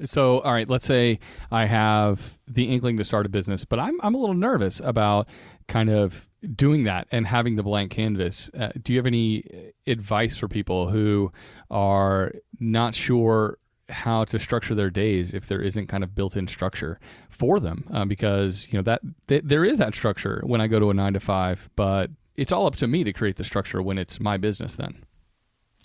so, 0.05 0.41
all 0.41 0.53
right, 0.53 0.69
let's 0.69 0.85
say 0.85 1.19
I 1.51 1.67
have 1.67 2.39
the 2.47 2.65
inkling 2.65 2.97
to 2.99 3.05
start 3.05 3.27
a 3.27 3.29
business, 3.29 3.65
but 3.65 3.79
I'm, 3.79 4.01
I'm 4.03 4.15
a 4.15 4.19
little 4.19 4.35
nervous 4.35 4.81
about 4.81 5.29
kind 5.69 5.91
of 5.91 6.29
doing 6.55 6.85
that 6.85 7.07
and 7.11 7.27
having 7.27 7.57
the 7.57 7.63
blank 7.63 7.91
canvas. 7.91 8.51
Uh, 8.59 8.71
do 8.83 8.93
you 8.93 8.99
have 8.99 9.07
any 9.07 9.73
advice 9.87 10.37
for 10.37 10.49
people 10.49 10.91
who 10.91 11.33
are 11.71 12.33
not 12.59 12.95
sure 12.95 13.59
how 13.89 14.25
to 14.25 14.39
structure 14.39 14.75
their 14.75 14.91
days 14.91 15.33
if 15.33 15.47
there 15.47 15.61
isn't 15.61 15.89
kind 15.89 16.05
of 16.05 16.15
built-in 16.15 16.47
structure 16.47 16.99
for 17.29 17.61
them? 17.61 17.85
Uh, 17.93 18.05
because 18.05 18.67
you 18.71 18.79
know 18.79 18.83
that 18.83 19.01
th- 19.29 19.43
there 19.45 19.65
is 19.65 19.79
that 19.79 19.95
structure 19.95 20.43
when 20.45 20.61
I 20.61 20.67
go 20.67 20.79
to 20.79 20.91
a 20.91 20.95
nine 20.95 21.13
to 21.13 21.21
five, 21.21 21.69
but 21.77 22.11
it's 22.37 22.53
all 22.53 22.67
up 22.67 22.77
to 22.77 22.87
me 22.87 23.05
to 23.05 23.13
create 23.13 23.37
the 23.37 23.45
structure 23.45 23.83
when 23.83 23.99
it's 23.99 24.19
my 24.21 24.37
business. 24.37 24.75
Then 24.75 25.05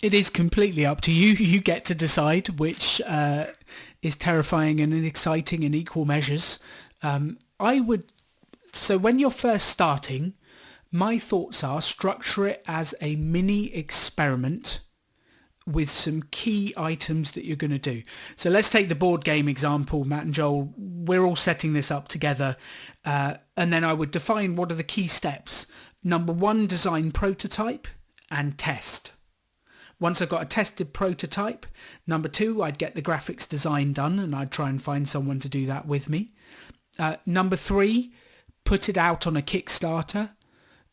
it 0.02 0.14
is 0.14 0.30
completely 0.30 0.86
up 0.86 1.00
to 1.02 1.12
you. 1.12 1.32
You 1.46 1.60
get 1.60 1.84
to 1.86 1.94
decide 1.94 2.58
which 2.58 3.00
uh, 3.06 3.46
is 4.06 4.16
terrifying 4.16 4.80
and 4.80 4.94
exciting 5.04 5.62
in 5.62 5.74
equal 5.74 6.04
measures. 6.04 6.58
Um, 7.02 7.38
I 7.58 7.80
would, 7.80 8.04
so 8.72 8.96
when 8.96 9.18
you're 9.18 9.30
first 9.30 9.66
starting, 9.66 10.34
my 10.92 11.18
thoughts 11.18 11.64
are 11.64 11.82
structure 11.82 12.46
it 12.46 12.62
as 12.66 12.94
a 13.00 13.16
mini 13.16 13.74
experiment 13.74 14.80
with 15.66 15.90
some 15.90 16.22
key 16.30 16.72
items 16.76 17.32
that 17.32 17.44
you're 17.44 17.56
going 17.56 17.72
to 17.72 17.78
do. 17.78 18.02
So 18.36 18.50
let's 18.50 18.70
take 18.70 18.88
the 18.88 18.94
board 18.94 19.24
game 19.24 19.48
example, 19.48 20.04
Matt 20.04 20.24
and 20.24 20.34
Joel. 20.34 20.72
We're 20.76 21.24
all 21.24 21.34
setting 21.34 21.72
this 21.72 21.90
up 21.90 22.06
together. 22.06 22.56
Uh, 23.04 23.34
and 23.56 23.72
then 23.72 23.82
I 23.82 23.92
would 23.92 24.12
define 24.12 24.54
what 24.54 24.70
are 24.70 24.76
the 24.76 24.84
key 24.84 25.08
steps. 25.08 25.66
Number 26.04 26.32
one, 26.32 26.68
design 26.68 27.10
prototype 27.10 27.88
and 28.30 28.56
test. 28.56 29.10
Once 29.98 30.20
I've 30.20 30.28
got 30.28 30.42
a 30.42 30.46
tested 30.46 30.92
prototype, 30.92 31.66
number 32.06 32.28
two, 32.28 32.62
I'd 32.62 32.78
get 32.78 32.94
the 32.94 33.02
graphics 33.02 33.48
design 33.48 33.92
done 33.92 34.18
and 34.18 34.34
I'd 34.34 34.50
try 34.50 34.68
and 34.68 34.82
find 34.82 35.08
someone 35.08 35.40
to 35.40 35.48
do 35.48 35.66
that 35.66 35.86
with 35.86 36.08
me. 36.08 36.32
Uh, 36.98 37.16
number 37.24 37.56
three, 37.56 38.12
put 38.64 38.88
it 38.88 38.96
out 38.96 39.26
on 39.26 39.36
a 39.36 39.42
Kickstarter. 39.42 40.30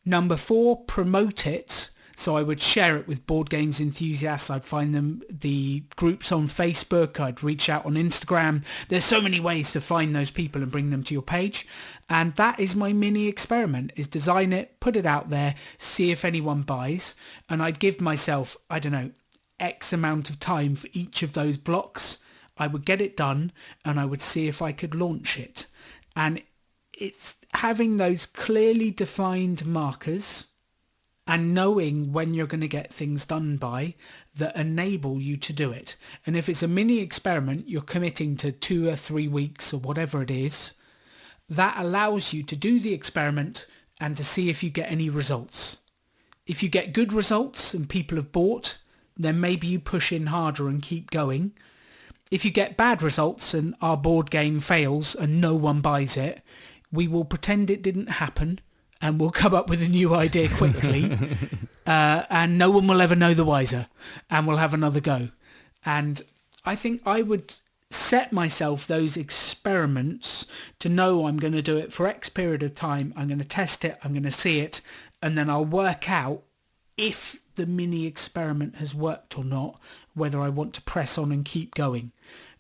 Number 0.05 0.37
four, 0.37 0.83
promote 0.83 1.45
it 1.45 1.89
so 2.15 2.37
I 2.37 2.43
would 2.43 2.61
share 2.61 2.97
it 2.97 3.07
with 3.07 3.25
board 3.25 3.49
games 3.49 3.81
enthusiasts. 3.81 4.49
I'd 4.49 4.65
find 4.65 4.93
them 4.93 5.23
the 5.29 5.83
groups 5.95 6.31
on 6.31 6.47
Facebook. 6.47 7.19
I'd 7.19 7.43
reach 7.43 7.69
out 7.69 7.85
on 7.85 7.95
Instagram. 7.95 8.63
There's 8.89 9.05
so 9.05 9.21
many 9.21 9.39
ways 9.39 9.71
to 9.71 9.81
find 9.81 10.15
those 10.15 10.31
people 10.31 10.61
and 10.61 10.71
bring 10.71 10.91
them 10.91 11.03
to 11.03 11.13
your 11.13 11.23
page. 11.23 11.67
And 12.09 12.35
that 12.35 12.59
is 12.59 12.75
my 12.75 12.93
mini 12.93 13.27
experiment 13.27 13.93
is 13.95 14.07
design 14.07 14.51
it, 14.53 14.79
put 14.79 14.95
it 14.95 15.05
out 15.05 15.29
there, 15.29 15.55
see 15.77 16.11
if 16.11 16.25
anyone 16.25 16.61
buys. 16.61 17.15
And 17.49 17.63
I'd 17.63 17.79
give 17.79 18.01
myself, 18.01 18.57
I 18.69 18.79
don't 18.79 18.91
know, 18.91 19.11
X 19.59 19.93
amount 19.93 20.29
of 20.29 20.39
time 20.39 20.75
for 20.75 20.89
each 20.93 21.23
of 21.23 21.33
those 21.33 21.57
blocks. 21.57 22.17
I 22.57 22.67
would 22.67 22.85
get 22.85 23.01
it 23.01 23.17
done 23.17 23.51
and 23.85 23.99
I 23.99 24.05
would 24.05 24.21
see 24.21 24.47
if 24.47 24.61
I 24.61 24.71
could 24.71 24.93
launch 24.93 25.39
it. 25.39 25.65
And 26.15 26.41
it's 26.97 27.37
having 27.53 27.97
those 27.97 28.25
clearly 28.25 28.91
defined 28.91 29.65
markers 29.65 30.45
and 31.25 31.53
knowing 31.53 32.11
when 32.11 32.33
you're 32.33 32.47
going 32.47 32.61
to 32.61 32.67
get 32.67 32.93
things 32.93 33.25
done 33.25 33.55
by 33.55 33.95
that 34.35 34.55
enable 34.57 35.21
you 35.21 35.37
to 35.37 35.53
do 35.53 35.71
it. 35.71 35.95
And 36.25 36.35
if 36.35 36.49
it's 36.49 36.63
a 36.63 36.67
mini 36.67 36.99
experiment, 36.99 37.69
you're 37.69 37.81
committing 37.81 38.35
to 38.37 38.51
two 38.51 38.89
or 38.89 38.95
three 38.95 39.27
weeks 39.27 39.73
or 39.73 39.79
whatever 39.79 40.21
it 40.21 40.29
is, 40.29 40.73
that 41.55 41.75
allows 41.77 42.33
you 42.33 42.43
to 42.43 42.55
do 42.55 42.79
the 42.79 42.93
experiment 42.93 43.67
and 43.99 44.17
to 44.17 44.23
see 44.23 44.49
if 44.49 44.63
you 44.63 44.69
get 44.69 44.91
any 44.91 45.09
results. 45.09 45.77
If 46.45 46.61
you 46.61 46.69
get 46.69 46.93
good 46.93 47.13
results 47.13 47.73
and 47.73 47.87
people 47.87 48.17
have 48.17 48.31
bought, 48.31 48.77
then 49.15 49.39
maybe 49.39 49.67
you 49.67 49.79
push 49.79 50.11
in 50.11 50.27
harder 50.27 50.67
and 50.67 50.81
keep 50.81 51.11
going. 51.11 51.53
If 52.31 52.43
you 52.43 52.51
get 52.51 52.77
bad 52.77 53.01
results 53.01 53.53
and 53.53 53.75
our 53.81 53.95
board 53.95 54.31
game 54.31 54.59
fails 54.59 55.15
and 55.15 55.39
no 55.39 55.55
one 55.55 55.81
buys 55.81 56.17
it, 56.17 56.41
we 56.91 57.07
will 57.07 57.25
pretend 57.25 57.69
it 57.69 57.81
didn't 57.81 58.07
happen 58.07 58.59
and 59.01 59.19
we'll 59.19 59.31
come 59.43 59.53
up 59.53 59.69
with 59.69 59.81
a 59.81 59.87
new 59.87 60.13
idea 60.15 60.49
quickly 60.49 61.17
uh, 61.85 62.23
and 62.29 62.57
no 62.57 62.71
one 62.71 62.87
will 62.87 63.01
ever 63.01 63.15
know 63.15 63.33
the 63.33 63.45
wiser 63.45 63.87
and 64.29 64.47
we'll 64.47 64.57
have 64.57 64.73
another 64.73 64.99
go. 64.99 65.29
And 65.85 66.21
I 66.65 66.75
think 66.75 67.01
I 67.05 67.21
would 67.21 67.53
set 67.93 68.31
myself 68.31 68.87
those 68.87 69.15
experiments 69.15 70.47
to 70.79 70.89
know 70.89 71.27
I'm 71.27 71.37
going 71.37 71.53
to 71.53 71.61
do 71.61 71.77
it 71.77 71.93
for 71.93 72.07
X 72.07 72.29
period 72.29 72.63
of 72.63 72.75
time. 72.75 73.13
I'm 73.15 73.27
going 73.27 73.39
to 73.39 73.45
test 73.45 73.85
it. 73.85 73.97
I'm 74.03 74.11
going 74.11 74.23
to 74.23 74.31
see 74.31 74.59
it. 74.59 74.81
And 75.21 75.37
then 75.37 75.49
I'll 75.49 75.65
work 75.65 76.09
out 76.09 76.43
if 76.97 77.41
the 77.55 77.65
mini 77.65 78.05
experiment 78.05 78.77
has 78.77 78.95
worked 78.95 79.37
or 79.37 79.43
not, 79.43 79.79
whether 80.13 80.39
I 80.39 80.49
want 80.49 80.73
to 80.73 80.81
press 80.81 81.17
on 81.17 81.31
and 81.31 81.45
keep 81.45 81.75
going. 81.75 82.11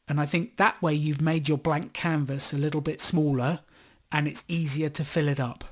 And 0.07 0.19
I 0.19 0.25
think 0.25 0.57
that 0.57 0.81
way 0.81 0.93
you've 0.93 1.21
made 1.21 1.47
your 1.47 1.57
blank 1.57 1.93
canvas 1.93 2.53
a 2.53 2.57
little 2.57 2.81
bit 2.81 3.01
smaller 3.01 3.59
and 4.11 4.27
it's 4.27 4.43
easier 4.47 4.89
to 4.89 5.03
fill 5.03 5.27
it 5.27 5.39
up. 5.39 5.65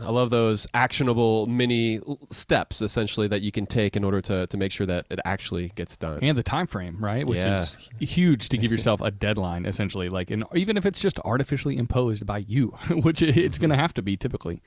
I 0.00 0.10
love 0.10 0.30
those 0.30 0.66
actionable 0.74 1.46
mini 1.46 2.00
steps 2.30 2.82
essentially 2.82 3.28
that 3.28 3.42
you 3.42 3.52
can 3.52 3.64
take 3.66 3.96
in 3.96 4.02
order 4.04 4.20
to, 4.22 4.46
to 4.48 4.56
make 4.56 4.72
sure 4.72 4.86
that 4.86 5.06
it 5.08 5.20
actually 5.24 5.68
gets 5.76 5.96
done. 5.96 6.18
And 6.22 6.36
the 6.36 6.42
time 6.42 6.66
frame, 6.66 6.96
right? 6.98 7.26
Which 7.26 7.38
Yeah. 7.38 7.62
is 7.62 7.76
huge 8.00 8.48
to 8.48 8.58
give 8.58 8.72
yourself 8.72 9.00
a 9.00 9.10
deadline 9.10 9.66
essentially. 9.66 10.08
Like 10.08 10.30
and 10.30 10.44
even 10.54 10.76
if 10.76 10.84
it's 10.84 11.00
just 11.00 11.20
artificially 11.20 11.76
imposed 11.76 12.26
by 12.26 12.38
you, 12.38 12.68
which 12.90 13.22
it's 13.22 13.58
going 13.58 13.70
to 13.70 13.76
have 13.76 13.94
to 13.94 14.02
be 14.02 14.16
typically. 14.16 14.60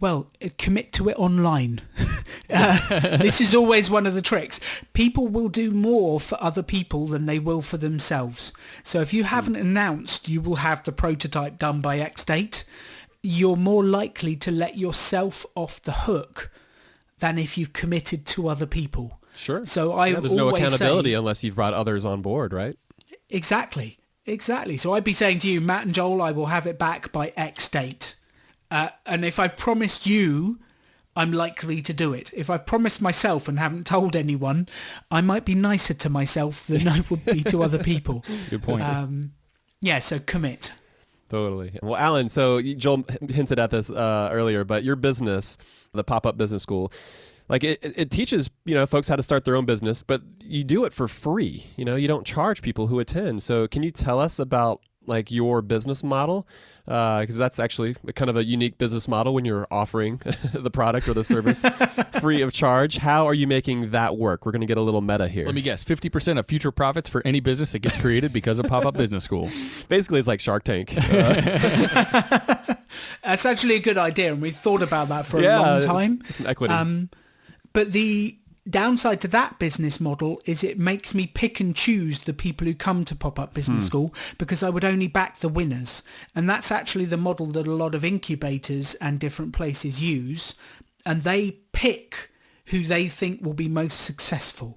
Well, 0.00 0.30
uh, 0.42 0.48
commit 0.56 0.92
to 0.94 1.10
it 1.10 1.18
online. 1.18 1.82
uh, 2.50 3.18
this 3.18 3.40
is 3.40 3.54
always 3.54 3.90
one 3.90 4.06
of 4.06 4.14
the 4.14 4.22
tricks. 4.22 4.58
People 4.94 5.28
will 5.28 5.50
do 5.50 5.70
more 5.70 6.18
for 6.18 6.42
other 6.42 6.62
people 6.62 7.06
than 7.06 7.26
they 7.26 7.38
will 7.38 7.60
for 7.60 7.76
themselves. 7.76 8.54
So 8.82 9.02
if 9.02 9.12
you 9.12 9.24
haven't 9.24 9.56
announced 9.56 10.28
you 10.28 10.40
will 10.40 10.56
have 10.56 10.82
the 10.84 10.92
prototype 10.92 11.58
done 11.58 11.82
by 11.82 11.98
X 11.98 12.24
date, 12.24 12.64
you're 13.22 13.56
more 13.56 13.84
likely 13.84 14.36
to 14.36 14.50
let 14.50 14.78
yourself 14.78 15.44
off 15.54 15.80
the 15.82 15.92
hook 15.92 16.50
than 17.18 17.38
if 17.38 17.58
you've 17.58 17.72
committed 17.72 18.24
to 18.26 18.48
other 18.48 18.66
people. 18.66 19.20
Sure. 19.36 19.64
So 19.66 19.92
I 19.92 20.08
Yeah, 20.08 20.20
there's 20.20 20.32
no 20.34 20.48
accountability 20.54 21.10
say- 21.10 21.14
unless 21.14 21.44
you've 21.44 21.54
brought 21.56 21.74
others 21.74 22.04
on 22.04 22.22
board, 22.22 22.52
right? 22.52 22.76
Exactly. 23.28 23.98
Exactly. 24.26 24.76
So 24.76 24.92
I'd 24.94 25.04
be 25.04 25.12
saying 25.12 25.40
to 25.40 25.48
you, 25.48 25.60
Matt 25.60 25.86
and 25.86 25.94
Joel, 25.94 26.20
I 26.22 26.30
will 26.32 26.46
have 26.46 26.66
it 26.66 26.78
back 26.78 27.10
by 27.12 27.32
X 27.36 27.68
date. 27.68 28.16
Uh, 28.70 28.90
and 29.04 29.24
if 29.24 29.38
I've 29.38 29.56
promised 29.56 30.06
you, 30.06 30.58
I'm 31.16 31.32
likely 31.32 31.82
to 31.82 31.92
do 31.92 32.12
it. 32.12 32.30
If 32.34 32.48
I've 32.48 32.64
promised 32.66 33.02
myself 33.02 33.48
and 33.48 33.58
haven't 33.58 33.86
told 33.86 34.14
anyone, 34.14 34.68
I 35.10 35.20
might 35.20 35.44
be 35.44 35.54
nicer 35.54 35.94
to 35.94 36.08
myself 36.08 36.66
than 36.66 36.86
I 36.86 37.02
would 37.10 37.24
be 37.24 37.42
to 37.44 37.62
other 37.62 37.78
people. 37.82 38.24
Good 38.48 38.62
point. 38.62 38.82
Um, 38.82 39.32
yeah, 39.80 39.98
so 39.98 40.18
commit. 40.20 40.72
Totally. 41.30 41.78
Well, 41.80 41.96
Alan, 41.96 42.28
so 42.28 42.60
Joel 42.60 43.04
hinted 43.28 43.60
at 43.60 43.70
this 43.70 43.88
uh, 43.88 44.30
earlier, 44.32 44.64
but 44.64 44.82
your 44.82 44.96
business, 44.96 45.56
the 45.94 46.02
Pop 46.02 46.26
Up 46.26 46.36
Business 46.36 46.62
School, 46.62 46.92
like 47.48 47.62
it, 47.62 47.78
it 47.82 47.94
it 47.96 48.10
teaches 48.10 48.50
you 48.64 48.74
know 48.74 48.84
folks 48.84 49.08
how 49.08 49.16
to 49.16 49.22
start 49.22 49.44
their 49.44 49.54
own 49.54 49.64
business, 49.64 50.02
but 50.02 50.22
you 50.42 50.64
do 50.64 50.84
it 50.84 50.92
for 50.92 51.06
free. 51.06 51.66
You 51.76 51.84
know, 51.84 51.94
you 51.94 52.08
don't 52.08 52.26
charge 52.26 52.62
people 52.62 52.88
who 52.88 52.98
attend. 52.98 53.44
So 53.44 53.68
can 53.68 53.84
you 53.84 53.92
tell 53.92 54.18
us 54.20 54.40
about 54.40 54.82
like 55.06 55.30
your 55.30 55.62
business 55.62 56.02
model? 56.04 56.46
Because 56.86 57.36
that's 57.36 57.60
actually 57.60 57.94
kind 58.16 58.28
of 58.28 58.36
a 58.36 58.44
unique 58.44 58.76
business 58.76 59.06
model 59.06 59.32
when 59.32 59.44
you're 59.44 59.66
offering 59.70 60.20
the 60.52 60.70
product 60.70 61.06
or 61.08 61.14
the 61.14 61.22
service 61.22 61.64
free 62.20 62.42
of 62.42 62.52
charge. 62.52 62.96
How 62.96 63.26
are 63.26 63.34
you 63.34 63.46
making 63.46 63.92
that 63.92 64.16
work? 64.16 64.44
We're 64.44 64.50
going 64.52 64.60
to 64.62 64.66
get 64.66 64.76
a 64.76 64.80
little 64.82 65.00
meta 65.00 65.28
here. 65.28 65.46
Let 65.46 65.54
me 65.54 65.62
guess, 65.62 65.84
50% 65.84 66.38
of 66.38 66.46
future 66.46 66.72
profits 66.72 67.08
for 67.08 67.22
any 67.24 67.38
business 67.38 67.72
that 67.72 67.78
gets 67.78 67.96
created 67.96 68.32
because 68.32 68.58
of 68.58 68.66
Pop-Up 68.66 68.94
Business 68.96 69.22
School. 69.22 69.48
Basically, 69.88 70.18
it's 70.18 70.26
like 70.26 70.40
Shark 70.40 70.64
Tank. 70.64 70.92
Uh, 70.96 72.74
That's 73.22 73.46
actually 73.46 73.76
a 73.76 73.80
good 73.80 73.98
idea, 73.98 74.32
and 74.32 74.42
we've 74.42 74.56
thought 74.56 74.82
about 74.82 75.08
that 75.10 75.26
for 75.26 75.40
Yeah, 75.40 75.60
a 75.60 75.62
long 75.62 75.82
time. 75.82 76.22
it's 76.26 76.36
some 76.38 76.46
equity. 76.46 76.74
Um, 76.74 77.08
but 77.72 77.92
the 77.92 78.36
downside 78.70 79.20
to 79.22 79.28
that 79.28 79.58
business 79.58 80.00
model 80.00 80.40
is 80.44 80.62
it 80.62 80.78
makes 80.78 81.14
me 81.14 81.26
pick 81.26 81.60
and 81.60 81.74
choose 81.74 82.20
the 82.20 82.32
people 82.32 82.66
who 82.66 82.74
come 82.74 83.04
to 83.04 83.14
pop-up 83.14 83.54
business 83.54 83.84
hmm. 83.84 83.86
school 83.86 84.14
because 84.38 84.62
I 84.62 84.70
would 84.70 84.84
only 84.84 85.08
back 85.08 85.40
the 85.40 85.48
winners. 85.48 86.02
And 86.34 86.48
that's 86.48 86.70
actually 86.70 87.04
the 87.04 87.16
model 87.16 87.46
that 87.48 87.66
a 87.66 87.72
lot 87.72 87.94
of 87.94 88.04
incubators 88.04 88.94
and 88.94 89.18
different 89.18 89.52
places 89.52 90.00
use. 90.00 90.54
And 91.04 91.22
they 91.22 91.52
pick 91.72 92.30
who 92.66 92.84
they 92.84 93.08
think 93.08 93.42
will 93.42 93.54
be 93.54 93.68
most 93.68 94.00
successful. 94.00 94.76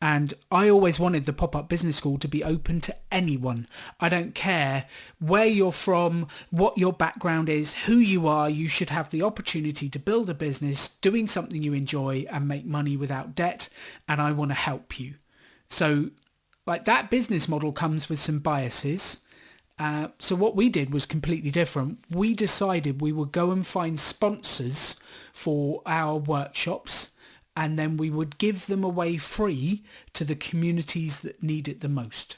And 0.00 0.34
I 0.52 0.68
always 0.68 1.00
wanted 1.00 1.26
the 1.26 1.32
pop-up 1.32 1.68
business 1.68 1.96
school 1.96 2.18
to 2.18 2.28
be 2.28 2.44
open 2.44 2.80
to 2.82 2.94
anyone. 3.10 3.66
I 3.98 4.08
don't 4.08 4.32
care 4.32 4.86
where 5.18 5.46
you're 5.46 5.72
from, 5.72 6.28
what 6.50 6.78
your 6.78 6.92
background 6.92 7.48
is, 7.48 7.74
who 7.74 7.96
you 7.96 8.28
are. 8.28 8.48
You 8.48 8.68
should 8.68 8.90
have 8.90 9.10
the 9.10 9.22
opportunity 9.22 9.88
to 9.88 9.98
build 9.98 10.30
a 10.30 10.34
business, 10.34 10.88
doing 10.88 11.26
something 11.26 11.62
you 11.62 11.72
enjoy 11.72 12.26
and 12.30 12.46
make 12.46 12.64
money 12.64 12.96
without 12.96 13.34
debt. 13.34 13.68
And 14.08 14.20
I 14.20 14.30
want 14.30 14.52
to 14.52 14.56
help 14.56 15.00
you. 15.00 15.14
So 15.68 16.10
like 16.64 16.84
that 16.84 17.10
business 17.10 17.48
model 17.48 17.72
comes 17.72 18.08
with 18.08 18.20
some 18.20 18.38
biases. 18.38 19.18
Uh, 19.80 20.08
so 20.18 20.36
what 20.36 20.54
we 20.54 20.68
did 20.68 20.92
was 20.92 21.06
completely 21.06 21.50
different. 21.50 21.98
We 22.10 22.34
decided 22.34 23.00
we 23.00 23.12
would 23.12 23.32
go 23.32 23.50
and 23.50 23.66
find 23.66 23.98
sponsors 23.98 24.96
for 25.32 25.82
our 25.86 26.16
workshops 26.18 27.10
and 27.58 27.76
then 27.76 27.96
we 27.96 28.08
would 28.08 28.38
give 28.38 28.66
them 28.66 28.84
away 28.84 29.16
free 29.16 29.82
to 30.12 30.24
the 30.24 30.36
communities 30.36 31.20
that 31.20 31.42
need 31.42 31.66
it 31.66 31.80
the 31.80 31.88
most. 31.88 32.36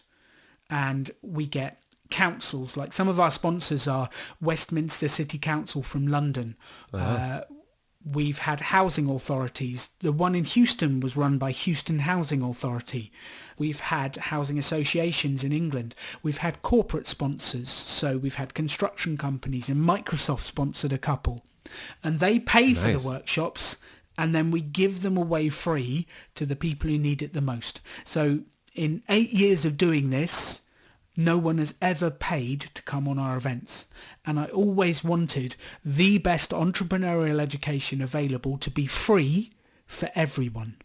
And 0.70 1.10
we 1.20 1.44
get 1.44 1.82
councils, 2.08 2.74
like 2.74 2.94
some 2.94 3.06
of 3.06 3.20
our 3.20 3.30
sponsors 3.30 3.86
are 3.86 4.08
Westminster 4.40 5.08
City 5.08 5.36
Council 5.36 5.82
from 5.82 6.06
London. 6.06 6.56
Uh, 6.94 7.42
we've 8.02 8.38
had 8.38 8.60
housing 8.60 9.10
authorities. 9.10 9.90
The 9.98 10.10
one 10.10 10.34
in 10.34 10.44
Houston 10.44 11.00
was 11.00 11.18
run 11.18 11.36
by 11.36 11.50
Houston 11.50 11.98
Housing 11.98 12.40
Authority. 12.42 13.12
We've 13.58 13.80
had 13.80 14.16
housing 14.16 14.56
associations 14.56 15.44
in 15.44 15.52
England. 15.52 15.94
We've 16.22 16.38
had 16.38 16.62
corporate 16.62 17.06
sponsors. 17.06 17.68
So 17.68 18.16
we've 18.16 18.36
had 18.36 18.54
construction 18.54 19.18
companies 19.18 19.68
and 19.68 19.86
Microsoft 19.86 20.40
sponsored 20.40 20.94
a 20.94 20.98
couple. 20.98 21.44
And 22.02 22.20
they 22.20 22.40
pay 22.40 22.72
for 22.72 22.90
the 22.90 23.06
workshops 23.06 23.76
and 24.18 24.34
then 24.34 24.50
we 24.50 24.60
give 24.60 25.02
them 25.02 25.16
away 25.16 25.48
free 25.48 26.06
to 26.34 26.46
the 26.46 26.56
people 26.56 26.90
who 26.90 26.98
need 26.98 27.22
it 27.22 27.32
the 27.32 27.40
most. 27.40 27.80
So 28.04 28.40
in 28.74 29.02
eight 29.08 29.30
years 29.32 29.64
of 29.64 29.76
doing 29.76 30.10
this, 30.10 30.62
no 31.16 31.36
one 31.38 31.58
has 31.58 31.74
ever 31.82 32.10
paid 32.10 32.60
to 32.60 32.82
come 32.82 33.08
on 33.08 33.18
our 33.18 33.36
events. 33.36 33.86
And 34.24 34.38
I 34.38 34.46
always 34.46 35.04
wanted 35.04 35.56
the 35.84 36.18
best 36.18 36.50
entrepreneurial 36.50 37.40
education 37.40 38.00
available 38.00 38.58
to 38.58 38.70
be 38.70 38.86
free 38.86 39.52
for 39.86 40.08
everyone. 40.14 40.76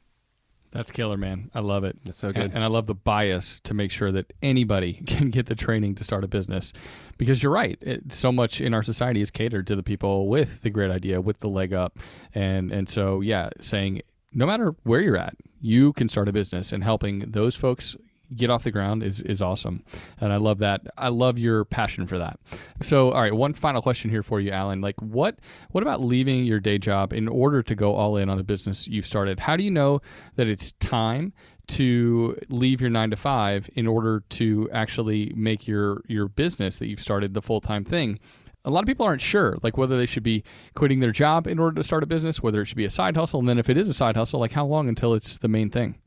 That's 0.76 0.92
killer, 0.92 1.16
man. 1.16 1.50
I 1.56 1.62
love 1.62 1.86
it. 1.86 1.98
That's 2.04 2.18
so 2.18 2.28
And- 2.28 2.36
good. 2.36 2.52
And, 2.54 2.64
I 2.64 2.68
love 2.68 2.86
the 2.86 2.94
bias 2.94 3.62
to 3.64 3.74
make 3.74 3.92
sure 3.92 4.12
that 4.12 4.34
anybody 4.44 4.94
can 5.08 5.30
get 5.30 5.46
the 5.46 5.56
training 5.56 5.96
to 5.96 6.04
start 6.04 6.24
a 6.26 6.28
business. 6.28 6.74
Because 7.18 7.42
you're 7.42 7.52
right. 7.52 7.78
It, 7.82 8.12
so 8.12 8.30
much 8.32 8.60
in 8.60 8.74
our 8.74 8.84
society 8.84 9.22
is 9.22 9.32
catered 9.32 9.68
to 9.68 9.76
the 9.78 9.84
people 9.84 10.28
with 10.28 10.62
the 10.64 10.70
great 10.70 10.92
idea, 10.92 11.22
with 11.22 11.40
the 11.40 11.48
leg 11.48 11.72
up. 11.74 11.98
And, 12.34 12.72
and 12.74 12.90
so, 12.90 13.22
yeah, 13.22 13.50
saying 13.62 14.02
no 14.34 14.46
matter 14.46 14.76
where 14.84 15.00
you're 15.00 15.16
at, 15.18 15.36
you 15.62 15.94
can 15.94 16.10
start 16.10 16.28
a 16.28 16.34
business 16.34 16.74
and 16.74 16.84
helping 16.84 17.20
those 17.32 17.56
folks 17.56 17.96
get 18.36 18.50
off 18.50 18.64
the 18.64 18.72
ground 18.72 19.04
is, 19.04 19.22
is 19.22 19.42
awesome. 19.42 19.84
And 20.20 20.32
I 20.32 20.38
love 20.38 20.60
that. 20.60 20.82
I 20.98 21.10
love 21.10 21.38
your 21.38 21.66
passion 21.66 22.08
for 22.08 22.18
that. 22.18 22.40
So, 22.82 23.12
all 23.12 23.22
right, 23.22 23.34
one 23.34 23.54
final 23.54 23.82
question 23.82 24.10
here 24.10 24.24
for 24.24 24.40
you, 24.40 24.52
Alan. 24.52 24.82
Like 24.82 25.02
what 25.02 25.40
what 25.72 25.82
about 25.82 26.02
leaving 26.02 26.46
your 26.46 26.60
day 26.60 26.78
job 26.78 27.14
in 27.14 27.28
order 27.28 27.64
to 27.64 27.76
go 27.76 27.96
all 27.96 28.18
in 28.18 28.30
on 28.30 28.40
a 28.40 28.44
business 28.44 28.88
you've 28.88 29.08
started? 29.08 29.42
How 29.42 29.56
do 29.56 29.64
you 29.64 29.72
know 29.72 30.02
that 30.36 30.48
it's 30.48 30.74
time 30.74 31.34
to 31.68 32.38
leave 32.50 32.80
your 32.80 32.90
9 32.90 33.10
to 33.10 33.16
5 33.16 33.70
in 33.74 33.88
order 33.88 34.24
to 34.30 34.70
actually 34.72 35.34
make 35.36 35.68
your 35.68 36.02
your 36.08 36.28
business 36.28 36.78
that 36.78 36.88
you've 36.88 37.02
started 37.02 37.34
the 37.34 37.42
full-time 37.42 37.84
thing? 37.84 38.20
A 38.64 38.72
lot 38.72 38.80
of 38.80 38.88
people 38.88 39.06
aren't 39.06 39.22
sure, 39.22 39.58
like 39.62 39.78
whether 39.78 39.96
they 39.96 40.08
should 40.08 40.24
be 40.24 40.44
quitting 40.74 41.00
their 41.00 41.12
job 41.12 41.46
in 41.46 41.60
order 41.60 41.76
to 41.76 41.84
start 41.84 42.02
a 42.02 42.08
business, 42.08 42.42
whether 42.42 42.62
it 42.62 42.66
should 42.66 42.78
be 42.78 42.86
a 42.86 42.90
side 42.90 43.16
hustle, 43.16 43.40
and 43.40 43.48
then 43.48 43.60
if 43.60 43.70
it 43.70 43.78
is 43.78 43.88
a 43.88 43.94
side 43.94 44.16
hustle, 44.16 44.40
like 44.40 44.54
how 44.54 44.66
long 44.66 44.90
until 44.90 45.14
it's 45.14 45.38
the 45.38 45.48
main 45.48 45.70
thing? 45.70 46.00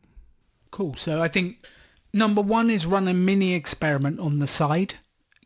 Cool. 0.70 0.94
So 0.94 1.22
I 1.22 1.28
think 1.28 1.64
number 2.12 2.40
one 2.40 2.70
is 2.70 2.86
run 2.86 3.08
a 3.08 3.14
mini 3.14 3.54
experiment 3.54 4.20
on 4.20 4.38
the 4.38 4.46
side. 4.46 4.94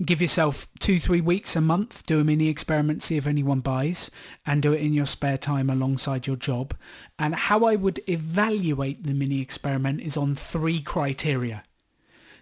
Give 0.05 0.21
yourself 0.21 0.69
two, 0.81 0.99
three 0.99 1.21
weeks 1.21 1.55
a 1.55 1.61
month, 1.61 2.05
do 2.07 2.19
a 2.19 2.25
mini 2.25 2.49
experiment, 2.49 3.03
see 3.03 3.17
if 3.17 3.27
anyone 3.27 3.61
buys, 3.61 4.11
and 4.45 4.61
do 4.61 4.73
it 4.73 4.81
in 4.81 4.95
your 4.95 5.07
spare 5.07 5.39
time 5.39 5.71
alongside 5.71 6.27
your 6.27 6.37
job. 6.37 6.75
And 7.19 7.35
how 7.35 7.65
I 7.65 7.77
would 7.77 8.01
evaluate 8.09 9.05
the 9.05 9.15
mini 9.15 9.41
experiment 9.41 10.01
is 10.01 10.17
on 10.17 10.35
three 10.35 10.81
criteria. 10.81 11.63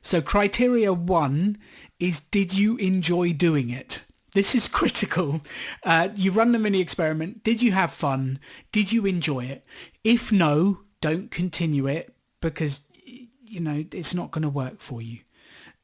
So 0.01 0.23
criteria 0.23 0.93
one 0.93 1.59
is 1.99 2.21
did 2.21 2.55
you 2.55 2.77
enjoy 2.77 3.33
doing 3.33 3.71
it? 3.71 4.03
This 4.33 4.55
is 4.55 4.69
critical. 4.81 5.43
Uh, 5.85 6.09
you 6.15 6.31
run 6.31 6.53
the 6.53 6.59
mini 6.59 6.81
experiment. 6.81 7.45
Did 7.45 7.63
you 7.63 7.73
have 7.73 7.93
fun? 7.93 8.39
Did 8.73 8.93
you 8.93 9.07
enjoy 9.07 9.45
it? 9.45 9.65
If 10.05 10.33
no, 10.33 10.81
don't 11.01 11.31
continue 11.31 11.87
it 11.87 12.15
because, 12.41 12.81
you 13.51 13.61
know, 13.61 13.85
it's 13.93 14.15
not 14.15 14.31
going 14.31 14.43
to 14.43 14.49
work 14.49 14.81
for 14.81 15.03
you. 15.03 15.21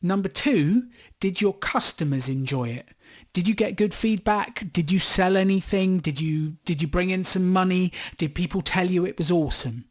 Number 0.03 0.29
two, 0.29 0.89
did 1.21 1.41
your 1.41 1.55
customers 1.55 2.29
enjoy 2.29 2.69
it? 2.69 2.87
Did 3.33 3.49
you 3.49 3.55
get 3.55 3.77
good 3.77 3.95
feedback? 3.95 4.73
Did 4.73 4.91
you 4.93 4.99
sell 4.99 5.37
anything? 5.37 5.99
Did 5.99 6.21
you 6.21 6.57
did 6.65 6.81
you 6.83 6.89
bring 6.89 7.11
in 7.11 7.25
some 7.25 7.51
money? 7.53 7.93
Did 8.19 8.35
people 8.35 8.63
tell 8.63 8.91
you 8.91 9.05
it 9.05 9.19
was 9.19 9.31
awesome? 9.31 9.87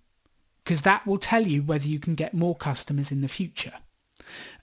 Because 0.64 0.82
that 0.82 1.06
will 1.06 1.18
tell 1.20 1.46
you 1.46 1.62
whether 1.62 1.88
you 1.88 2.00
can 2.00 2.16
get 2.16 2.34
more 2.34 2.56
customers 2.56 3.12
in 3.12 3.22
the 3.22 3.28
future. 3.28 3.74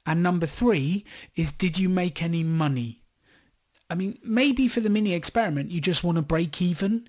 And 0.04 0.22
number 0.22 0.46
three 0.46 1.04
is 1.36 1.52
did 1.52 1.78
you 1.78 1.88
make 1.88 2.22
any 2.22 2.42
money? 2.42 3.02
I 3.88 3.94
mean, 3.94 4.18
maybe 4.22 4.68
for 4.68 4.80
the 4.80 4.90
mini 4.90 5.12
experiment 5.12 5.70
you 5.70 5.80
just 5.80 6.02
want 6.02 6.16
to 6.16 6.22
break 6.22 6.62
even, 6.62 7.08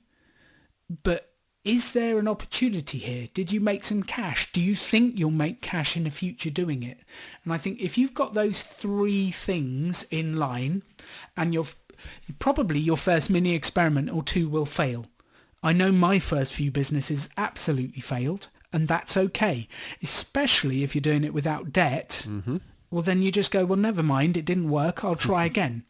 but 1.03 1.32
is 1.63 1.93
there 1.93 2.19
an 2.19 2.27
opportunity 2.27 2.97
here? 2.97 3.29
Did 3.33 3.51
you 3.51 3.61
make 3.61 3.83
some 3.83 4.03
cash? 4.03 4.51
Do 4.51 4.59
you 4.61 4.75
think 4.75 5.17
you'll 5.17 5.31
make 5.31 5.61
cash 5.61 5.95
in 5.95 6.03
the 6.03 6.09
future 6.09 6.49
doing 6.49 6.83
it? 6.83 6.99
And 7.43 7.53
I 7.53 7.57
think 7.57 7.79
if 7.79 7.97
you've 7.97 8.13
got 8.13 8.33
those 8.33 8.63
three 8.63 9.31
things 9.31 10.05
in 10.11 10.35
line 10.37 10.83
and 11.37 11.53
you're 11.53 11.67
probably 12.39 12.79
your 12.79 12.97
first 12.97 13.29
mini 13.29 13.55
experiment 13.55 14.11
or 14.11 14.23
two 14.23 14.49
will 14.49 14.65
fail. 14.65 15.05
I 15.61 15.71
know 15.71 15.91
my 15.91 16.19
first 16.19 16.53
few 16.53 16.71
businesses 16.71 17.29
absolutely 17.37 18.01
failed 18.01 18.49
and 18.73 18.87
that's 18.87 19.15
okay, 19.15 19.69
especially 20.01 20.83
if 20.83 20.93
you're 20.93 21.01
doing 21.01 21.23
it 21.23 21.33
without 21.33 21.71
debt. 21.71 22.25
Mm-hmm. 22.27 22.57
Well, 22.91 23.03
then 23.03 23.21
you 23.21 23.31
just 23.31 23.51
go, 23.51 23.65
well, 23.65 23.77
never 23.77 24.03
mind, 24.03 24.35
it 24.35 24.45
didn't 24.45 24.69
work. 24.69 25.03
I'll 25.03 25.15
try 25.15 25.45
again. 25.53 25.85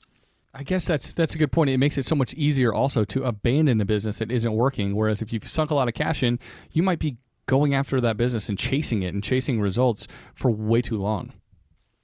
I 0.53 0.63
guess 0.63 0.85
that's 0.85 1.13
that's 1.13 1.33
a 1.33 1.37
good 1.37 1.51
point. 1.51 1.69
It 1.71 1.77
makes 1.79 1.97
it 1.97 2.05
so 2.05 2.15
much 2.15 2.33
easier 2.35 2.73
also 2.73 3.03
to 3.05 3.23
abandon 3.23 3.81
a 3.81 3.85
business 3.85 4.19
that 4.19 4.31
isn't 4.31 4.53
working. 4.53 4.95
Whereas 4.95 5.21
if 5.21 5.33
you've 5.33 5.47
sunk 5.47 5.71
a 5.71 5.75
lot 5.75 5.87
of 5.87 5.93
cash 5.95 6.21
in, 6.21 6.37
you 6.71 6.83
might 6.83 6.99
be 6.99 7.17
going 7.47 7.73
after 7.73 7.99
that 8.01 8.17
business 8.17 8.49
and 8.49 8.57
chasing 8.57 9.01
it 9.01 9.13
and 9.13 9.23
chasing 9.23 9.59
results 9.59 10.07
for 10.35 10.51
way 10.51 10.81
too 10.81 11.01
long. 11.01 11.33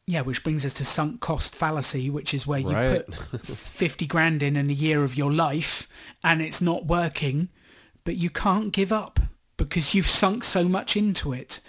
Yeah, 0.08 0.22
which 0.22 0.44
brings 0.44 0.66
us 0.66 0.74
to 0.74 0.86
sunk 0.86 1.22
cost 1.22 1.56
fallacy, 1.56 2.10
which 2.10 2.34
is 2.34 2.48
where 2.48 2.60
you 2.60 2.72
Right. 2.72 3.06
put 3.06 3.46
50 3.46 4.08
grand 4.08 4.42
in 4.42 4.56
in 4.56 4.70
a 4.70 4.74
year 4.74 5.04
of 5.04 5.16
your 5.16 5.32
life 5.32 5.88
and 6.24 6.42
it's 6.42 6.60
not 6.62 6.88
working, 6.88 7.50
but 8.04 8.18
you 8.18 8.32
can't 8.32 8.74
give 8.74 8.92
up 8.92 9.20
because 9.58 9.94
you've 9.94 10.08
sunk 10.08 10.44
so 10.44 10.64
much 10.68 10.98
into 10.98 11.32
it. 11.32 11.60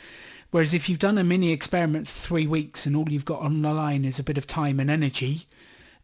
Whereas 0.53 0.73
if 0.73 0.89
you've 0.89 0.99
done 0.99 1.19
a 1.19 1.23
mini 1.25 1.53
experiment 1.53 2.09
for 2.09 2.29
three 2.29 2.47
weeks 2.47 2.87
and 2.87 2.97
all 2.97 3.11
you've 3.11 3.27
got 3.27 3.43
on 3.43 3.61
the 3.61 3.75
line 3.75 4.07
is 4.07 4.19
a 4.19 4.25
bit 4.25 4.39
of 4.39 4.47
time 4.47 4.81
and 4.81 4.91
energy, 4.91 5.47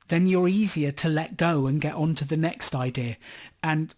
then 0.08 0.26
you're 0.26 0.48
easier 0.48 0.92
to 0.92 1.08
let 1.08 1.36
go 1.36 1.66
and 1.66 1.80
get 1.80 1.94
on 1.94 2.14
to 2.16 2.24
the 2.24 2.36
next 2.36 2.74
idea. 2.74 3.16
And 3.62 3.94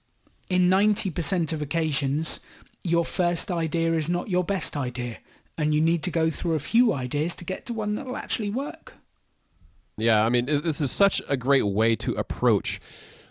in 0.48 0.70
90% 0.70 1.52
of 1.52 1.60
occasions, 1.60 2.40
your 2.82 3.04
first 3.04 3.50
idea 3.50 3.92
is 3.92 4.08
not 4.08 4.28
your 4.28 4.44
best 4.44 4.76
idea. 4.76 5.18
And 5.56 5.74
you 5.74 5.80
need 5.80 6.02
to 6.04 6.10
go 6.10 6.30
through 6.30 6.54
a 6.54 6.60
few 6.60 6.92
ideas 6.92 7.34
to 7.36 7.44
get 7.44 7.66
to 7.66 7.74
one 7.74 7.96
that 7.96 8.06
will 8.06 8.16
actually 8.16 8.50
work. 8.50 8.94
Yeah, 9.96 10.24
I 10.24 10.28
mean, 10.28 10.46
this 10.46 10.80
is 10.80 10.92
such 10.92 11.20
a 11.28 11.36
great 11.36 11.66
way 11.66 11.96
to 11.96 12.12
approach 12.14 12.80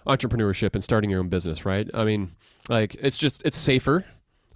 entrepreneurship 0.05 0.73
and 0.73 0.83
starting 0.83 1.09
your 1.09 1.21
own 1.21 1.29
business, 1.29 1.65
right? 1.65 1.89
I 1.93 2.03
mean, 2.03 2.35
like 2.69 2.95
it's 2.95 3.17
just 3.17 3.45
it's 3.45 3.57
safer, 3.57 4.05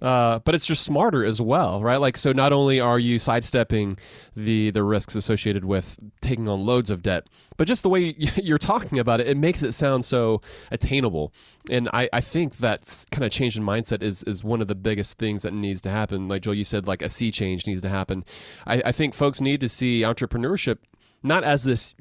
uh, 0.02 0.40
but 0.40 0.54
it's 0.54 0.66
just 0.66 0.82
smarter 0.82 1.24
as 1.24 1.40
well, 1.40 1.80
right? 1.80 1.98
Like, 2.00 2.16
so 2.16 2.32
not 2.32 2.52
only 2.52 2.80
are 2.80 2.98
you 2.98 3.20
sidestepping 3.20 3.98
the 4.34 4.70
the 4.70 4.82
risks 4.82 5.14
associated 5.14 5.64
with 5.64 5.96
taking 6.20 6.48
on 6.48 6.66
loads 6.66 6.90
of 6.90 7.02
debt, 7.02 7.28
but 7.56 7.68
just 7.68 7.84
the 7.84 7.88
way 7.88 8.16
you're 8.36 8.58
talking 8.58 8.98
about 8.98 9.20
it, 9.20 9.28
it 9.28 9.36
makes 9.36 9.62
it 9.62 9.72
sound 9.72 10.04
so 10.04 10.40
attainable. 10.72 11.32
And 11.70 11.88
I, 11.92 12.08
I 12.12 12.20
think 12.20 12.56
that's 12.56 13.04
kind 13.12 13.24
of 13.24 13.30
change 13.30 13.56
in 13.56 13.62
mindset 13.62 14.02
is 14.02 14.24
is 14.24 14.42
one 14.42 14.60
of 14.60 14.66
the 14.66 14.74
biggest 14.74 15.18
things 15.18 15.42
that 15.42 15.54
needs 15.54 15.80
to 15.82 15.90
happen. 15.90 16.26
Like 16.26 16.42
Joel, 16.42 16.54
you 16.54 16.64
said, 16.64 16.88
like 16.88 17.00
a 17.00 17.08
sea 17.08 17.30
change 17.30 17.68
needs 17.68 17.80
to 17.82 17.88
happen. 17.88 18.24
I, 18.66 18.82
I 18.86 18.92
think 18.92 19.14
folks 19.14 19.40
need 19.40 19.60
to 19.60 19.68
see 19.68 20.00
entrepreneurship 20.00 20.78
not 21.22 21.44
as 21.44 21.64
this 21.64 21.94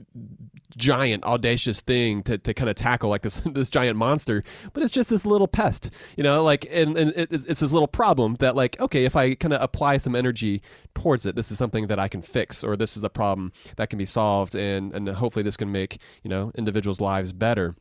giant 0.78 1.24
audacious 1.24 1.82
thing 1.82 2.24
to, 2.24 2.38
to 2.38 2.53
kind 2.53 2.69
of 2.69 2.76
tackle 2.76 3.09
like 3.09 3.22
this 3.22 3.36
this 3.45 3.69
giant 3.69 3.97
monster 3.97 4.43
but 4.74 4.84
it's 4.84 4.91
just 4.91 5.09
this 5.09 5.26
little 5.26 5.47
pest 5.47 5.91
you 6.15 6.24
know 6.24 6.43
like 6.43 6.65
and, 6.72 6.97
and 6.97 7.11
it, 7.15 7.30
it's 7.32 7.59
this 7.59 7.74
little 7.74 7.88
problem 7.88 8.36
that 8.36 8.55
like 8.55 8.80
okay 8.80 9.05
if 9.05 9.15
i 9.15 9.36
kind 9.36 9.53
of 9.53 9.61
apply 9.61 9.97
some 9.97 10.15
energy 10.15 10.61
towards 10.95 11.26
it 11.26 11.36
this 11.36 11.51
is 11.51 11.57
something 11.57 11.88
that 11.88 11.99
i 11.99 12.07
can 12.07 12.22
fix 12.22 12.63
or 12.63 12.76
this 12.76 12.95
is 12.95 13.03
a 13.03 13.09
problem 13.09 13.51
that 13.76 13.89
can 13.89 13.99
be 13.99 14.05
solved 14.05 14.55
and 14.55 14.93
and 14.93 15.07
hopefully 15.09 15.43
this 15.43 15.57
can 15.57 15.72
make 15.72 15.99
you 16.24 16.30
know 16.30 16.51
individuals 16.55 17.01
lives 17.01 17.34
better 17.34 17.76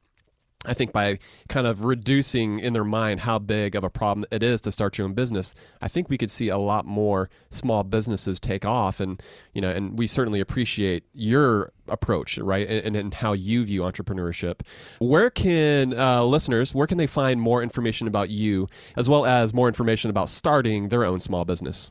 I 0.66 0.74
think 0.74 0.92
by 0.92 1.18
kind 1.48 1.66
of 1.66 1.84
reducing 1.86 2.58
in 2.58 2.74
their 2.74 2.84
mind 2.84 3.20
how 3.20 3.38
big 3.38 3.74
of 3.74 3.82
a 3.82 3.88
problem 3.88 4.26
it 4.30 4.42
is 4.42 4.60
to 4.62 4.72
start 4.72 4.98
your 4.98 5.06
own 5.06 5.14
business, 5.14 5.54
I 5.80 5.88
think 5.88 6.10
we 6.10 6.18
could 6.18 6.30
see 6.30 6.48
a 6.48 6.58
lot 6.58 6.84
more 6.84 7.30
small 7.50 7.82
businesses 7.82 8.38
take 8.38 8.66
off. 8.66 9.00
And, 9.00 9.22
you 9.54 9.62
know, 9.62 9.70
and 9.70 9.98
we 9.98 10.06
certainly 10.06 10.38
appreciate 10.38 11.04
your 11.14 11.72
approach, 11.88 12.36
right? 12.36 12.68
And, 12.68 12.94
and 12.94 13.14
how 13.14 13.32
you 13.32 13.64
view 13.64 13.80
entrepreneurship. 13.80 14.60
Where 14.98 15.30
can 15.30 15.98
uh, 15.98 16.24
listeners, 16.24 16.74
where 16.74 16.86
can 16.86 16.98
they 16.98 17.06
find 17.06 17.40
more 17.40 17.62
information 17.62 18.06
about 18.06 18.28
you 18.28 18.68
as 18.96 19.08
well 19.08 19.24
as 19.24 19.54
more 19.54 19.66
information 19.66 20.10
about 20.10 20.28
starting 20.28 20.90
their 20.90 21.04
own 21.04 21.20
small 21.20 21.46
business? 21.46 21.90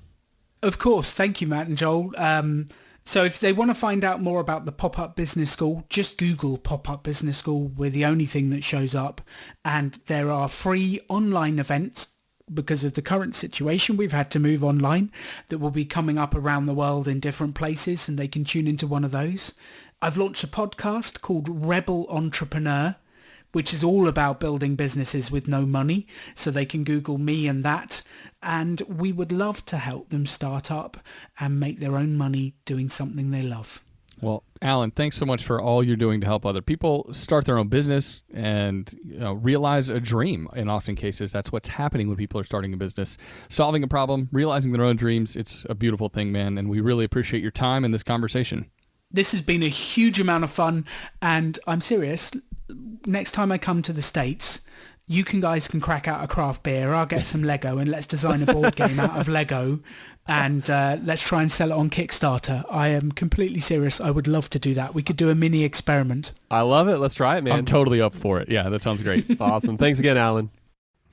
Of 0.61 0.78
course. 0.78 1.11
Thank 1.11 1.41
you, 1.41 1.47
Matt 1.47 1.67
and 1.67 1.78
Joel. 1.78 2.11
Um, 2.17 2.70
so 3.10 3.24
if 3.24 3.39
they 3.39 3.53
want 3.53 3.72
to 3.72 3.74
find 3.74 4.03
out 4.03 4.22
more 4.22 4.39
about 4.39 4.66
the 4.66 4.72
Pop-Up 4.72 5.16
Business 5.16 5.49
School, 5.49 5.84
just 5.89 6.16
Google 6.20 6.60
Pop-Up 6.60 7.01
Business 7.01 7.39
School. 7.39 7.70
We're 7.70 7.89
the 7.89 8.05
only 8.05 8.28
thing 8.28 8.51
that 8.51 8.64
shows 8.64 8.93
up. 8.93 9.20
And 9.66 9.99
there 10.05 10.30
are 10.30 10.47
free 10.47 10.99
online 11.10 11.57
events 11.57 12.10
because 12.53 12.84
of 12.84 12.93
the 12.93 13.01
current 13.01 13.34
situation, 13.34 13.97
we've 13.97 14.12
had 14.12 14.30
to 14.30 14.39
move 14.39 14.64
online 14.64 15.12
that 15.47 15.57
will 15.57 15.72
be 15.72 15.86
coming 15.86 16.20
up 16.20 16.36
around 16.36 16.68
the 16.68 16.74
world 16.76 17.07
in 17.07 17.20
different 17.20 17.55
places 17.55 18.07
and 18.07 18.20
they 18.20 18.28
can 18.28 18.43
tune 18.43 18.68
into 18.68 18.86
one 18.86 19.03
of 19.03 19.10
those. 19.10 19.55
I've 20.03 20.18
launched 20.18 20.43
a 20.43 20.47
podcast 20.47 21.22
called 21.22 21.49
Rebel 21.49 22.05
Entrepreneur, 22.12 22.95
which 23.52 23.74
is 23.74 23.84
all 23.84 24.08
about 24.08 24.39
building 24.39 24.76
businesses 24.76 25.32
with 25.32 25.47
no 25.47 25.66
money. 25.66 26.08
So 26.36 26.52
they 26.52 26.66
can 26.66 26.84
Google 26.84 27.18
me 27.18 27.47
and 27.47 27.64
that 27.64 28.02
and 28.41 28.82
we 28.88 29.12
would 29.12 29.32
love 29.32 29.66
to 29.66 29.78
help 29.78 30.10
them 30.10 30.26
start 30.26 30.72
up 30.72 30.97
and 31.39 31.60
make 31.60 31.80
their 31.80 31.95
own 31.95 32.16
money 32.16 32.54
doing 32.66 32.89
something 32.89 33.32
they 33.32 33.41
love. 33.41 33.82
Well, 34.22 34.43
Alan, 34.62 34.91
thanks 34.91 35.16
so 35.16 35.26
much 35.26 35.43
for 35.43 35.62
all 35.62 35.82
you're 35.82 35.95
doing 35.95 36.20
to 36.22 36.28
help 36.28 36.45
other 36.45 36.62
people 36.62 37.08
start 37.14 37.45
their 37.45 37.58
own 37.58 37.70
business 37.70 38.24
and 38.34 38.93
you 39.06 39.20
know, 39.20 39.34
realize 39.34 39.88
a 39.88 40.02
dream. 40.02 40.50
In 40.56 40.68
often 40.68 40.95
cases, 40.95 41.32
that's 41.32 41.54
what's 41.54 41.70
happening 41.70 42.10
when 42.10 42.18
people 42.18 42.39
are 42.39 42.43
starting 42.43 42.74
a 42.74 42.78
business, 42.78 43.18
solving 43.47 43.82
a 43.82 43.88
problem, 43.88 44.28
realizing 44.34 44.74
their 44.74 44.84
own 44.84 44.97
dreams. 44.97 45.38
It's 45.38 45.66
a 45.70 45.76
beautiful 45.76 46.10
thing, 46.10 46.34
man. 46.34 46.58
And 46.58 46.70
we 46.70 46.82
really 46.82 47.06
appreciate 47.06 47.41
your 47.41 47.52
time 47.52 47.86
in 47.86 47.91
this 47.91 48.04
conversation. 48.04 48.70
This 49.12 49.32
has 49.32 49.41
been 49.41 49.64
a 49.64 49.70
huge 49.70 50.20
amount 50.20 50.43
of 50.43 50.52
fun, 50.52 50.86
and 51.22 51.58
I'm 51.66 51.82
serious. 51.82 52.32
Next 53.05 53.32
time 53.32 53.51
I 53.51 53.57
come 53.57 53.82
to 53.84 53.93
the 53.93 54.01
States, 54.01 54.61
you 55.07 55.24
can 55.24 55.41
guys 55.41 55.67
can 55.67 55.82
crack 55.82 56.07
out 56.07 56.24
a 56.24 56.28
craft 56.28 56.63
beer. 56.63 56.93
I'll 56.93 57.05
get 57.05 57.26
some 57.26 57.43
Lego 57.43 57.80
and 57.80 57.89
let's 57.89 58.05
design 58.05 58.43
a 58.43 58.45
board 58.53 58.76
game 58.76 58.99
out 58.99 59.17
of 59.20 59.28
Lego, 59.28 59.80
and 60.28 60.70
uh, 60.70 60.97
let's 61.03 61.24
try 61.24 61.41
and 61.41 61.51
sell 61.51 61.72
it 61.72 61.76
on 61.76 61.89
Kickstarter. 61.89 62.63
I 62.70 62.89
am 62.89 63.11
completely 63.11 63.59
serious. 63.59 63.99
I 63.99 64.11
would 64.11 64.28
love 64.28 64.49
to 64.51 64.59
do 64.59 64.76
that. 64.76 64.93
We 64.93 65.01
could 65.01 65.17
do 65.17 65.30
a 65.30 65.36
mini 65.36 65.63
experiment. 65.63 66.32
I 66.51 66.61
love 66.61 66.88
it. 66.88 66.97
Let's 66.97 67.15
try 67.15 67.38
it, 67.38 67.43
man. 67.43 67.53
I'm 67.53 67.65
totally 67.65 68.01
up 68.01 68.13
for 68.15 68.39
it. 68.39 68.49
Yeah, 68.49 68.70
that 68.70 68.84
sounds 68.84 69.01
great. 69.01 69.26
awesome. 69.41 69.78
Thanks 69.78 69.97
again, 69.99 70.17
Alan. 70.17 70.51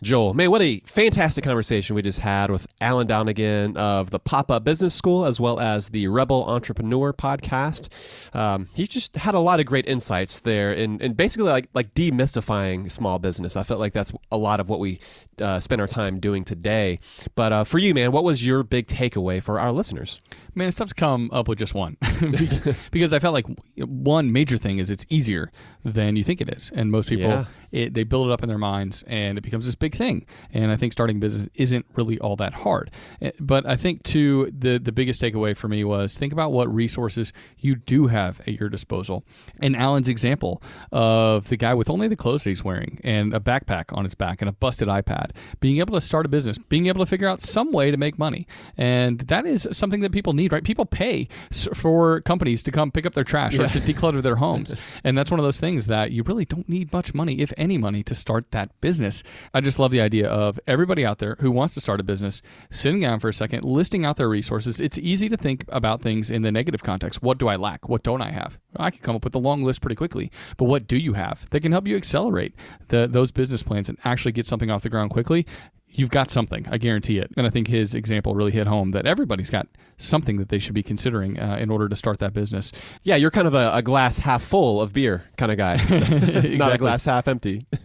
Joel, 0.03 0.35
man, 0.35 0.51
what 0.51 0.61
a 0.61 0.81
fantastic 0.85 1.43
conversation 1.43 1.97
we 1.97 2.03
just 2.03 2.21
had 2.21 2.51
with 2.51 2.67
Alan 2.83 3.07
Donegan 3.07 3.79
of 3.79 4.11
the 4.11 4.19
Pop 4.19 4.51
Up 4.51 4.63
Business 4.63 4.95
School 4.95 5.25
as 5.25 5.41
well 5.41 5.59
as 5.59 5.89
the 5.89 6.07
Rebel 6.09 6.45
Entrepreneur 6.45 7.15
podcast. 7.15 7.89
Um, 8.35 8.69
he 8.75 8.87
just 8.87 9.17
had 9.17 9.35
a 9.35 9.41
lot 9.41 9.59
of 9.59 9.65
great 9.65 9.87
insights 9.87 10.41
there 10.41 10.71
and, 10.71 11.01
and 11.01 11.17
basically 11.17 11.49
like, 11.49 11.71
like 11.73 11.95
demystifying 11.95 12.91
small 12.91 13.19
business. 13.19 13.57
I 13.57 13.63
felt 13.63 13.81
like 13.81 13.95
that's 13.95 14.13
a 14.31 14.37
lot 14.37 14.61
of 14.61 14.69
what 14.69 14.81
we 14.81 15.01
uh, 15.41 15.61
spend 15.61 15.81
our 15.81 15.87
time 15.87 16.19
doing 16.21 16.45
today. 16.45 16.99
But 17.35 17.53
uh, 17.53 17.65
for 17.65 17.79
you, 17.79 17.95
man, 17.95 18.13
what 18.13 18.25
was 18.25 18.45
your 18.47 18.63
big 18.63 18.87
takeaway 18.87 19.43
for 19.43 19.59
our 19.61 19.73
listeners? 19.73 20.21
Man, 20.55 20.69
it's 20.69 20.77
tough 20.77 20.89
to 20.89 20.95
come 20.95 21.29
up 21.33 21.49
with 21.49 21.59
just 21.59 21.75
one 21.75 21.97
because 22.91 23.13
I 23.13 23.19
felt 23.19 23.35
like 23.35 23.47
one 23.77 24.33
major 24.33 24.57
thing 24.59 24.79
is 24.79 24.91
it's 24.91 25.05
easier 25.11 25.51
than 25.85 26.17
you 26.17 26.25
think 26.25 26.41
it 26.41 26.49
is, 26.49 26.73
and 26.75 26.91
most 26.91 27.09
people 27.09 27.29
Yeah. 27.29 27.45
it, 27.73 27.95
they 27.95 28.05
build 28.05 28.29
it 28.29 28.33
up 28.33 28.43
in 28.43 28.49
their 28.49 28.59
minds, 28.59 29.05
and 29.07 29.37
it 29.39 29.43
becomes 29.43 29.67
this 29.67 29.75
big 29.75 29.95
thing. 29.95 30.25
And 30.53 30.71
I 30.73 30.77
think 30.77 30.93
starting 30.93 31.17
a 31.17 31.21
business 31.21 31.49
isn't 31.55 31.87
really 31.95 32.19
all 32.21 32.37
that 32.37 32.55
hard. 32.55 32.91
Eh, 33.21 33.33
But 33.39 33.67
I 33.67 33.77
think 33.77 34.03
too 34.03 34.51
the 34.57 34.79
the 34.79 34.93
biggest 34.93 35.21
takeaway 35.21 35.57
for 35.57 35.69
me 35.69 35.85
was 35.85 36.17
think 36.17 36.33
about 36.33 36.53
what 36.53 36.73
resources 36.75 37.33
you 37.59 37.77
do 37.77 38.07
have 38.07 38.41
at 38.41 38.59
your 38.59 38.69
disposal. 38.69 39.25
And 39.61 39.77
Alan's 39.77 40.09
example 40.09 40.63
of 40.93 41.49
the 41.49 41.57
guy 41.57 41.75
with 41.75 41.91
only 41.91 42.09
the 42.09 42.17
clothes 42.17 42.45
that 42.45 42.51
he's 42.51 42.65
wearing 42.65 42.99
and 43.05 43.35
a 43.35 43.41
backpack 43.41 43.85
on 43.97 44.05
his 44.05 44.15
back 44.15 44.41
and 44.41 44.49
a 44.49 44.53
busted 44.53 44.89
iPad, 44.89 45.26
being 45.61 45.79
able 45.79 45.95
to 45.95 46.01
start 46.01 46.27
a 46.27 46.29
business, 46.29 46.59
being 46.59 46.87
able 46.87 47.05
to 47.05 47.09
figure 47.09 47.29
out 47.29 47.41
some 47.41 47.73
way 47.73 47.91
to 47.91 47.97
make 47.97 48.19
money, 48.19 48.47
and 48.77 49.21
that 49.21 49.47
is 49.47 49.69
something 49.73 50.01
that 50.01 50.13
people 50.13 50.33
need, 50.33 50.53
right? 50.53 50.65
People 50.65 50.87
pay 50.87 51.29
for 51.75 52.21
companies 52.23 52.63
to 52.65 52.71
come 52.71 52.91
pick 52.91 53.07
up 53.07 53.15
their 53.15 53.25
trash 53.25 53.55
or 53.59 53.67
to 53.69 53.81
declutter 53.81 54.23
their 54.23 54.37
homes, 54.37 54.75
and 55.05 55.17
that's 55.17 55.31
one 55.31 55.41
of 55.41 55.45
those 55.45 55.61
things 55.61 55.87
that 55.87 56.13
you 56.13 56.23
really 56.23 56.45
don't 56.45 56.69
need 56.69 56.93
much 56.93 57.15
money, 57.15 57.41
if 57.41 57.53
any 57.57 57.79
money, 57.79 58.03
to 58.03 58.15
start 58.15 58.51
that 58.53 58.79
business. 58.81 59.23
I 59.55 59.61
just 59.61 59.79
love 59.79 59.91
the 59.91 60.01
idea 60.01 60.29
of 60.29 60.59
everybody 60.67 61.05
out 61.05 61.19
there 61.19 61.37
who 61.41 61.51
wants 61.51 61.75
to 61.75 61.81
start 61.81 62.01
a 62.01 62.05
business 62.05 62.43
sitting 62.71 63.01
down 63.01 63.21
for 63.21 63.29
a 63.29 63.35
second, 63.35 63.65
listing 63.65 64.05
out 64.05 64.17
their 64.17 64.29
resources. 64.29 64.81
It's 64.81 64.99
easy 64.99 65.29
to 65.29 65.37
think 65.37 65.65
about 65.69 66.03
things 66.03 66.31
in 66.31 66.43
the 66.43 66.53
negative 66.53 66.83
context. 66.83 67.23
What 67.23 67.39
do 67.39 67.49
I 67.49 67.57
lack? 67.57 67.89
What 67.89 68.03
don't 68.03 68.23
I 68.23 68.31
have? 68.31 68.59
I 68.77 68.91
can 68.91 69.01
come 69.01 69.17
up 69.17 69.25
with 69.25 69.35
a 69.35 69.39
long 69.39 69.63
list 69.63 69.81
pretty 69.81 69.97
quickly, 69.97 70.31
but 70.57 70.67
what 70.67 70.87
do 70.87 70.97
you 70.97 71.15
have 71.15 71.49
that 71.51 71.61
can 71.61 71.73
help 71.73 71.87
you 71.87 71.97
accelerate 71.97 72.55
the, 72.89 73.07
those 73.07 73.33
business 73.33 73.63
plans 73.63 73.89
and 73.89 73.99
actually 74.05 74.33
get 74.33 74.47
something 74.47 74.71
off 74.71 74.83
the 74.83 74.89
ground 74.89 75.11
quickly? 75.17 75.47
You've 75.89 76.11
got 76.11 76.31
something, 76.31 76.67
I 76.71 76.77
guarantee 76.77 77.19
it. 77.19 77.31
And 77.39 77.47
I 77.47 77.51
think 77.51 77.69
his 77.69 77.95
example 77.95 78.35
really 78.35 78.53
hit 78.53 78.67
home 78.67 78.91
that 78.91 79.07
everybody's 79.07 79.49
got 79.49 79.67
something 79.97 80.37
that 80.37 80.51
they 80.51 80.59
should 80.59 80.75
be 80.75 80.83
considering 80.83 81.41
uh, 81.41 81.57
in 81.59 81.71
order 81.71 81.89
to 81.89 81.97
start 81.97 82.19
that 82.19 82.35
business. 82.35 82.71
Yeah, 83.03 83.17
you're 83.17 83.31
kind 83.31 83.47
of 83.49 83.55
a, 83.55 83.71
a 83.73 83.81
glass 83.81 84.19
half 84.19 84.43
full 84.43 84.79
of 84.79 84.93
beer 84.93 85.25
kind 85.39 85.51
of 85.51 85.57
guy, 85.57 85.77
not 86.59 86.75
a 86.75 86.79
glass 86.79 87.07
half 87.07 87.27
empty. 87.29 87.67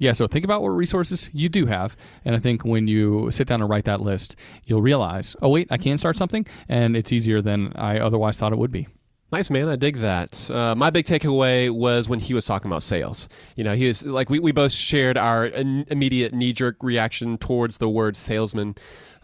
Yeah, 0.00 0.12
so 0.12 0.28
think 0.28 0.44
about 0.44 0.62
what 0.62 0.68
resources 0.68 1.28
you 1.32 1.48
do 1.48 1.66
have. 1.66 1.96
And 2.24 2.36
I 2.36 2.38
think 2.38 2.64
when 2.64 2.86
you 2.86 3.32
sit 3.32 3.48
down 3.48 3.60
and 3.60 3.68
write 3.68 3.84
that 3.86 4.00
list, 4.00 4.36
you'll 4.64 4.80
realize, 4.80 5.34
oh, 5.42 5.48
wait, 5.48 5.66
I 5.72 5.76
can 5.76 5.98
start 5.98 6.16
something. 6.16 6.46
And 6.68 6.96
it's 6.96 7.12
easier 7.12 7.42
than 7.42 7.72
I 7.74 7.98
otherwise 7.98 8.38
thought 8.38 8.52
it 8.52 8.58
would 8.58 8.70
be. 8.70 8.86
Nice, 9.30 9.50
man. 9.50 9.68
I 9.68 9.76
dig 9.76 9.98
that. 9.98 10.50
Uh, 10.50 10.74
my 10.74 10.88
big 10.88 11.04
takeaway 11.04 11.70
was 11.70 12.08
when 12.08 12.18
he 12.18 12.32
was 12.32 12.46
talking 12.46 12.70
about 12.70 12.82
sales. 12.82 13.28
You 13.56 13.64
know, 13.64 13.74
he 13.74 13.86
was 13.86 14.06
like, 14.06 14.30
we, 14.30 14.38
we 14.38 14.52
both 14.52 14.72
shared 14.72 15.18
our 15.18 15.48
immediate 15.48 16.32
knee 16.32 16.54
jerk 16.54 16.76
reaction 16.82 17.36
towards 17.36 17.76
the 17.76 17.90
word 17.90 18.16
salesman, 18.16 18.74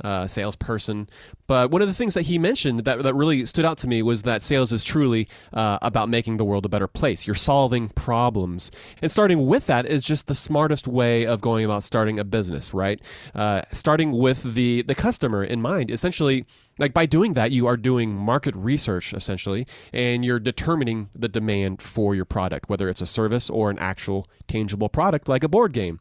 uh, 0.03 0.27
salesperson. 0.27 1.09
But 1.47 1.71
one 1.71 1.81
of 1.81 1.89
the 1.89 1.95
things 1.95 2.13
that 2.15 2.23
he 2.23 2.39
mentioned 2.39 2.81
that, 2.81 3.03
that 3.03 3.15
really 3.15 3.47
stood 3.47 3.65
out 3.65 3.79
to 3.79 3.89
me 3.89 4.03
was 4.03 4.25
that 4.25 4.43
sales 4.43 4.75
is 4.75 4.85
truly 4.85 5.27
uh, 5.55 5.79
about 5.81 6.11
making 6.11 6.37
the 6.37 6.45
world 6.45 6.67
a 6.67 6.69
better 6.69 6.87
place. 6.87 7.27
You're 7.27 7.35
solving 7.35 7.89
problems. 7.89 8.71
And 9.01 9.11
starting 9.11 9.47
with 9.47 9.67
that 9.69 9.87
is 9.87 10.03
just 10.03 10.27
the 10.27 10.35
smartest 10.35 10.87
way 10.87 11.25
of 11.25 11.41
going 11.41 11.65
about 11.65 11.83
starting 11.83 12.19
a 12.19 12.25
business, 12.25 12.75
right? 12.75 13.01
Uh, 13.35 13.63
starting 13.73 14.13
with 14.13 14.55
the, 14.55 14.83
the 14.83 14.95
customer 14.95 15.43
in 15.43 15.63
mind. 15.63 15.91
Essentially, 15.91 16.45
like 16.79 16.93
by 16.93 17.07
doing 17.07 17.35
that, 17.35 17.51
you 17.51 17.67
are 17.67 17.77
doing 17.77 18.15
market 18.15 18.55
research 18.57 19.13
essentially, 19.13 19.67
and 19.93 20.25
you're 20.25 20.41
determining 20.41 21.11
the 21.15 21.29
demand 21.29 21.83
for 21.83 22.15
your 22.15 22.25
product, 22.25 22.69
whether 22.69 22.89
it's 22.89 23.03
a 23.03 23.07
service 23.07 23.49
or 23.51 23.71
an 23.71 23.79
actual 23.79 24.29
tangible 24.49 24.89
product 24.89 25.29
like 25.29 25.45
a 25.45 25.49
board 25.49 25.73
game. 25.73 26.01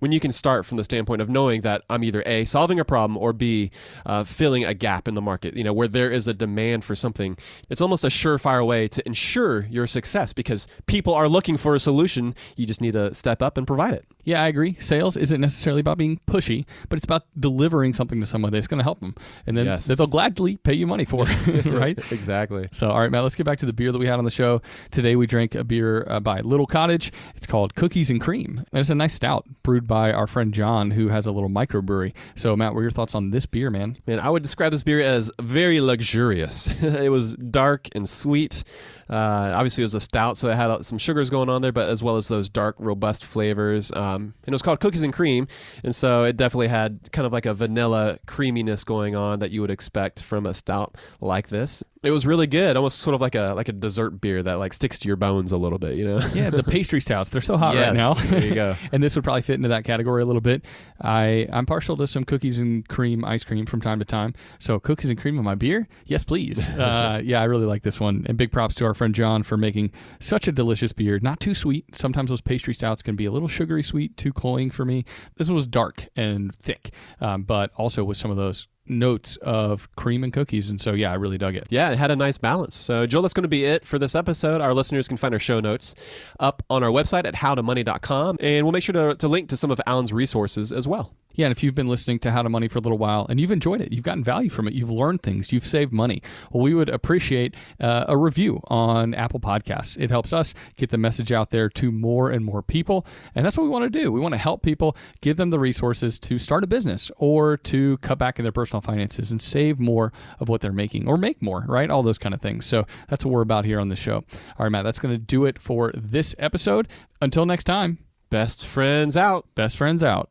When 0.00 0.10
you 0.10 0.18
can 0.18 0.32
start 0.32 0.66
from 0.66 0.78
the 0.78 0.84
standpoint 0.84 1.22
of 1.22 1.28
knowing 1.28 1.60
that 1.60 1.82
I'm 1.88 2.02
either 2.02 2.24
A, 2.26 2.44
solving 2.44 2.80
a 2.80 2.84
problem, 2.84 3.16
or 3.16 3.32
B, 3.32 3.70
uh, 4.04 4.24
filling 4.24 4.64
a 4.64 4.74
gap 4.74 5.06
in 5.06 5.14
the 5.14 5.20
market, 5.20 5.54
you 5.54 5.62
know, 5.62 5.72
where 5.72 5.86
there 5.86 6.10
is 6.10 6.26
a 6.26 6.34
demand 6.34 6.84
for 6.84 6.96
something, 6.96 7.38
it's 7.70 7.80
almost 7.80 8.02
a 8.02 8.08
surefire 8.08 8.66
way 8.66 8.88
to 8.88 9.06
ensure 9.06 9.66
your 9.66 9.86
success 9.86 10.32
because 10.32 10.66
people 10.86 11.14
are 11.14 11.28
looking 11.28 11.56
for 11.56 11.76
a 11.76 11.78
solution. 11.78 12.34
You 12.56 12.66
just 12.66 12.80
need 12.80 12.94
to 12.94 13.14
step 13.14 13.40
up 13.40 13.56
and 13.56 13.64
provide 13.64 13.94
it. 13.94 14.04
Yeah, 14.24 14.42
I 14.42 14.48
agree. 14.48 14.76
Sales 14.80 15.16
isn't 15.16 15.40
necessarily 15.40 15.80
about 15.80 15.98
being 15.98 16.20
pushy, 16.28 16.64
but 16.88 16.96
it's 16.96 17.04
about 17.04 17.24
delivering 17.38 17.92
something 17.92 18.20
to 18.20 18.26
someone 18.26 18.52
that's 18.52 18.66
going 18.68 18.78
to 18.78 18.84
help 18.84 19.00
them. 19.00 19.14
And 19.46 19.56
then 19.56 19.66
Yes. 19.66 19.86
that 19.86 19.98
they'll 19.98 20.06
gladly 20.06 20.56
pay 20.58 20.74
you 20.74 20.86
money 20.86 21.04
for, 21.04 21.24
right? 21.66 21.98
exactly. 22.12 22.68
So, 22.72 22.90
all 22.90 23.00
right, 23.00 23.10
Matt, 23.10 23.22
let's 23.24 23.34
get 23.34 23.46
back 23.46 23.58
to 23.58 23.66
the 23.66 23.72
beer 23.72 23.90
that 23.90 23.98
we 23.98 24.06
had 24.06 24.18
on 24.18 24.24
the 24.24 24.30
show. 24.30 24.62
Today, 24.90 25.16
we 25.16 25.26
drank 25.26 25.54
a 25.56 25.64
beer 25.64 26.06
uh, 26.08 26.20
by 26.20 26.40
Little 26.40 26.66
Cottage. 26.66 27.12
It's 27.34 27.46
called 27.46 27.74
Cookies 27.74 28.10
and 28.10 28.20
Cream. 28.20 28.58
And 28.72 28.80
it's 28.80 28.90
a 28.90 28.94
nice 28.94 29.14
stout 29.14 29.44
brewed 29.64 29.86
by 29.88 30.12
our 30.12 30.26
friend 30.28 30.54
John, 30.54 30.92
who 30.92 31.08
has 31.08 31.26
a 31.26 31.32
little 31.32 31.50
microbrewery. 31.50 32.12
So, 32.36 32.54
Matt, 32.56 32.74
what 32.74 32.80
are 32.80 32.82
your 32.82 32.90
thoughts 32.92 33.14
on 33.14 33.30
this 33.30 33.46
beer, 33.46 33.70
man? 33.70 33.96
Man, 34.06 34.20
I 34.20 34.30
would 34.30 34.42
describe 34.42 34.70
this 34.72 34.82
beer 34.84 35.00
as 35.00 35.30
very 35.40 35.80
luxurious. 35.80 36.68
it 36.82 37.10
was 37.10 37.34
dark 37.34 37.88
and 37.94 38.08
sweet. 38.08 38.62
Uh, 39.10 39.52
obviously, 39.54 39.82
it 39.82 39.86
was 39.86 39.94
a 39.94 40.00
stout, 40.00 40.36
so 40.38 40.48
it 40.48 40.54
had 40.54 40.70
uh, 40.70 40.80
some 40.82 40.96
sugars 40.96 41.28
going 41.28 41.48
on 41.50 41.60
there, 41.60 41.72
but 41.72 41.88
as 41.90 42.02
well 42.02 42.16
as 42.16 42.28
those 42.28 42.48
dark, 42.48 42.76
robust 42.78 43.24
flavors. 43.24 43.90
Uh, 43.92 44.11
um, 44.14 44.34
and 44.44 44.52
it 44.52 44.54
was 44.54 44.62
called 44.62 44.80
Cookies 44.80 45.02
and 45.02 45.12
Cream, 45.12 45.46
and 45.82 45.94
so 45.94 46.24
it 46.24 46.36
definitely 46.36 46.68
had 46.68 47.10
kind 47.12 47.26
of 47.26 47.32
like 47.32 47.46
a 47.46 47.54
vanilla 47.54 48.18
creaminess 48.26 48.84
going 48.84 49.14
on 49.16 49.38
that 49.40 49.50
you 49.50 49.60
would 49.60 49.70
expect 49.70 50.22
from 50.22 50.46
a 50.46 50.54
stout 50.54 50.96
like 51.20 51.48
this. 51.48 51.82
It 52.02 52.10
was 52.10 52.26
really 52.26 52.48
good, 52.48 52.76
almost 52.76 52.98
sort 52.98 53.14
of 53.14 53.20
like 53.20 53.36
a 53.36 53.52
like 53.54 53.68
a 53.68 53.72
dessert 53.72 54.20
beer 54.20 54.42
that 54.42 54.54
like 54.54 54.72
sticks 54.72 54.98
to 54.98 55.06
your 55.06 55.14
bones 55.16 55.52
a 55.52 55.56
little 55.56 55.78
bit, 55.78 55.94
you 55.94 56.04
know. 56.04 56.18
yeah, 56.34 56.50
the 56.50 56.64
pastry 56.64 57.00
stouts. 57.00 57.30
They're 57.30 57.40
so 57.40 57.56
hot 57.56 57.76
Yes, 57.76 57.86
right 57.88 57.96
now. 57.96 58.14
there 58.14 58.44
you 58.44 58.54
go. 58.56 58.74
and 58.92 59.00
this 59.00 59.14
would 59.14 59.22
probably 59.22 59.42
fit 59.42 59.54
into 59.54 59.68
that 59.68 59.84
category 59.84 60.20
a 60.20 60.26
little 60.26 60.40
bit. 60.40 60.64
I 61.00 61.46
I'm 61.52 61.64
partial 61.64 61.96
to 61.98 62.08
some 62.08 62.24
cookies 62.24 62.58
and 62.58 62.86
cream 62.88 63.24
ice 63.24 63.44
cream 63.44 63.66
from 63.66 63.80
time 63.80 64.00
to 64.00 64.04
time. 64.04 64.34
So 64.58 64.80
cookies 64.80 65.10
and 65.10 65.18
cream 65.20 65.38
in 65.38 65.44
my 65.44 65.54
beer, 65.54 65.86
yes 66.04 66.24
please. 66.24 66.66
uh, 66.76 67.20
yeah, 67.22 67.40
I 67.40 67.44
really 67.44 67.66
like 67.66 67.84
this 67.84 68.00
one. 68.00 68.26
And 68.28 68.36
big 68.36 68.50
props 68.50 68.74
to 68.76 68.84
our 68.84 68.94
friend 68.94 69.14
John 69.14 69.44
for 69.44 69.56
making 69.56 69.92
such 70.18 70.48
a 70.48 70.52
delicious 70.52 70.92
beer. 70.92 71.20
Not 71.20 71.38
too 71.38 71.54
sweet. 71.54 71.94
Sometimes 71.94 72.30
those 72.30 72.40
pastry 72.40 72.74
stouts 72.74 73.02
can 73.02 73.14
be 73.14 73.26
a 73.26 73.30
little 73.30 73.46
sugary 73.46 73.84
sweet, 73.84 74.01
too 74.08 74.32
cloying 74.32 74.70
for 74.70 74.84
me. 74.84 75.04
This 75.36 75.50
was 75.50 75.66
dark 75.66 76.08
and 76.16 76.54
thick, 76.56 76.92
um, 77.20 77.42
but 77.42 77.70
also 77.76 78.04
with 78.04 78.16
some 78.16 78.30
of 78.30 78.36
those 78.36 78.66
notes 78.86 79.36
of 79.36 79.94
cream 79.96 80.24
and 80.24 80.32
cookies. 80.32 80.68
And 80.68 80.80
so 80.80 80.92
yeah, 80.92 81.12
I 81.12 81.14
really 81.14 81.38
dug 81.38 81.54
it. 81.54 81.68
Yeah, 81.70 81.90
it 81.90 81.98
had 81.98 82.10
a 82.10 82.16
nice 82.16 82.38
balance. 82.38 82.76
So, 82.76 83.06
Joel, 83.06 83.22
that's 83.22 83.34
going 83.34 83.42
to 83.42 83.48
be 83.48 83.64
it 83.64 83.84
for 83.84 83.98
this 83.98 84.14
episode. 84.14 84.60
Our 84.60 84.74
listeners 84.74 85.08
can 85.08 85.16
find 85.16 85.34
our 85.34 85.40
show 85.40 85.60
notes 85.60 85.94
up 86.40 86.62
on 86.68 86.82
our 86.82 86.90
website 86.90 87.24
at 87.24 87.34
howtomoney.com, 87.34 88.38
and 88.40 88.64
we'll 88.64 88.72
make 88.72 88.82
sure 88.82 88.92
to, 88.92 89.14
to 89.14 89.28
link 89.28 89.48
to 89.50 89.56
some 89.56 89.70
of 89.70 89.80
Alan's 89.86 90.12
resources 90.12 90.72
as 90.72 90.88
well. 90.88 91.14
Yeah, 91.34 91.46
and 91.46 91.52
if 91.52 91.62
you've 91.62 91.74
been 91.74 91.88
listening 91.88 92.18
to 92.20 92.30
How 92.30 92.42
to 92.42 92.48
Money 92.48 92.68
for 92.68 92.78
a 92.78 92.82
little 92.82 92.98
while 92.98 93.26
and 93.28 93.40
you've 93.40 93.50
enjoyed 93.50 93.80
it, 93.80 93.92
you've 93.92 94.04
gotten 94.04 94.24
value 94.24 94.50
from 94.50 94.68
it, 94.68 94.74
you've 94.74 94.90
learned 94.90 95.22
things, 95.22 95.52
you've 95.52 95.66
saved 95.66 95.92
money, 95.92 96.22
well, 96.50 96.62
we 96.62 96.74
would 96.74 96.88
appreciate 96.88 97.54
uh, 97.80 98.04
a 98.08 98.16
review 98.16 98.60
on 98.64 99.14
Apple 99.14 99.40
Podcasts. 99.40 99.96
It 99.98 100.10
helps 100.10 100.32
us 100.32 100.54
get 100.76 100.90
the 100.90 100.98
message 100.98 101.32
out 101.32 101.50
there 101.50 101.68
to 101.70 101.90
more 101.90 102.30
and 102.30 102.44
more 102.44 102.62
people. 102.62 103.06
And 103.34 103.44
that's 103.44 103.56
what 103.56 103.64
we 103.64 103.70
want 103.70 103.90
to 103.90 104.00
do. 104.00 104.12
We 104.12 104.20
want 104.20 104.34
to 104.34 104.38
help 104.38 104.62
people, 104.62 104.96
give 105.20 105.36
them 105.36 105.50
the 105.50 105.58
resources 105.58 106.18
to 106.20 106.38
start 106.38 106.64
a 106.64 106.66
business 106.66 107.10
or 107.16 107.56
to 107.58 107.98
cut 107.98 108.18
back 108.18 108.38
in 108.38 108.44
their 108.44 108.52
personal 108.52 108.80
finances 108.80 109.30
and 109.30 109.40
save 109.40 109.78
more 109.78 110.12
of 110.38 110.48
what 110.48 110.60
they're 110.60 110.72
making 110.72 111.08
or 111.08 111.16
make 111.16 111.40
more, 111.42 111.64
right? 111.68 111.90
All 111.90 112.02
those 112.02 112.18
kind 112.18 112.34
of 112.34 112.40
things. 112.40 112.66
So 112.66 112.86
that's 113.08 113.24
what 113.24 113.32
we're 113.32 113.42
about 113.42 113.64
here 113.64 113.80
on 113.80 113.88
the 113.88 113.96
show. 113.96 114.16
All 114.16 114.64
right, 114.64 114.68
Matt, 114.70 114.84
that's 114.84 114.98
going 114.98 115.14
to 115.14 115.18
do 115.18 115.44
it 115.44 115.60
for 115.60 115.92
this 115.94 116.34
episode. 116.38 116.88
Until 117.20 117.46
next 117.46 117.64
time, 117.64 117.98
Best 118.30 118.64
friends 118.64 119.14
out. 119.14 119.46
best 119.54 119.76
friends 119.76 120.02
out. 120.02 120.30